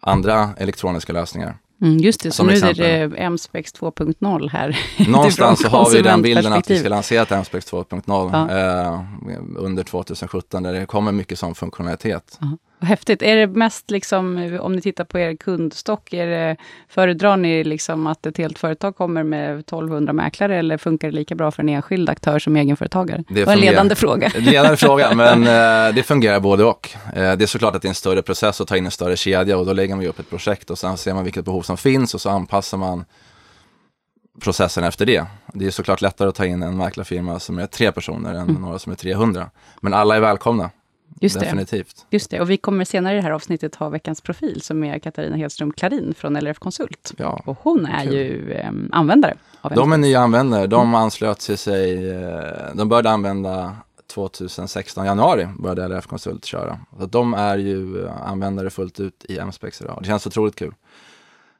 andra 0.01 0.49
elektroniska 0.57 1.13
lösningar. 1.13 1.57
Mm, 1.81 1.97
just 1.97 2.23
det, 2.23 2.31
så 2.31 2.43
nu 2.43 2.53
exempel, 2.53 2.85
är 2.85 3.07
det 3.07 3.29
MSPEX 3.29 3.73
2.0 3.73 4.49
här. 4.49 4.79
Någonstans 5.09 5.61
så 5.61 5.67
har 5.67 5.91
vi 5.91 6.01
den 6.01 6.21
bilden 6.21 6.53
att 6.53 6.69
vi 6.69 6.79
ska 6.79 6.89
lansera 6.89 7.21
ett 7.21 7.29
MSPEX 7.29 7.71
2.0 7.71 8.29
ja. 8.33 8.57
eh, 8.57 9.01
under 9.55 9.83
2017, 9.83 10.63
där 10.63 10.73
det 10.73 10.85
kommer 10.85 11.11
mycket 11.11 11.39
sån 11.39 11.55
funktionalitet. 11.55 12.39
Uh 12.41 12.49
-huh. 12.49 12.57
Vad 12.81 12.89
häftigt. 12.89 13.21
Är 13.21 13.35
det 13.35 13.47
mest, 13.47 13.91
liksom, 13.91 14.57
om 14.61 14.73
ni 14.73 14.81
tittar 14.81 15.03
på 15.03 15.19
er 15.19 15.35
kundstock, 15.35 16.13
är 16.13 16.27
det, 16.27 16.57
föredrar 16.89 17.37
ni 17.37 17.63
liksom 17.63 18.07
att 18.07 18.25
ett 18.25 18.37
helt 18.37 18.59
företag 18.59 18.95
kommer 18.95 19.23
med 19.23 19.59
1200 19.59 20.13
mäklare, 20.13 20.57
eller 20.57 20.77
funkar 20.77 21.07
det 21.07 21.15
lika 21.15 21.35
bra 21.35 21.51
för 21.51 21.63
en 21.63 21.69
enskild 21.69 22.09
aktör 22.09 22.39
som 22.39 22.55
egenföretagare? 22.55 23.23
Det 23.29 23.45
var 23.45 23.53
en 23.53 23.59
ledande 23.59 23.95
fråga. 23.95 24.31
Ledande 24.35 24.77
fråga, 24.87 25.15
men 25.15 25.41
eh, 25.41 25.95
det 25.95 26.03
fungerar 26.03 26.39
både 26.39 26.63
och. 26.63 26.89
Eh, 27.15 27.35
det 27.37 27.43
är 27.43 27.45
såklart 27.45 27.75
att 27.75 27.81
det 27.81 27.85
är 27.85 27.89
en 27.89 27.95
större 27.95 28.21
process 28.21 28.61
att 28.61 28.67
ta 28.67 28.77
in 28.77 28.85
en 28.85 28.91
större 28.91 29.15
kedja 29.15 29.57
och 29.57 29.65
då 29.65 29.73
lägger 29.73 29.95
man 29.95 30.05
upp 30.05 30.19
ett 30.19 30.29
projekt 30.29 30.69
och 30.69 30.77
sen 30.77 30.97
ser 30.97 31.13
man 31.13 31.23
vilket 31.23 31.45
behov 31.45 31.61
som 31.61 31.77
finns 31.77 32.13
och 32.13 32.21
så 32.21 32.29
anpassar 32.29 32.77
man 32.77 33.05
processen 34.41 34.83
efter 34.83 35.05
det. 35.05 35.25
Det 35.53 35.65
är 35.65 35.71
såklart 35.71 36.01
lättare 36.01 36.29
att 36.29 36.35
ta 36.35 36.45
in 36.45 36.63
en 36.63 36.77
mäklarfirma 36.77 37.39
som 37.39 37.59
är 37.59 37.67
tre 37.67 37.91
personer 37.91 38.33
än 38.33 38.49
mm. 38.49 38.61
några 38.61 38.79
som 38.79 38.91
är 38.91 38.95
300. 38.95 39.49
Men 39.81 39.93
alla 39.93 40.15
är 40.15 40.19
välkomna. 40.19 40.69
Just 41.21 41.39
Definitivt. 41.39 42.05
Det. 42.09 42.15
Just 42.15 42.29
det, 42.31 42.41
och 42.41 42.49
vi 42.49 42.57
kommer 42.57 42.85
senare 42.85 43.13
i 43.13 43.15
det 43.15 43.21
här 43.21 43.31
avsnittet 43.31 43.75
ha 43.75 43.89
veckans 43.89 44.21
profil 44.21 44.61
som 44.61 44.83
är 44.83 44.99
Katarina 44.99 45.35
Hedström 45.35 45.73
Klarin 45.73 46.13
från 46.17 46.35
LRF 46.35 46.59
Konsult. 46.59 47.13
Ja, 47.17 47.41
och 47.45 47.57
hon 47.61 47.85
är 47.85 48.03
kul. 48.03 48.13
ju 48.13 48.51
eh, 48.51 48.71
användare. 48.91 49.37
Av 49.61 49.71
de 49.75 49.93
är 49.93 49.97
nya 49.97 50.19
användare. 50.19 50.67
De 50.67 50.81
mm. 50.81 50.95
anslöt 50.95 51.41
sig, 51.41 52.09
eh, 52.09 52.75
de 52.75 52.89
började 52.89 53.09
använda 53.09 53.75
2016, 54.07 55.05
januari 55.05 55.47
började 55.59 55.87
LRF 55.87 56.07
Konsult 56.07 56.45
köra. 56.45 56.79
Så 56.99 57.05
de 57.05 57.33
är 57.33 57.57
ju 57.57 58.05
eh, 58.05 58.21
användare 58.21 58.69
fullt 58.69 58.99
ut 58.99 59.25
i 59.29 59.39
MSpex 59.39 59.81
idag. 59.81 59.97
Det 60.01 60.07
känns 60.07 60.27
otroligt 60.27 60.55
kul 60.55 60.73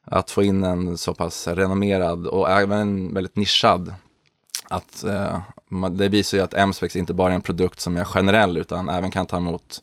att 0.03 0.32
få 0.32 0.43
in 0.43 0.64
en 0.64 0.97
så 0.97 1.14
pass 1.14 1.47
renommerad 1.47 2.28
och 2.28 2.49
även 2.49 3.14
väldigt 3.14 3.36
nischad 3.36 3.93
att 4.72 5.03
eh, 5.03 5.39
det 5.91 6.09
visar 6.09 6.38
ju 6.38 6.43
att 6.43 6.53
MSpex 6.53 6.95
inte 6.95 7.13
bara 7.13 7.32
är 7.32 7.36
en 7.36 7.41
produkt 7.41 7.80
som 7.80 7.97
är 7.97 8.03
generell 8.03 8.57
utan 8.57 8.89
även 8.89 9.11
kan 9.11 9.26
ta 9.26 9.38
emot 9.38 9.82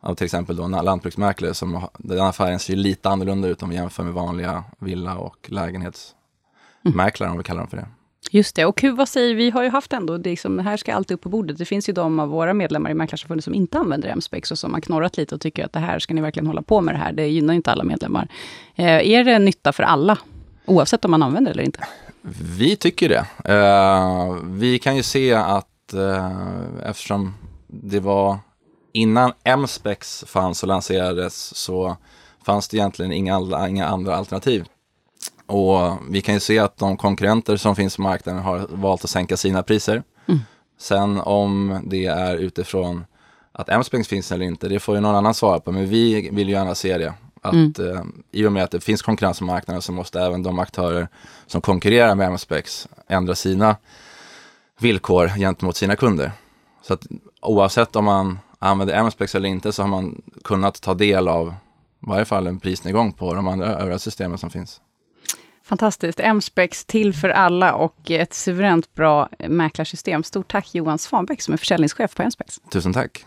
av 0.00 0.14
till 0.14 0.24
exempel 0.24 0.56
då 0.56 0.62
en 0.62 0.70
lantbruksmäklare 0.70 1.54
som 1.54 1.86
den 1.98 2.20
affären 2.20 2.58
ser 2.58 2.74
ju 2.74 2.80
lite 2.80 3.08
annorlunda 3.08 3.48
ut 3.48 3.62
om 3.62 3.70
vi 3.70 3.76
jämför 3.76 4.02
med 4.02 4.12
vanliga 4.12 4.64
villa 4.78 5.14
och 5.14 5.36
lägenhetsmäklare 5.50 7.26
mm. 7.26 7.32
om 7.32 7.38
vi 7.38 7.44
kallar 7.44 7.60
dem 7.60 7.68
för 7.68 7.76
det. 7.76 7.86
Just 8.30 8.56
det, 8.56 8.64
och 8.64 8.84
vad 8.92 9.08
säger 9.08 9.34
vi 9.34 9.50
har 9.50 9.62
ju 9.62 9.68
haft 9.68 9.92
ändå, 9.92 10.18
det, 10.18 10.30
liksom, 10.30 10.56
det 10.56 10.62
här 10.62 10.76
ska 10.76 10.94
alltid 10.94 11.14
upp 11.14 11.20
på 11.20 11.28
bordet. 11.28 11.58
Det 11.58 11.64
finns 11.64 11.88
ju 11.88 11.92
de 11.92 12.20
av 12.20 12.28
våra 12.28 12.54
medlemmar 12.54 12.90
i 12.90 12.94
Mäklarsamfundet 12.94 13.44
som 13.44 13.54
inte 13.54 13.78
använder 13.78 14.08
MSpex 14.08 14.50
och 14.50 14.58
som 14.58 14.74
har 14.74 14.80
knorrat 14.80 15.16
lite 15.16 15.34
och 15.34 15.40
tycker 15.40 15.64
att 15.64 15.72
det 15.72 15.78
här 15.78 15.98
ska 15.98 16.14
ni 16.14 16.20
verkligen 16.20 16.46
hålla 16.46 16.62
på 16.62 16.80
med 16.80 16.94
det 16.94 16.98
här. 16.98 17.12
Det 17.12 17.26
gynnar 17.26 17.54
inte 17.54 17.70
alla 17.70 17.84
medlemmar. 17.84 18.28
Eh, 18.74 19.10
är 19.10 19.24
det 19.24 19.38
nytta 19.38 19.72
för 19.72 19.82
alla, 19.82 20.18
oavsett 20.64 21.04
om 21.04 21.10
man 21.10 21.22
använder 21.22 21.50
det 21.50 21.54
eller 21.54 21.64
inte? 21.64 21.86
Vi 22.22 22.76
tycker 22.76 23.08
det. 23.08 23.52
Uh, 23.54 24.34
vi 24.44 24.78
kan 24.78 24.96
ju 24.96 25.02
se 25.02 25.34
att 25.34 25.94
uh, 25.94 26.30
eftersom 26.84 27.34
det 27.66 28.00
var 28.00 28.38
innan 28.92 29.32
MSpex 29.44 30.24
fanns 30.26 30.62
och 30.62 30.68
lanserades 30.68 31.56
så 31.56 31.96
fanns 32.46 32.68
det 32.68 32.76
egentligen 32.76 33.12
inga, 33.12 33.68
inga 33.68 33.86
andra 33.86 34.16
alternativ. 34.16 34.64
Och 35.46 35.98
vi 36.10 36.22
kan 36.22 36.34
ju 36.34 36.40
se 36.40 36.58
att 36.58 36.76
de 36.76 36.96
konkurrenter 36.96 37.56
som 37.56 37.76
finns 37.76 37.96
på 37.96 38.02
marknaden 38.02 38.42
har 38.42 38.66
valt 38.70 39.04
att 39.04 39.10
sänka 39.10 39.36
sina 39.36 39.62
priser. 39.62 40.02
Mm. 40.26 40.40
Sen 40.78 41.20
om 41.20 41.80
det 41.84 42.06
är 42.06 42.36
utifrån 42.36 43.04
att 43.52 43.68
MSpex 43.68 44.08
finns 44.08 44.32
eller 44.32 44.46
inte, 44.46 44.68
det 44.68 44.80
får 44.80 44.94
ju 44.94 45.00
någon 45.00 45.14
annan 45.14 45.34
svara 45.34 45.60
på. 45.60 45.72
Men 45.72 45.88
vi 45.88 46.30
vill 46.32 46.48
ju 46.48 46.54
gärna 46.54 46.74
se 46.74 46.98
det. 46.98 47.14
Att 47.40 47.52
mm. 47.52 47.72
eh, 47.78 48.02
i 48.30 48.46
och 48.46 48.52
med 48.52 48.64
att 48.64 48.70
det 48.70 48.80
finns 48.80 49.02
konkurrens 49.02 49.38
på 49.38 49.44
marknaden 49.44 49.82
så 49.82 49.92
måste 49.92 50.20
även 50.20 50.42
de 50.42 50.58
aktörer 50.58 51.08
som 51.46 51.60
konkurrerar 51.60 52.14
med 52.14 52.32
MSpex 52.32 52.88
ändra 53.08 53.34
sina 53.34 53.76
villkor 54.80 55.28
gentemot 55.28 55.76
sina 55.76 55.96
kunder. 55.96 56.32
Så 56.82 56.94
att 56.94 57.06
oavsett 57.40 57.96
om 57.96 58.04
man 58.04 58.38
använder 58.58 58.94
MSpex 58.94 59.34
eller 59.34 59.48
inte 59.48 59.72
så 59.72 59.82
har 59.82 59.88
man 59.88 60.22
kunnat 60.44 60.82
ta 60.82 60.94
del 60.94 61.28
av 61.28 61.54
i 62.02 62.06
varje 62.06 62.24
fall 62.24 62.46
en 62.46 62.60
prisnedgång 62.60 63.12
på 63.12 63.34
de 63.34 63.48
andra 63.48 63.66
övriga 63.66 63.98
systemen 63.98 64.38
som 64.38 64.50
finns. 64.50 64.80
Fantastiskt. 65.64 66.20
MSpex 66.34 66.84
till 66.84 67.14
för 67.14 67.28
alla 67.28 67.74
och 67.74 68.10
ett 68.10 68.34
suveränt 68.34 68.94
bra 68.94 69.28
mäklarsystem. 69.48 70.22
Stort 70.22 70.52
tack 70.52 70.74
Johan 70.74 70.98
Svanbäck 70.98 71.42
som 71.42 71.54
är 71.54 71.58
försäljningschef 71.58 72.14
på 72.14 72.22
MSpex. 72.22 72.60
Tusen 72.70 72.92
tack. 72.92 73.26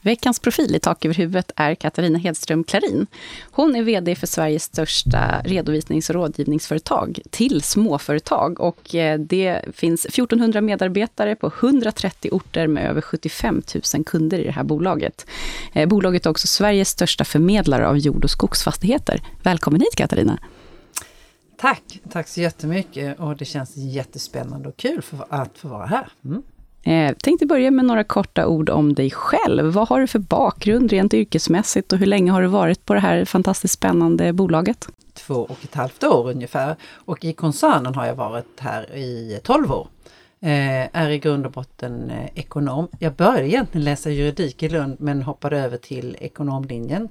Veckans 0.00 0.40
profil 0.40 0.74
i 0.74 0.80
Tak 0.80 1.04
över 1.04 1.14
huvudet 1.14 1.52
är 1.56 1.74
Katarina 1.74 2.18
Hedström 2.18 2.64
Klarin. 2.64 3.06
Hon 3.50 3.76
är 3.76 3.82
VD 3.82 4.14
för 4.14 4.26
Sveriges 4.26 4.64
största 4.64 5.42
redovisnings 5.44 6.10
och 6.10 6.14
rådgivningsföretag 6.14 7.18
till 7.30 7.62
småföretag. 7.62 8.60
Och 8.60 8.94
eh, 8.94 9.18
det 9.18 9.62
finns 9.72 10.06
1400 10.06 10.60
medarbetare 10.60 11.36
på 11.36 11.52
130 11.60 12.30
orter 12.32 12.66
med 12.66 12.90
över 12.90 13.00
75 13.00 13.62
000 13.94 14.04
kunder 14.04 14.38
i 14.38 14.44
det 14.44 14.50
här 14.50 14.64
bolaget. 14.64 15.26
Eh, 15.72 15.88
bolaget 15.88 16.26
är 16.26 16.30
också 16.30 16.46
Sveriges 16.46 16.88
största 16.88 17.24
förmedlare 17.24 17.88
av 17.88 17.98
jord 17.98 18.24
och 18.24 18.30
skogsfastigheter. 18.30 19.22
Välkommen 19.42 19.80
hit 19.80 19.96
Katarina! 19.96 20.38
Tack! 21.56 22.00
Tack 22.10 22.28
så 22.28 22.40
jättemycket 22.40 23.20
och 23.20 23.36
det 23.36 23.44
känns 23.44 23.76
jättespännande 23.76 24.68
och 24.68 24.76
kul 24.76 25.02
för 25.02 25.26
att 25.30 25.58
få 25.58 25.68
vara 25.68 25.86
här. 25.86 26.08
Mm. 26.24 26.42
Eh, 26.82 27.14
tänkte 27.22 27.46
börja 27.46 27.70
med 27.70 27.84
några 27.84 28.04
korta 28.04 28.46
ord 28.46 28.70
om 28.70 28.94
dig 28.94 29.10
själv. 29.10 29.72
Vad 29.72 29.88
har 29.88 30.00
du 30.00 30.06
för 30.06 30.18
bakgrund 30.18 30.90
rent 30.90 31.14
yrkesmässigt 31.14 31.92
och 31.92 31.98
hur 31.98 32.06
länge 32.06 32.32
har 32.32 32.42
du 32.42 32.48
varit 32.48 32.84
på 32.84 32.94
det 32.94 33.00
här 33.00 33.24
fantastiskt 33.24 33.74
spännande 33.74 34.32
bolaget? 34.32 34.88
Två 35.14 35.34
och 35.34 35.58
ett 35.62 35.74
halvt 35.74 36.04
år 36.04 36.30
ungefär. 36.30 36.76
Och 36.92 37.24
i 37.24 37.32
koncernen 37.32 37.94
har 37.94 38.06
jag 38.06 38.14
varit 38.14 38.60
här 38.60 38.96
i 38.96 39.40
12 39.44 39.72
år. 39.72 39.88
Eh, 40.40 40.96
är 40.96 41.10
i 41.10 41.18
grund 41.18 41.46
och 41.46 41.52
botten 41.52 42.10
eh, 42.10 42.28
ekonom. 42.34 42.88
Jag 42.98 43.14
började 43.14 43.48
egentligen 43.48 43.84
läsa 43.84 44.10
juridik 44.10 44.62
i 44.62 44.68
Lund 44.68 44.96
men 45.00 45.22
hoppade 45.22 45.58
över 45.58 45.76
till 45.76 46.16
ekonomlinjen. 46.20 47.08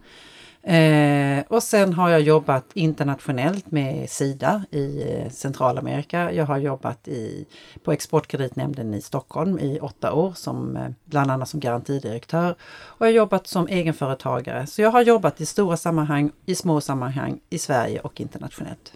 Eh, 0.68 1.43
och 1.47 1.63
sen 1.63 1.93
har 1.93 2.09
jag 2.09 2.22
jobbat 2.22 2.65
internationellt 2.74 3.72
med 3.72 4.09
Sida 4.09 4.63
i 4.72 5.03
eh, 5.03 5.30
Centralamerika. 5.32 6.32
Jag 6.32 6.45
har 6.45 6.57
jobbat 6.57 7.07
i, 7.07 7.45
på 7.84 7.91
Exportkreditnämnden 7.91 8.93
i 8.93 9.01
Stockholm 9.01 9.59
i 9.59 9.80
åtta 9.80 10.13
år, 10.13 10.34
som, 10.36 10.78
eh, 10.78 10.89
bland 11.05 11.32
annat 11.32 11.49
som 11.49 11.59
garantidirektör. 11.59 12.55
Och 12.86 13.05
jag 13.05 13.07
har 13.07 13.13
jobbat 13.13 13.47
som 13.47 13.68
egenföretagare. 13.68 14.68
Så 14.68 14.82
jag 14.82 14.91
har 14.91 15.01
jobbat 15.01 15.41
i 15.41 15.45
stora 15.45 15.78
sammanhang, 15.78 16.32
i 16.45 16.55
små 16.55 16.82
sammanhang, 16.82 17.39
i 17.49 17.57
Sverige 17.57 17.99
och 17.99 18.22
internationellt. 18.22 18.93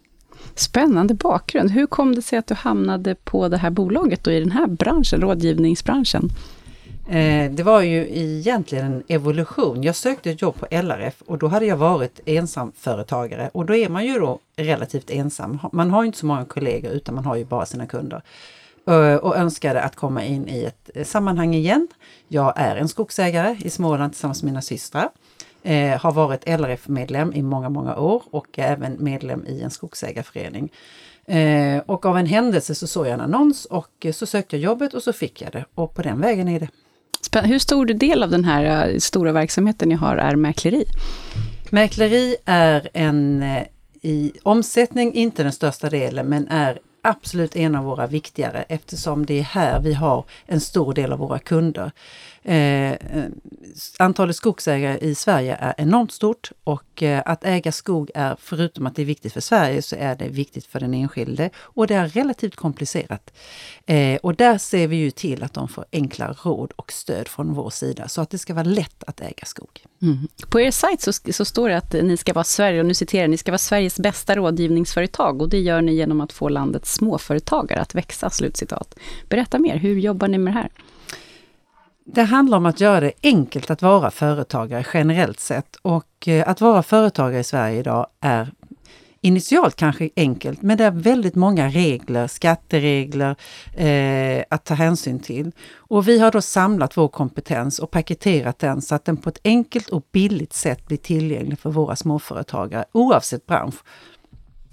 Spännande 0.55 1.13
bakgrund. 1.13 1.72
Hur 1.72 1.88
kom 1.88 2.15
det 2.15 2.22
sig 2.22 2.39
att 2.39 2.47
du 2.47 2.53
hamnade 2.53 3.15
på 3.15 3.47
det 3.47 3.57
här 3.57 3.69
bolaget 3.69 4.28
och 4.28 4.34
i 4.34 4.39
den 4.39 4.51
här 4.51 4.67
branschen, 4.67 5.22
rådgivningsbranschen? 5.22 6.30
Eh, 7.10 7.52
det 7.52 7.64
var 7.64 7.82
ju 7.82 8.08
egentligen 8.10 8.86
en 8.86 9.04
evolution. 9.08 9.84
Jag 9.84 9.95
sökte 9.95 10.32
ett 10.32 10.41
jobb 10.41 10.56
på 10.56 10.68
LRF 10.72 11.22
och 11.22 11.38
då 11.38 11.47
hade 11.47 11.66
jag 11.66 11.78
varit 11.78 12.20
ensamföretagare 12.26 13.49
och 13.54 13.66
då 13.66 13.76
är 13.76 13.89
man 13.89 14.06
ju 14.06 14.20
då 14.20 14.39
relativt 14.56 15.10
ensam. 15.10 15.60
Man 15.72 15.91
har 15.91 16.04
inte 16.04 16.18
så 16.18 16.26
många 16.26 16.45
kollegor 16.45 16.91
utan 16.91 17.16
man 17.16 17.26
har 17.26 17.36
ju 17.36 17.45
bara 17.45 17.66
sina 17.66 17.88
kunder. 17.88 18.22
Eh, 18.88 19.16
och 19.16 19.38
önskade 19.38 19.82
att 19.82 19.95
komma 19.95 20.24
in 20.24 20.47
i 20.47 20.64
ett 20.64 20.89
eh, 20.95 21.04
sammanhang 21.06 21.54
igen. 21.54 21.88
Jag 22.28 22.54
är 22.56 22.76
en 22.76 22.88
skogsägare 22.88 23.58
i 23.64 23.70
Småland 23.70 24.14
tillsammans 24.14 24.43
med 24.43 24.52
mina 24.52 24.62
systrar. 24.62 25.10
Eh, 25.64 26.02
har 26.02 26.12
varit 26.12 26.47
LRF-medlem 26.47 27.34
i 27.34 27.41
många, 27.41 27.70
många 27.70 27.95
år 27.97 28.24
och 28.32 28.60
även 28.60 28.97
medlem 28.99 29.45
i 29.45 29.62
en 29.62 29.72
skogsägarförening. 29.72 30.72
Eh, 31.26 31.82
och 31.86 32.06
av 32.06 32.18
en 32.18 32.26
händelse 32.26 32.76
så 32.76 32.88
såg 32.88 33.06
jag 33.06 33.14
en 33.14 33.22
annons 33.22 33.66
och 33.66 34.06
så 34.14 34.26
sökte 34.26 34.56
jag 34.56 34.64
jobbet 34.64 34.93
och 34.93 35.04
så 35.04 35.14
fick 35.14 35.41
jag 35.41 35.52
det. 35.52 35.66
Och 35.76 35.93
på 35.95 36.02
den 36.02 36.22
vägen 36.22 36.47
är 36.47 36.60
det. 36.60 36.70
Hur 37.43 37.59
stor 37.59 37.86
del 37.86 38.24
av 38.24 38.30
den 38.30 38.45
här 38.45 38.89
eh, 38.89 38.97
stora 38.97 39.32
verksamheten 39.32 39.89
ni 39.89 39.95
har 39.95 40.17
är 40.17 40.36
mäkleri? 40.36 40.86
Mäkleri 41.69 42.36
är 42.45 42.89
en 42.93 43.43
eh, 43.43 43.63
i 44.01 44.32
omsättning 44.43 45.13
inte 45.13 45.43
den 45.43 45.51
största 45.51 45.89
delen 45.89 46.28
men 46.28 46.47
är 46.47 46.80
absolut 47.03 47.55
en 47.55 47.76
av 47.76 47.84
våra 47.84 48.07
viktigare 48.07 48.65
eftersom 48.69 49.26
det 49.26 49.39
är 49.39 49.43
här 49.43 49.82
vi 49.82 49.93
har 49.93 50.26
en 50.45 50.61
stor 50.61 50.93
del 50.93 51.11
av 51.11 51.19
våra 51.19 51.39
kunder. 51.39 51.91
Eh, 52.43 52.91
eh, 52.91 53.25
antalet 53.99 54.35
skogsägare 54.35 54.97
i 54.97 55.15
Sverige 55.15 55.55
är 55.59 55.73
enormt 55.77 56.11
stort 56.11 56.51
och 56.63 57.03
eh, 57.03 57.21
att 57.25 57.45
äga 57.45 57.71
skog 57.71 58.11
är, 58.15 58.35
förutom 58.39 58.87
att 58.87 58.95
det 58.95 59.01
är 59.01 59.05
viktigt 59.05 59.33
för 59.33 59.41
Sverige, 59.41 59.81
så 59.81 59.95
är 59.95 60.15
det 60.15 60.27
viktigt 60.27 60.65
för 60.65 60.79
den 60.79 60.93
enskilde 60.93 61.49
och 61.57 61.87
det 61.87 61.95
är 61.95 62.07
relativt 62.07 62.55
komplicerat. 62.55 63.33
Eh, 63.85 64.15
och 64.15 64.35
där 64.35 64.57
ser 64.57 64.87
vi 64.87 64.95
ju 64.95 65.11
till 65.11 65.43
att 65.43 65.53
de 65.53 65.67
får 65.67 65.85
enkla 65.91 66.35
råd 66.43 66.71
och 66.75 66.91
stöd 66.91 67.27
från 67.27 67.53
vår 67.53 67.69
sida 67.69 68.07
så 68.07 68.21
att 68.21 68.29
det 68.29 68.37
ska 68.37 68.53
vara 68.53 68.63
lätt 68.63 69.03
att 69.03 69.21
äga 69.21 69.45
skog. 69.45 69.85
Mm. 70.01 70.27
På 70.49 70.59
er 70.59 70.71
sajt 70.71 71.01
så, 71.01 71.13
så, 71.13 71.45
står 71.45 71.69
det 71.69 71.77
att 71.77 71.93
ni 71.93 72.17
ska 72.17 72.33
vara 72.33 72.43
Sverige, 72.43 72.79
och 72.79 72.85
nu 72.85 72.93
citerar 72.93 73.27
ni 73.27 73.37
ska 73.37 73.51
vara 73.51 73.57
Sveriges 73.57 73.99
bästa 73.99 74.35
rådgivningsföretag 74.35 75.41
och 75.41 75.49
det 75.49 75.59
gör 75.59 75.81
ni 75.81 75.93
genom 75.93 76.21
att 76.21 76.31
få 76.31 76.49
landets 76.49 76.93
småföretagare 76.93 77.81
att 77.81 77.95
växa. 77.95 78.29
Slutcitat. 78.29 78.95
Berätta 79.29 79.59
mer, 79.59 79.77
hur 79.77 79.99
jobbar 79.99 80.27
ni 80.27 80.37
med 80.37 80.53
det 80.53 80.59
här? 80.59 80.69
Det 82.14 82.24
handlar 82.24 82.57
om 82.57 82.66
att 82.66 82.80
göra 82.80 82.99
det 82.99 83.12
enkelt 83.24 83.72
att 83.72 83.82
vara 83.82 84.12
företagare 84.12 84.86
generellt 84.93 85.39
sett 85.39 85.76
och 85.76 86.28
eh, 86.28 86.49
att 86.49 86.62
vara 86.62 86.84
företagare 86.84 87.39
i 87.39 87.43
Sverige 87.43 87.80
idag 87.80 88.07
är 88.20 88.51
initialt 89.22 89.76
kanske 89.76 90.09
enkelt, 90.16 90.62
men 90.62 90.78
det 90.78 90.86
är 90.86 90.91
väldigt 90.91 91.36
många 91.36 91.70
regler, 91.70 92.28
skatteregler 92.28 93.36
eh, 93.78 94.43
att 94.49 94.66
ta 94.66 94.74
hänsyn 94.74 95.20
till. 95.20 95.51
Och 95.76 96.07
vi 96.07 96.20
har 96.20 96.32
då 96.32 96.41
samlat 96.41 96.97
vår 96.97 97.07
kompetens 97.07 97.80
och 97.80 97.91
paketerat 97.91 98.59
den 98.59 98.82
så 98.82 98.95
att 98.95 99.05
den 99.05 99.18
på 99.18 99.30
ett 99.30 99.41
enkelt 99.43 99.89
och 99.89 100.03
billigt 100.12 100.53
sätt 100.53 100.88
blir 100.88 100.97
tillgänglig 100.97 101.59
för 101.59 101.70
våra 101.70 101.95
småföretagare 101.95 102.86
oavsett 102.91 103.45
bransch. 103.45 103.76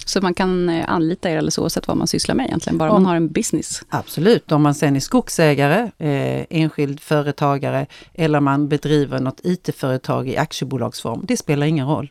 Så 0.09 0.20
man 0.20 0.34
kan 0.34 0.68
eh, 0.68 0.84
anlita 0.88 1.30
er 1.30 1.38
alldeles 1.38 1.59
oavsett 1.59 1.88
vad 1.88 1.96
man 1.96 2.06
sysslar 2.06 2.34
med 2.34 2.46
egentligen, 2.46 2.78
bara 2.78 2.90
om, 2.90 3.02
man 3.02 3.06
har 3.06 3.16
en 3.16 3.28
business? 3.28 3.82
Absolut, 3.88 4.52
om 4.52 4.62
man 4.62 4.74
sen 4.74 4.96
är 4.96 5.00
skogsägare, 5.00 5.90
eh, 5.98 6.46
enskild 6.50 7.00
företagare 7.00 7.86
eller 8.14 8.40
man 8.40 8.68
bedriver 8.68 9.20
något 9.20 9.40
IT-företag 9.42 10.28
i 10.28 10.36
aktiebolagsform. 10.36 11.24
Det 11.28 11.36
spelar 11.36 11.66
ingen 11.66 11.86
roll. 11.86 12.11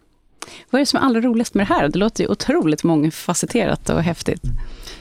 Vad 0.70 0.80
är 0.80 0.82
det 0.82 0.86
som 0.86 1.00
är 1.00 1.06
allra 1.06 1.22
roligast 1.22 1.54
med 1.54 1.68
det 1.68 1.74
här? 1.74 1.90
Det 1.90 2.00
låter 2.00 2.24
ju 2.24 2.30
otroligt 2.30 2.84
mångfacetterat 2.84 3.90
och 3.90 4.04
häftigt. 4.04 4.42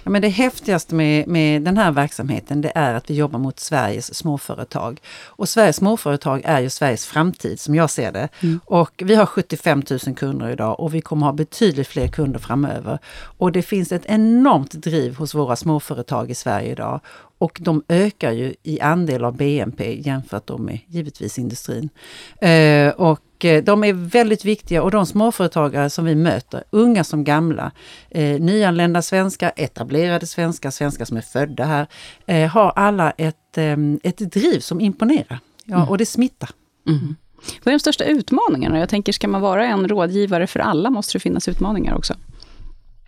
Ja, 0.06 0.10
men 0.10 0.22
det 0.22 0.28
häftigaste 0.28 0.94
med, 0.94 1.28
med 1.28 1.62
den 1.62 1.76
här 1.76 1.90
verksamheten 1.90 2.60
det 2.60 2.72
är 2.74 2.94
att 2.94 3.10
vi 3.10 3.14
jobbar 3.14 3.38
mot 3.38 3.60
Sveriges 3.60 4.14
småföretag. 4.14 5.00
Och 5.24 5.48
Sveriges 5.48 5.76
småföretag 5.76 6.42
är 6.44 6.60
ju 6.60 6.70
Sveriges 6.70 7.06
framtid 7.06 7.60
som 7.60 7.74
jag 7.74 7.90
ser 7.90 8.12
det. 8.12 8.28
Mm. 8.40 8.60
Och 8.64 9.02
vi 9.04 9.14
har 9.14 9.26
75 9.26 9.82
000 10.06 10.16
kunder 10.16 10.48
idag 10.48 10.80
och 10.80 10.94
vi 10.94 11.00
kommer 11.00 11.26
ha 11.26 11.32
betydligt 11.32 11.88
fler 11.88 12.08
kunder 12.08 12.38
framöver. 12.38 12.98
Och 13.38 13.52
det 13.52 13.62
finns 13.62 13.92
ett 13.92 14.06
enormt 14.06 14.72
driv 14.72 15.16
hos 15.16 15.34
våra 15.34 15.56
småföretag 15.56 16.30
i 16.30 16.34
Sverige 16.34 16.72
idag. 16.72 17.00
Och 17.38 17.58
de 17.60 17.82
ökar 17.88 18.32
ju 18.32 18.54
i 18.62 18.80
andel 18.80 19.24
av 19.24 19.36
BNP 19.36 20.00
jämfört 20.00 20.58
med 20.58 20.78
givetvis 20.86 21.38
industrin. 21.38 21.88
Eh, 22.40 22.88
och 22.88 23.20
Eh, 23.44 23.64
de 23.64 23.84
är 23.84 23.92
väldigt 23.92 24.44
viktiga 24.44 24.82
och 24.82 24.90
de 24.90 25.06
småföretagare 25.06 25.90
som 25.90 26.04
vi 26.04 26.14
möter, 26.14 26.64
unga 26.70 27.04
som 27.04 27.24
gamla, 27.24 27.72
eh, 28.10 28.40
nyanlända 28.40 29.02
svenskar, 29.02 29.52
etablerade 29.56 30.26
svenskar, 30.26 30.70
svenskar 30.70 31.04
som 31.04 31.16
är 31.16 31.20
födda 31.20 31.64
här, 31.64 31.86
eh, 32.26 32.48
har 32.50 32.70
alla 32.76 33.10
ett, 33.10 33.58
eh, 33.58 33.76
ett 34.02 34.18
driv 34.18 34.60
som 34.60 34.80
imponerar. 34.80 35.38
Ja, 35.64 35.76
mm. 35.76 35.88
Och 35.88 35.98
det 35.98 36.06
smittar. 36.06 36.50
Mm. 36.88 37.16
Vad 37.64 37.72
är 37.72 37.76
de 37.76 37.80
största 37.80 38.04
utmaningarna? 38.04 38.78
Jag 38.78 38.88
tänker, 38.88 39.12
ska 39.12 39.28
man 39.28 39.40
vara 39.40 39.66
en 39.66 39.88
rådgivare 39.88 40.46
för 40.46 40.60
alla 40.60 40.90
måste 40.90 41.12
det 41.12 41.20
finnas 41.20 41.48
utmaningar 41.48 41.94
också. 41.94 42.14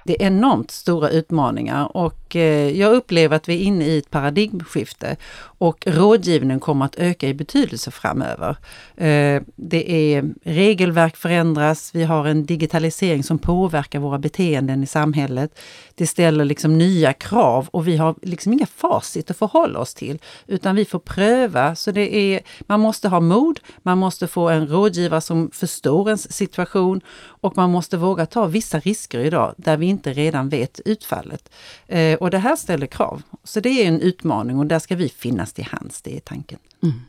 Det 0.09 0.23
är 0.23 0.27
enormt 0.27 0.71
stora 0.71 1.11
utmaningar 1.11 1.97
och 1.97 2.37
eh, 2.37 2.79
jag 2.79 2.93
upplever 2.93 3.37
att 3.37 3.49
vi 3.49 3.55
är 3.55 3.65
inne 3.65 3.85
i 3.85 3.99
ett 3.99 4.11
paradigmskifte 4.11 5.17
och 5.41 5.87
rådgivningen 5.87 6.61
kommer 6.61 6.85
att 6.85 6.97
öka 6.97 7.29
i 7.29 7.35
betydelse 7.35 7.91
framöver. 7.91 8.57
Eh, 8.97 9.43
det 9.57 9.91
är 9.91 10.25
regelverk 10.45 11.17
förändras, 11.17 11.91
vi 11.95 12.05
har 12.05 12.27
en 12.27 12.47
digitalisering 12.47 13.23
som 13.23 13.39
påverkar 13.39 13.99
våra 13.99 14.19
beteenden 14.19 14.83
i 14.83 14.87
samhället. 14.87 15.59
Det 15.95 16.07
ställer 16.07 16.45
liksom 16.45 16.79
nya 16.79 17.13
krav 17.13 17.69
och 17.71 17.89
vi 17.89 17.97
har 17.97 18.15
liksom 18.23 18.53
inga 18.53 18.67
facit 18.67 19.31
att 19.31 19.37
förhålla 19.37 19.79
oss 19.79 19.95
till, 19.95 20.19
utan 20.47 20.77
vi 20.77 20.85
får 20.85 20.99
pröva. 20.99 21.75
Så 21.75 21.91
det 21.91 22.17
är, 22.17 22.41
man 22.61 22.81
måste 22.81 23.09
ha 23.09 23.21
mod, 23.21 23.61
man 23.83 23.99
måste 23.99 24.27
få 24.27 24.49
en 24.49 24.69
rådgivare 24.69 25.21
som 25.21 25.51
förstår 25.51 26.09
ens 26.09 26.33
situation 26.33 27.01
och 27.41 27.57
man 27.57 27.71
måste 27.71 27.97
våga 27.97 28.27
ta 28.27 28.47
vissa 28.47 28.79
risker 28.79 29.19
idag 29.19 29.55
där 29.57 29.77
vi 29.77 29.87
inte 29.87 29.98
redan 30.07 30.49
vet 30.49 30.81
utfallet. 30.85 31.51
Eh, 31.87 32.15
och 32.15 32.31
det 32.31 32.39
här 32.39 32.57
ställer 32.57 32.87
krav. 32.87 33.23
Så 33.45 33.61
det 33.61 33.69
är 33.69 33.89
en 33.89 34.01
utmaning 34.01 34.59
och 34.59 34.67
där 34.67 34.79
ska 34.79 34.97
vi 34.97 35.09
finnas 35.09 35.53
till 35.53 35.65
hands, 35.65 36.03
det 36.03 36.17
är 36.17 36.21
tanken. 36.21 36.59
Mm. 36.83 37.01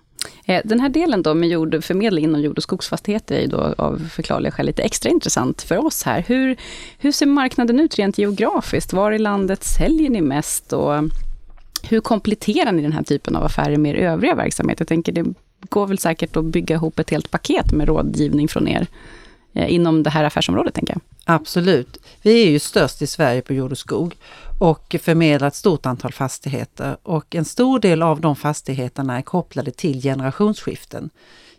Eh, 0.45 0.61
den 0.65 0.79
här 0.79 0.89
delen 0.89 1.23
då 1.23 1.33
med 1.33 1.49
jordförmedling 1.49 2.23
inom 2.23 2.41
jord 2.41 2.57
och 2.57 2.63
skogsfastigheter 2.63 3.35
är 3.35 3.41
ju 3.41 3.47
då 3.47 3.75
av 3.77 4.09
förklarliga 4.11 4.51
skäl 4.51 4.65
lite 4.65 4.81
extra 4.81 5.09
intressant 5.09 5.61
för 5.61 5.85
oss 5.85 6.03
här. 6.03 6.23
Hur, 6.27 6.55
hur 6.97 7.11
ser 7.11 7.25
marknaden 7.25 7.79
ut 7.79 7.95
rent 7.95 8.17
geografiskt? 8.17 8.93
Var 8.93 9.11
i 9.11 9.19
landet 9.19 9.63
säljer 9.63 10.09
ni 10.09 10.21
mest? 10.21 10.73
Och 10.73 10.93
hur 11.83 11.99
kompletterar 11.99 12.71
ni 12.71 12.81
den 12.81 12.93
här 12.93 13.03
typen 13.03 13.35
av 13.35 13.43
affärer 13.43 13.77
med 13.77 13.95
er 13.95 13.99
övriga 13.99 14.35
verksamhet? 14.35 14.79
Jag 14.79 14.87
tänker 14.87 15.11
det 15.11 15.25
går 15.69 15.87
väl 15.87 15.97
säkert 15.97 16.37
att 16.37 16.45
bygga 16.45 16.75
ihop 16.75 16.99
ett 16.99 17.09
helt 17.09 17.31
paket 17.31 17.71
med 17.71 17.87
rådgivning 17.87 18.47
från 18.47 18.67
er 18.67 18.87
eh, 19.53 19.73
inom 19.73 20.03
det 20.03 20.09
här 20.09 20.23
affärsområdet, 20.23 20.73
tänker 20.73 20.93
jag. 20.93 21.01
Absolut. 21.31 21.97
Vi 22.21 22.43
är 22.43 22.49
ju 22.49 22.59
störst 22.59 23.01
i 23.01 23.07
Sverige 23.07 23.41
på 23.41 23.53
jord 23.53 23.71
och 23.71 23.77
skog 23.77 24.15
och 24.59 24.95
förmedlar 25.01 25.47
ett 25.47 25.55
stort 25.55 25.85
antal 25.85 26.13
fastigheter 26.13 26.97
och 27.03 27.35
en 27.35 27.45
stor 27.45 27.79
del 27.79 28.01
av 28.01 28.21
de 28.21 28.35
fastigheterna 28.35 29.17
är 29.17 29.21
kopplade 29.21 29.71
till 29.71 30.01
generationsskiften. 30.01 31.09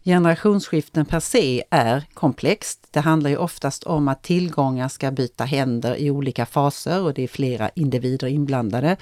Generationsskiften 0.04 1.06
per 1.06 1.20
se 1.20 1.64
är 1.70 2.04
komplext. 2.14 2.88
Det 2.90 3.00
handlar 3.00 3.30
ju 3.30 3.36
oftast 3.36 3.84
om 3.84 4.08
att 4.08 4.22
tillgångar 4.22 4.88
ska 4.88 5.10
byta 5.10 5.44
händer 5.44 5.96
i 5.96 6.10
olika 6.10 6.46
faser 6.46 7.02
och 7.02 7.14
det 7.14 7.22
är 7.22 7.28
flera 7.28 7.68
individer 7.74 8.26
inblandade. 8.26 8.96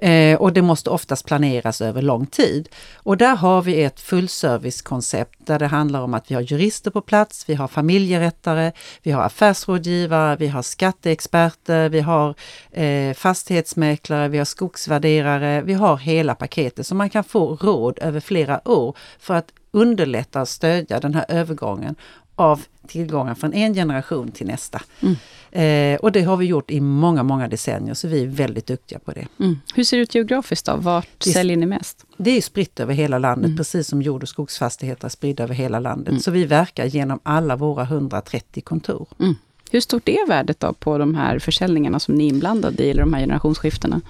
Eh, 0.00 0.36
och 0.36 0.52
det 0.52 0.62
måste 0.62 0.90
oftast 0.90 1.26
planeras 1.26 1.80
över 1.80 2.02
lång 2.02 2.26
tid. 2.26 2.68
Och 2.96 3.16
där 3.16 3.36
har 3.36 3.62
vi 3.62 3.82
ett 3.82 4.00
fullservicekoncept 4.00 5.46
där 5.46 5.58
det 5.58 5.66
handlar 5.66 6.00
om 6.00 6.14
att 6.14 6.30
vi 6.30 6.34
har 6.34 6.42
jurister 6.42 6.90
på 6.90 7.00
plats, 7.00 7.44
vi 7.48 7.54
har 7.54 7.68
familjerättare, 7.68 8.72
vi 9.02 9.10
har 9.10 9.22
affärsrådgivare, 9.22 10.36
vi 10.36 10.48
har 10.48 10.62
skatteexperter, 10.62 11.88
vi 11.88 12.00
har 12.00 12.34
eh, 12.70 13.14
fastighetsmäklare, 13.14 14.28
vi 14.28 14.38
har 14.38 14.44
skogsvärderare, 14.44 15.62
vi 15.62 15.72
har 15.72 15.96
hela 15.96 16.34
paketet 16.34 16.86
så 16.86 16.94
man 16.94 17.10
kan 17.10 17.24
få 17.24 17.56
råd 17.56 17.98
över 17.98 18.20
flera 18.20 18.68
år 18.68 18.96
för 19.18 19.34
att 19.34 19.52
underlätta 19.70 20.40
och 20.40 20.48
stödja 20.48 21.00
den 21.00 21.14
här 21.14 21.24
övergången 21.28 21.94
av 22.40 22.62
tillgångar 22.86 23.34
från 23.34 23.52
en 23.52 23.74
generation 23.74 24.30
till 24.30 24.46
nästa. 24.46 24.82
Mm. 25.00 25.16
Eh, 25.52 26.00
och 26.00 26.12
det 26.12 26.22
har 26.22 26.36
vi 26.36 26.46
gjort 26.46 26.70
i 26.70 26.80
många, 26.80 27.22
många 27.22 27.48
decennier, 27.48 27.94
så 27.94 28.08
vi 28.08 28.22
är 28.22 28.26
väldigt 28.26 28.66
duktiga 28.66 28.98
på 28.98 29.12
det. 29.12 29.26
Mm. 29.40 29.60
Hur 29.74 29.84
ser 29.84 29.96
det 29.96 30.02
ut 30.02 30.14
geografiskt 30.14 30.66
då? 30.66 30.76
Vart 30.76 31.08
det, 31.18 31.30
säljer 31.30 31.56
ni 31.56 31.66
mest? 31.66 32.04
Det 32.16 32.30
är 32.30 32.40
spritt 32.40 32.80
över 32.80 32.94
hela 32.94 33.18
landet, 33.18 33.46
mm. 33.46 33.56
precis 33.56 33.88
som 33.88 34.02
jord 34.02 34.22
och 34.22 34.28
skogsfastigheter 34.28 35.04
är 35.04 35.08
spridda 35.08 35.44
över 35.44 35.54
hela 35.54 35.80
landet. 35.80 36.08
Mm. 36.08 36.20
Så 36.20 36.30
vi 36.30 36.44
verkar 36.44 36.84
genom 36.84 37.18
alla 37.22 37.56
våra 37.56 37.82
130 37.82 38.62
kontor. 38.62 39.06
Mm. 39.18 39.34
Hur 39.70 39.80
stort 39.80 40.08
är 40.08 40.28
värdet 40.28 40.60
då 40.60 40.72
på 40.72 40.98
de 40.98 41.14
här 41.14 41.38
försäljningarna 41.38 42.00
som 42.00 42.14
ni 42.14 42.24
är 42.24 42.28
inblandade 42.28 42.82
i, 42.82 42.90
eller 42.90 43.02
de 43.02 43.14
här 43.14 43.20
generationsskiftena? 43.20 44.00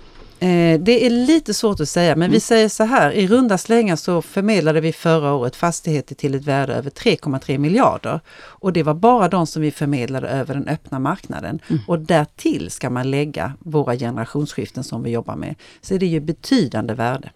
Eh, 0.42 0.80
det 0.80 1.06
är 1.06 1.10
lite 1.10 1.54
svårt 1.54 1.80
att 1.80 1.88
säga, 1.88 2.16
men 2.16 2.22
mm. 2.22 2.32
vi 2.32 2.40
säger 2.40 2.68
så 2.68 2.84
här, 2.84 3.10
i 3.12 3.26
runda 3.26 3.58
slängar 3.58 3.96
så 3.96 4.22
förmedlade 4.22 4.80
vi 4.80 4.92
förra 4.92 5.34
året 5.34 5.56
fastigheter 5.56 6.14
till 6.14 6.34
ett 6.34 6.44
värde 6.44 6.74
över 6.74 6.90
3,3 6.90 7.58
miljarder. 7.58 8.20
Och 8.38 8.72
det 8.72 8.82
var 8.82 8.94
bara 8.94 9.28
de 9.28 9.46
som 9.46 9.62
vi 9.62 9.70
förmedlade 9.70 10.28
över 10.28 10.54
den 10.54 10.68
öppna 10.68 10.98
marknaden. 10.98 11.60
Mm. 11.68 11.82
Och 11.86 11.98
därtill 11.98 12.70
ska 12.70 12.90
man 12.90 13.10
lägga 13.10 13.52
våra 13.58 13.96
generationsskiften 13.96 14.84
som 14.84 15.02
vi 15.02 15.10
jobbar 15.10 15.36
med. 15.36 15.54
Så 15.80 15.96
det 15.96 16.06
är 16.06 16.10
ju 16.10 16.20
betydande 16.20 16.94
värde. 16.94 17.30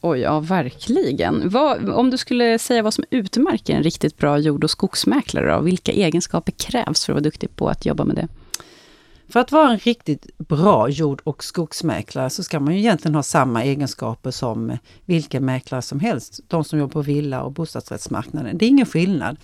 Oj, 0.00 0.20
ja 0.20 0.40
verkligen. 0.40 1.50
Vad, 1.50 1.90
om 1.90 2.10
du 2.10 2.18
skulle 2.18 2.58
säga 2.58 2.82
vad 2.82 2.94
som 2.94 3.04
utmärker 3.10 3.74
en 3.74 3.82
riktigt 3.82 4.18
bra 4.18 4.38
jord 4.38 4.64
och 4.64 4.70
skogsmäklare, 4.70 5.54
då, 5.54 5.60
vilka 5.60 5.92
egenskaper 5.92 6.52
krävs 6.52 7.04
för 7.04 7.12
att 7.12 7.14
vara 7.14 7.22
duktig 7.22 7.56
på 7.56 7.68
att 7.68 7.86
jobba 7.86 8.04
med 8.04 8.16
det? 8.16 8.28
För 9.32 9.40
att 9.40 9.52
vara 9.52 9.70
en 9.70 9.78
riktigt 9.78 10.38
bra 10.38 10.88
jord 10.88 11.20
och 11.24 11.44
skogsmäklare 11.44 12.30
så 12.30 12.42
ska 12.42 12.60
man 12.60 12.74
ju 12.74 12.80
egentligen 12.80 13.14
ha 13.14 13.22
samma 13.22 13.64
egenskaper 13.64 14.30
som 14.30 14.78
vilken 15.04 15.44
mäklare 15.44 15.82
som 15.82 16.00
helst. 16.00 16.40
De 16.48 16.64
som 16.64 16.78
jobbar 16.78 16.92
på 16.92 17.02
villa 17.02 17.42
och 17.42 17.52
bostadsrättsmarknaden. 17.52 18.58
Det 18.58 18.64
är 18.64 18.68
ingen 18.68 18.86
skillnad. 18.86 19.36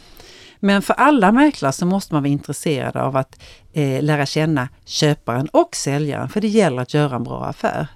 Men 0.61 0.82
för 0.82 0.95
alla 0.95 1.32
mäklare 1.32 1.72
så 1.72 1.86
måste 1.86 2.14
man 2.14 2.22
vara 2.22 2.30
intresserad 2.30 2.97
av 2.97 3.16
att 3.16 3.41
eh, 3.72 4.03
lära 4.03 4.26
känna 4.26 4.68
köparen 4.84 5.49
och 5.49 5.76
säljaren, 5.76 6.28
för 6.28 6.41
det 6.41 6.49
gäller 6.49 6.82
att 6.82 6.95
göra 6.95 7.16
en 7.16 7.24
bra 7.24 7.45
affär. 7.45 7.86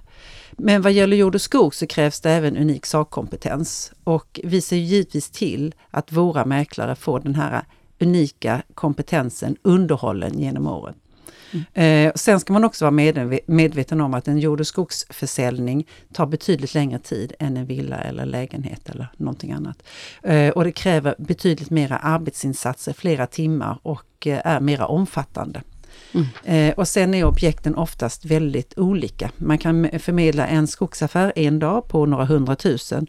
Men 0.51 0.81
vad 0.81 0.91
gäller 0.91 1.17
jord 1.17 1.35
och 1.35 1.41
skog 1.41 1.75
så 1.75 1.87
krävs 1.87 2.21
det 2.21 2.31
även 2.31 2.57
unik 2.57 2.85
sakkompetens. 2.85 3.93
Och 4.03 4.39
vi 4.43 4.61
ser 4.61 4.75
givetvis 4.75 5.29
till 5.29 5.75
att 5.91 6.11
våra 6.11 6.45
mäklare 6.45 6.95
får 6.95 7.19
den 7.19 7.35
här 7.35 7.65
unika 7.99 8.61
kompetensen 8.73 9.55
underhållen 9.61 10.39
genom 10.39 10.67
året. 10.67 10.95
Eh, 11.73 12.11
sen 12.15 12.39
ska 12.39 12.53
man 12.53 12.63
också 12.63 12.85
vara 12.85 13.19
medveten 13.45 14.01
om 14.01 14.13
att 14.13 14.27
en 14.27 14.39
jord 14.39 14.59
och 14.59 14.67
skogsförsäljning 14.67 15.87
tar 16.13 16.25
betydligt 16.25 16.73
längre 16.73 16.99
tid 16.99 17.33
än 17.39 17.57
en 17.57 17.65
villa 17.65 17.97
eller 17.97 18.25
lägenhet 18.25 18.89
eller 18.89 19.07
någonting 19.17 19.51
annat. 19.51 19.83
Eh, 20.23 20.49
och 20.49 20.63
det 20.63 20.71
kräver 20.71 21.15
betydligt 21.17 21.69
mera 21.69 21.97
arbetsinsatser, 21.97 22.93
flera 22.93 23.27
timmar 23.27 23.79
och 23.83 24.27
eh, 24.27 24.47
är 24.47 24.59
mera 24.59 24.85
omfattande. 24.85 25.61
Mm. 26.11 26.27
Eh, 26.43 26.73
och 26.73 26.87
sen 26.87 27.13
är 27.13 27.23
objekten 27.23 27.75
oftast 27.75 28.25
väldigt 28.25 28.77
olika. 28.77 29.31
Man 29.37 29.57
kan 29.57 29.89
förmedla 29.99 30.47
en 30.47 30.67
skogsaffär 30.67 31.33
en 31.35 31.59
dag 31.59 31.87
på 31.87 32.05
några 32.05 32.25
hundratusen 32.25 33.07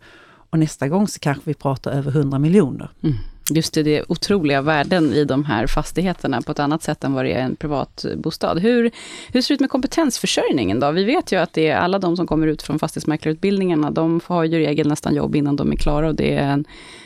och 0.50 0.58
nästa 0.58 0.88
gång 0.88 1.08
så 1.08 1.18
kanske 1.18 1.42
vi 1.44 1.54
pratar 1.54 1.90
över 1.90 2.10
hundra 2.10 2.38
miljoner. 2.38 2.90
Mm. 3.02 3.16
Just 3.50 3.74
det, 3.74 3.82
det 3.82 3.96
är 3.96 4.12
otroliga 4.12 4.62
värden 4.62 5.12
i 5.12 5.24
de 5.24 5.44
här 5.44 5.66
fastigheterna 5.66 6.42
på 6.42 6.52
ett 6.52 6.58
annat 6.58 6.82
sätt 6.82 7.04
än 7.04 7.12
vad 7.12 7.24
det 7.24 7.32
är 7.32 7.42
en 7.42 7.56
privatbostad. 7.56 8.58
Hur, 8.58 8.90
hur 9.32 9.40
ser 9.40 9.48
det 9.48 9.54
ut 9.54 9.60
med 9.60 9.70
kompetensförsörjningen 9.70 10.80
då? 10.80 10.90
Vi 10.90 11.04
vet 11.04 11.32
ju 11.32 11.36
att 11.36 11.52
det 11.52 11.68
är 11.68 11.76
alla 11.76 11.98
de 11.98 12.16
som 12.16 12.26
kommer 12.26 12.46
ut 12.46 12.62
från 12.62 12.78
fastighetsmäklarutbildningarna, 12.78 13.90
de 13.90 14.20
har 14.26 14.44
ju 14.44 14.62
i 14.62 14.66
regel 14.66 14.88
nästan 14.88 15.14
jobb 15.14 15.36
innan 15.36 15.56
de 15.56 15.72
är 15.72 15.76
klara 15.76 16.08
och 16.08 16.14
det 16.14 16.34
är 16.34 16.50
en 16.50 16.64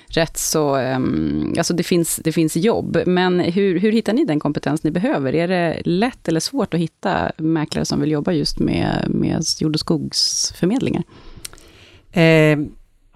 rätt 0.08 0.38
så, 0.38 0.76
um, 0.76 1.54
alltså 1.58 1.74
det 1.74 1.82
finns, 1.82 2.20
det 2.24 2.32
finns 2.32 2.56
jobb. 2.56 2.98
Men 3.06 3.40
hur, 3.40 3.78
hur 3.78 3.92
hittar 3.92 4.12
ni 4.12 4.24
den 4.24 4.40
kompetens 4.40 4.82
ni 4.82 4.90
behöver? 4.90 5.34
Är 5.34 5.48
det 5.48 5.82
lätt 5.84 6.28
eller 6.28 6.40
svårt 6.40 6.74
att 6.74 6.80
hitta 6.80 7.32
mäklare 7.36 7.84
som 7.84 8.00
vill 8.00 8.10
jobba 8.10 8.32
just 8.32 8.58
med, 8.58 9.04
med 9.08 9.42
jord 9.60 9.74
och 9.74 9.80
skogsförmedlingar? 9.80 11.02
Eh, 12.12 12.58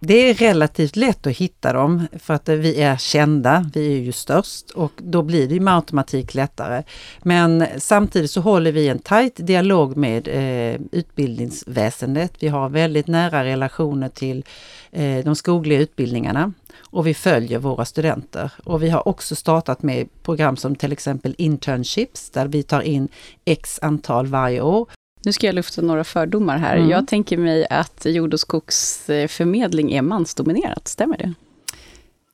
det 0.05 0.15
är 0.31 0.35
relativt 0.35 0.97
lätt 0.97 1.27
att 1.27 1.37
hitta 1.37 1.73
dem 1.73 2.07
för 2.19 2.35
att 2.35 2.49
vi 2.49 2.81
är 2.81 2.97
kända, 2.97 3.71
vi 3.75 3.93
är 3.93 4.01
ju 4.01 4.13
störst 4.13 4.71
och 4.71 4.93
då 4.97 5.23
blir 5.23 5.49
det 5.49 5.61
med 5.61 5.75
automatik 5.75 6.35
lättare. 6.35 6.83
Men 7.23 7.67
samtidigt 7.79 8.31
så 8.31 8.41
håller 8.41 8.73
vi 8.73 8.89
en 8.89 8.99
tajt 8.99 9.47
dialog 9.47 9.97
med 9.97 10.29
eh, 10.29 10.81
utbildningsväsendet. 10.93 12.33
Vi 12.39 12.49
har 12.49 12.69
väldigt 12.69 13.07
nära 13.07 13.45
relationer 13.45 14.09
till 14.09 14.45
eh, 14.91 15.25
de 15.25 15.37
skogliga 15.37 15.79
utbildningarna 15.79 16.53
och 16.81 17.07
vi 17.07 17.15
följer 17.15 17.59
våra 17.59 17.85
studenter. 17.85 18.53
Och 18.65 18.83
vi 18.83 18.91
har 18.91 19.09
också 19.09 19.37
startat 19.37 19.83
med 19.83 20.09
program 20.23 20.57
som 20.57 20.77
till 20.77 20.93
exempel 20.93 21.35
internships 21.39 22.31
där 22.31 22.47
vi 22.47 22.63
tar 22.63 22.81
in 22.81 23.09
x 23.45 23.79
antal 23.83 24.27
varje 24.27 24.61
år 24.61 24.89
nu 25.25 25.33
ska 25.33 25.47
jag 25.47 25.55
lufta 25.55 25.83
några 25.83 26.05
fördomar 26.05 26.59
här. 26.59 26.77
Mm. 26.77 26.91
Jag 26.91 27.09
tänker 27.09 27.37
mig 27.37 27.67
att 27.71 28.07
jord 28.07 28.35
och 28.35 28.41
skogsförmedling 28.41 29.93
är 29.93 30.03
mansdominerat, 30.03 30.89
stämmer 30.89 31.19
det? 31.19 31.35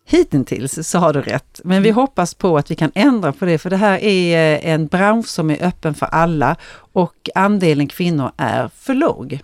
Hittills 0.05 0.89
så 0.89 0.99
har 0.99 1.12
du 1.12 1.20
rätt, 1.20 1.61
men 1.64 1.82
vi 1.82 1.89
mm. 1.89 1.97
hoppas 1.97 2.34
på 2.34 2.59
att 2.59 2.70
vi 2.70 2.74
kan 2.74 2.91
ändra 2.95 3.32
på 3.32 3.45
det, 3.45 3.59
för 3.59 3.70
det 3.70 3.76
här 3.76 3.99
är 3.99 4.55
eh, 4.55 4.72
en 4.72 4.86
bransch 4.86 5.26
som 5.26 5.51
är 5.51 5.64
öppen 5.64 5.95
för 5.95 6.07
alla 6.07 6.57
och 6.93 7.28
andelen 7.34 7.89
kvinnor 7.89 8.32
är 8.36 8.68
för 8.68 8.95
låg. 8.95 9.41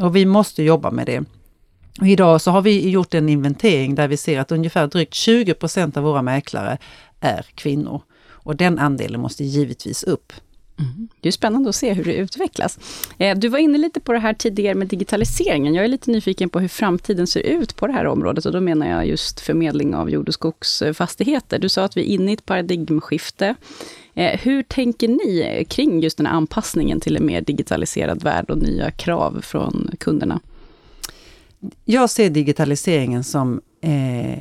Och 0.00 0.16
vi 0.16 0.26
måste 0.26 0.62
jobba 0.62 0.90
med 0.90 1.06
det. 1.06 1.24
Och 2.00 2.08
idag 2.08 2.40
så 2.40 2.50
har 2.50 2.62
vi 2.62 2.90
gjort 2.90 3.14
en 3.14 3.28
inventering 3.28 3.94
där 3.94 4.08
vi 4.08 4.16
ser 4.16 4.40
att 4.40 4.52
ungefär 4.52 4.86
drygt 4.86 5.12
20% 5.12 5.98
av 5.98 6.04
våra 6.04 6.22
mäklare 6.22 6.78
är 7.20 7.46
kvinnor. 7.54 8.02
Och 8.30 8.56
den 8.56 8.78
andelen 8.78 9.20
måste 9.20 9.44
givetvis 9.44 10.02
upp. 10.02 10.32
Mm. 10.78 11.08
Det 11.20 11.28
är 11.28 11.32
spännande 11.32 11.68
att 11.68 11.74
se 11.74 11.92
hur 11.92 12.04
det 12.04 12.14
utvecklas. 12.14 12.78
Eh, 13.18 13.38
du 13.38 13.48
var 13.48 13.58
inne 13.58 13.78
lite 13.78 14.00
på 14.00 14.12
det 14.12 14.18
här 14.18 14.34
tidigare 14.34 14.74
med 14.74 14.88
digitaliseringen. 14.88 15.74
Jag 15.74 15.84
är 15.84 15.88
lite 15.88 16.10
nyfiken 16.10 16.48
på 16.48 16.60
hur 16.60 16.68
framtiden 16.68 17.26
ser 17.26 17.40
ut 17.40 17.76
på 17.76 17.86
det 17.86 17.92
här 17.92 18.06
området 18.06 18.46
och 18.46 18.52
då 18.52 18.60
menar 18.60 18.88
jag 18.88 19.06
just 19.06 19.40
förmedling 19.40 19.94
av 19.94 20.10
jord 20.10 20.28
och 20.28 20.34
skogsfastigheter. 20.34 21.58
Du 21.58 21.68
sa 21.68 21.84
att 21.84 21.96
vi 21.96 22.00
är 22.00 22.06
inne 22.06 22.30
i 22.30 22.34
ett 22.34 22.46
paradigmskifte. 22.46 23.54
Eh, 24.14 24.40
hur 24.40 24.62
tänker 24.62 25.08
ni 25.08 25.64
kring 25.68 26.00
just 26.00 26.16
den 26.16 26.26
här 26.26 26.34
anpassningen 26.34 27.00
till 27.00 27.16
en 27.16 27.26
mer 27.26 27.40
digitaliserad 27.40 28.22
värld 28.22 28.50
och 28.50 28.58
nya 28.58 28.90
krav 28.90 29.40
från 29.42 29.90
kunderna? 29.98 30.40
Jag 31.84 32.10
ser 32.10 32.30
digitaliseringen 32.30 33.24
som 33.24 33.60
eh, 33.80 34.38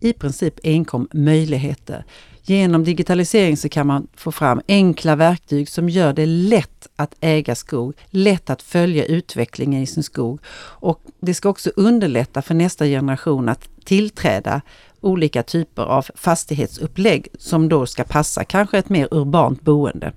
i 0.00 0.12
princip 0.12 0.54
enkom 0.64 1.08
möjligheter. 1.12 2.04
Genom 2.50 2.84
digitalisering 2.84 3.56
så 3.56 3.68
kan 3.68 3.86
man 3.86 4.06
få 4.14 4.32
fram 4.32 4.60
enkla 4.68 5.16
verktyg 5.16 5.68
som 5.68 5.88
gör 5.88 6.12
det 6.12 6.26
lätt 6.26 6.88
att 6.96 7.14
äga 7.20 7.54
skog, 7.54 7.94
lätt 8.10 8.50
att 8.50 8.62
följa 8.62 9.04
utvecklingen 9.04 9.82
i 9.82 9.86
sin 9.86 10.02
skog. 10.02 10.40
Och 10.56 11.00
det 11.20 11.34
ska 11.34 11.48
också 11.48 11.70
underlätta 11.76 12.42
för 12.42 12.54
nästa 12.54 12.86
generation 12.86 13.48
att 13.48 13.68
tillträda 13.84 14.60
olika 15.00 15.42
typer 15.42 15.82
av 15.82 16.06
fastighetsupplägg 16.14 17.28
som 17.38 17.68
då 17.68 17.86
ska 17.86 18.04
passa 18.04 18.44
kanske 18.44 18.78
ett 18.78 18.88
mer 18.88 19.08
urbant 19.10 19.62
boende. 19.62 20.12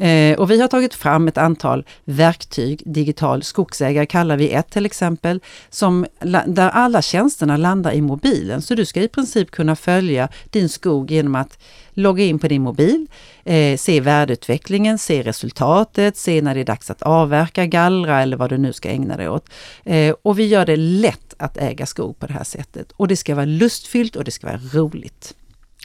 Eh, 0.00 0.38
och 0.38 0.50
vi 0.50 0.60
har 0.60 0.68
tagit 0.68 0.94
fram 0.94 1.28
ett 1.28 1.38
antal 1.38 1.84
verktyg, 2.04 2.82
digital 2.84 3.42
skogsägare 3.42 4.06
kallar 4.06 4.36
vi 4.36 4.50
ett 4.50 4.70
till 4.70 4.86
exempel, 4.86 5.40
som, 5.70 6.06
där 6.46 6.68
alla 6.68 7.02
tjänsterna 7.02 7.56
landar 7.56 7.92
i 7.92 8.00
mobilen. 8.00 8.62
Så 8.62 8.74
du 8.74 8.84
ska 8.84 9.02
i 9.02 9.08
princip 9.08 9.50
kunna 9.50 9.76
följa 9.76 10.28
din 10.50 10.68
skog 10.68 11.10
genom 11.10 11.34
att 11.34 11.58
logga 11.94 12.24
in 12.24 12.38
på 12.38 12.48
din 12.48 12.62
mobil, 12.62 13.06
eh, 13.44 13.76
se 13.76 14.00
värdeutvecklingen, 14.00 14.98
se 14.98 15.22
resultatet, 15.22 16.16
se 16.16 16.42
när 16.42 16.54
det 16.54 16.60
är 16.60 16.64
dags 16.64 16.90
att 16.90 17.02
avverka, 17.02 17.66
gallra 17.66 18.22
eller 18.22 18.36
vad 18.36 18.50
du 18.50 18.58
nu 18.58 18.72
ska 18.72 18.88
ägna 18.88 19.16
dig 19.16 19.28
åt. 19.28 19.50
Eh, 19.84 20.14
och 20.22 20.38
vi 20.38 20.46
gör 20.46 20.66
det 20.66 20.76
lätt 20.76 21.34
att 21.38 21.56
äga 21.56 21.86
skog 21.86 22.18
på 22.18 22.26
det 22.26 22.32
här 22.32 22.44
sättet. 22.44 22.92
Och 22.96 23.08
det 23.08 23.16
ska 23.16 23.34
vara 23.34 23.44
lustfyllt 23.44 24.16
och 24.16 24.24
det 24.24 24.30
ska 24.30 24.46
vara 24.46 24.60
roligt. 24.72 25.34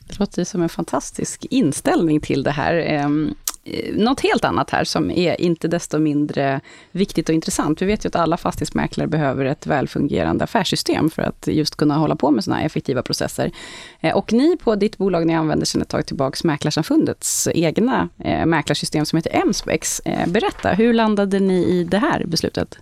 Det 0.07 0.19
låter 0.19 0.43
som 0.43 0.61
en 0.61 0.69
fantastisk 0.69 1.45
inställning 1.49 2.19
till 2.19 2.43
det 2.43 2.51
här. 2.51 2.75
Ehm, 2.75 3.35
eh, 3.63 3.95
något 3.95 4.19
helt 4.19 4.45
annat 4.45 4.69
här 4.69 4.83
som 4.83 5.11
är 5.11 5.41
inte 5.41 5.67
desto 5.67 5.99
mindre 5.99 6.61
viktigt 6.91 7.29
och 7.29 7.35
intressant. 7.35 7.81
Vi 7.81 7.85
vet 7.85 8.05
ju 8.05 8.07
att 8.07 8.15
alla 8.15 8.37
fastighetsmäklare 8.37 9.07
behöver 9.07 9.45
ett 9.45 9.67
välfungerande 9.67 10.43
affärssystem 10.43 11.09
för 11.09 11.21
att 11.21 11.47
just 11.47 11.75
kunna 11.75 11.97
hålla 11.97 12.15
på 12.15 12.31
med 12.31 12.43
sådana 12.43 12.59
här 12.59 12.65
effektiva 12.65 13.01
processer. 13.01 13.51
Eh, 13.99 14.15
och 14.15 14.33
ni 14.33 14.57
på 14.57 14.75
ditt 14.75 14.97
bolag, 14.97 15.27
ni 15.27 15.35
använder 15.35 15.65
sedan 15.65 15.81
ett 15.81 15.89
tag 15.89 16.05
tillbaka 16.05 16.37
Mäklarsamfundets 16.43 17.47
egna 17.53 18.09
eh, 18.19 18.45
mäklarsystem 18.45 19.05
som 19.05 19.17
heter 19.17 19.45
MSPEX. 19.45 20.01
Berätta, 20.27 20.69
hur 20.69 20.93
landade 20.93 21.39
ni 21.39 21.65
i 21.65 21.83
det 21.83 21.97
här 21.97 22.25
beslutet? 22.25 22.79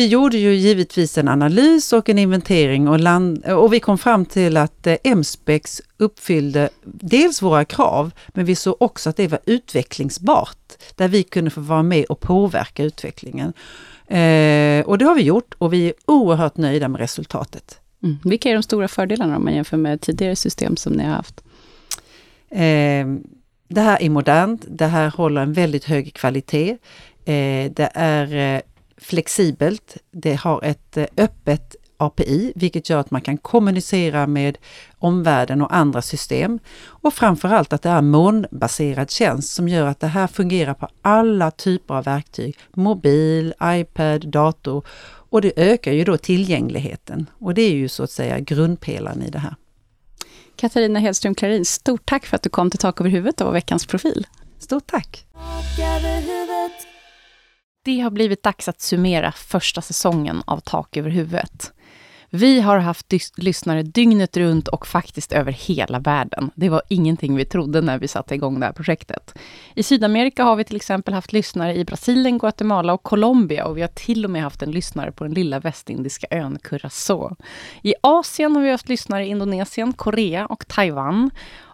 Vi 0.00 0.06
gjorde 0.06 0.38
ju 0.38 0.54
givetvis 0.54 1.18
en 1.18 1.28
analys 1.28 1.92
och 1.92 2.08
en 2.08 2.18
inventering 2.18 2.88
och, 2.88 3.00
land, 3.00 3.44
och 3.46 3.72
vi 3.72 3.80
kom 3.80 3.98
fram 3.98 4.24
till 4.24 4.56
att 4.56 4.86
eh, 4.86 5.16
MSPEX 5.16 5.82
uppfyllde 5.96 6.68
dels 6.84 7.42
våra 7.42 7.64
krav, 7.64 8.10
men 8.28 8.44
vi 8.44 8.54
såg 8.54 8.76
också 8.80 9.10
att 9.10 9.16
det 9.16 9.28
var 9.28 9.40
utvecklingsbart, 9.46 10.58
där 10.94 11.08
vi 11.08 11.22
kunde 11.22 11.50
få 11.50 11.60
vara 11.60 11.82
med 11.82 12.04
och 12.04 12.20
påverka 12.20 12.84
utvecklingen. 12.84 13.52
Eh, 14.06 14.86
och 14.86 14.98
det 14.98 15.04
har 15.04 15.14
vi 15.14 15.22
gjort 15.22 15.54
och 15.58 15.72
vi 15.72 15.86
är 15.86 15.92
oerhört 16.06 16.56
nöjda 16.56 16.88
med 16.88 17.00
resultatet. 17.00 17.80
Mm. 18.02 18.16
Vilka 18.24 18.50
är 18.50 18.54
de 18.54 18.62
stora 18.62 18.88
fördelarna 18.88 19.36
om 19.36 19.44
man 19.44 19.54
jämför 19.54 19.76
med 19.76 20.00
tidigare 20.00 20.36
system 20.36 20.76
som 20.76 20.92
ni 20.92 21.04
har 21.04 21.12
haft? 21.12 21.40
Eh, 22.50 23.06
det 23.68 23.80
här 23.80 24.02
är 24.02 24.10
modernt, 24.10 24.64
det 24.68 24.86
här 24.86 25.10
håller 25.10 25.42
en 25.42 25.52
väldigt 25.52 25.84
hög 25.84 26.14
kvalitet. 26.14 26.76
Eh, 27.24 27.72
det 27.72 27.90
är 27.94 28.54
eh, 28.56 28.60
flexibelt. 29.00 29.96
Det 30.10 30.34
har 30.34 30.64
ett 30.64 30.96
eh, 30.96 31.06
öppet 31.16 31.76
API, 31.96 32.52
vilket 32.56 32.90
gör 32.90 32.98
att 32.98 33.10
man 33.10 33.20
kan 33.20 33.36
kommunicera 33.36 34.26
med 34.26 34.58
omvärlden 34.98 35.62
och 35.62 35.76
andra 35.76 36.02
system. 36.02 36.58
Och 36.82 37.14
framförallt 37.14 37.72
att 37.72 37.82
det 37.82 37.88
är 37.88 38.02
molnbaserad 38.02 39.10
tjänst 39.10 39.52
som 39.52 39.68
gör 39.68 39.86
att 39.86 40.00
det 40.00 40.06
här 40.06 40.26
fungerar 40.26 40.74
på 40.74 40.88
alla 41.02 41.50
typer 41.50 41.94
av 41.94 42.04
verktyg. 42.04 42.58
Mobil, 42.74 43.54
iPad, 43.64 44.28
dator. 44.28 44.86
Och 45.30 45.42
det 45.42 45.52
ökar 45.56 45.92
ju 45.92 46.04
då 46.04 46.16
tillgängligheten. 46.16 47.26
Och 47.38 47.54
det 47.54 47.62
är 47.62 47.74
ju 47.74 47.88
så 47.88 48.02
att 48.02 48.10
säga 48.10 48.40
grundpelaren 48.40 49.22
i 49.22 49.30
det 49.30 49.38
här. 49.38 49.54
Katarina 50.56 50.98
Hedström 50.98 51.34
Klarin, 51.34 51.64
stort 51.64 52.06
tack 52.06 52.26
för 52.26 52.36
att 52.36 52.42
du 52.42 52.48
kom 52.48 52.70
till 52.70 52.78
Tak 52.78 53.00
över 53.00 53.10
huvudet 53.10 53.40
och 53.40 53.46
var 53.46 53.52
veckans 53.52 53.86
profil. 53.86 54.26
Stort 54.58 54.86
tack! 54.86 55.26
Det 57.82 58.00
har 58.00 58.10
blivit 58.10 58.42
dags 58.42 58.68
att 58.68 58.80
summera 58.80 59.32
första 59.32 59.80
säsongen 59.80 60.42
av 60.46 60.60
Tak 60.60 60.96
över 60.96 61.10
huvudet. 61.10 61.72
Vi 62.32 62.60
har 62.60 62.78
haft 62.78 63.12
lyssnare 63.36 63.82
dygnet 63.82 64.36
runt 64.36 64.68
och 64.68 64.86
faktiskt 64.86 65.32
över 65.32 65.52
hela 65.52 65.98
världen. 65.98 66.50
Det 66.54 66.68
var 66.68 66.82
ingenting 66.88 67.36
vi 67.36 67.44
trodde 67.44 67.80
när 67.80 67.98
vi 67.98 68.08
satte 68.08 68.34
igång 68.34 68.60
det 68.60 68.66
här 68.66 68.72
projektet. 68.72 69.34
I 69.74 69.82
Sydamerika 69.82 70.44
har 70.44 70.56
vi 70.56 70.64
till 70.64 70.76
exempel 70.76 71.14
haft 71.14 71.32
lyssnare 71.32 71.76
i 71.76 71.84
Brasilien, 71.84 72.38
Guatemala 72.38 72.92
och 72.92 73.02
Colombia 73.02 73.64
och 73.64 73.76
vi 73.76 73.80
har 73.80 73.88
till 73.88 74.24
och 74.24 74.30
med 74.30 74.42
haft 74.42 74.62
en 74.62 74.70
lyssnare 74.70 75.12
på 75.12 75.24
den 75.24 75.34
lilla 75.34 75.60
västindiska 75.60 76.26
ön 76.30 76.58
Curacao. 76.62 77.36
I 77.82 77.94
Asien 78.00 78.56
har 78.56 78.62
vi 78.62 78.70
haft 78.70 78.88
lyssnare 78.88 79.26
i 79.26 79.28
Indonesien, 79.28 79.92
Korea 79.92 80.46
och 80.46 80.68
Taiwan. 80.68 81.30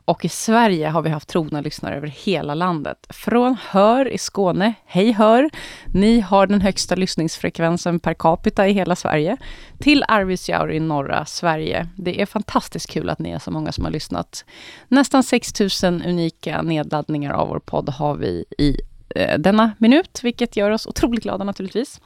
Och 0.07 0.24
i 0.24 0.28
Sverige 0.28 0.88
har 0.88 1.02
vi 1.02 1.11
haft 1.11 1.28
trogna 1.28 1.61
lyssnare 1.61 1.96
över 1.96 2.09
hela 2.09 2.54
landet. 2.54 3.07
Från 3.11 3.57
Hör 3.70 4.09
i 4.09 4.18
Skåne, 4.18 4.74
hej 4.84 5.12
Hör! 5.12 5.50
Ni 5.86 6.20
har 6.20 6.46
den 6.46 6.61
högsta 6.61 6.94
lyssningsfrekvensen 6.94 8.00
per 8.00 8.14
capita 8.14 8.68
i 8.68 8.72
hela 8.72 8.96
Sverige. 8.96 9.36
Till 9.78 10.04
Arvidsjaur 10.09 10.72
i 10.72 10.80
norra 10.80 11.24
Sverige. 11.24 11.88
Det 11.96 12.22
är 12.22 12.26
fantastiskt 12.26 12.90
kul 12.90 13.11
att 13.11 13.18
ni 13.18 13.30
är 13.30 13.38
så 13.38 13.50
många 13.50 13.72
som 13.72 13.84
har 13.84 13.92
lyssnat. 13.92 14.44
Nästan 14.88 15.22
6 15.22 15.82
000 15.82 16.02
unika 16.07 16.62
nedladdningar 16.62 17.32
av 17.32 17.48
vår 17.48 17.59
podd 17.59 17.88
har 17.88 18.16
vi 18.16 18.44
i 18.59 18.76
eh, 19.16 19.38
denna 19.38 19.72
minut, 19.78 20.20
vilket 20.22 20.57
gör 20.57 20.70
oss 20.70 20.86
otroligt 20.86 21.22
glada 21.22 21.44
naturligtvis. 21.44 22.00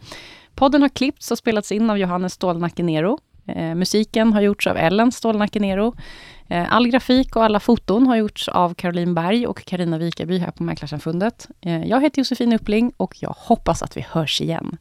Podden 0.54 0.82
har 0.82 0.88
klippts 0.88 1.30
och 1.30 1.38
spelats 1.38 1.72
in 1.72 1.90
av 1.90 1.98
Johannes 1.98 2.32
Stålnacke 2.32 2.82
Nero. 2.82 3.18
Eh, 3.46 3.74
musiken 3.74 4.32
har 4.32 4.40
gjorts 4.40 4.66
av 4.66 4.76
Ellen 4.76 5.12
Stålnacke 5.12 5.60
Nero. 5.60 5.94
Eh, 6.50 6.72
all 6.72 6.88
grafik 6.88 7.36
och 7.36 7.44
alla 7.44 7.60
foton 7.60 8.06
har 8.06 8.16
gjorts 8.16 8.48
av 8.48 8.74
Caroline 8.74 9.14
Berg 9.14 9.46
och 9.46 9.64
Karina 9.64 9.98
Wikaby 9.98 10.38
här 10.38 10.50
på 10.50 10.62
Mäklarsamfundet. 10.62 11.48
Eh, 11.60 11.84
jag 11.84 12.00
heter 12.00 12.18
Josefin 12.18 12.52
Uppling 12.52 12.92
och 12.96 13.16
jag 13.20 13.34
hoppas 13.38 13.82
att 13.82 13.96
vi 13.96 14.06
hörs 14.10 14.40
igen 14.40 14.76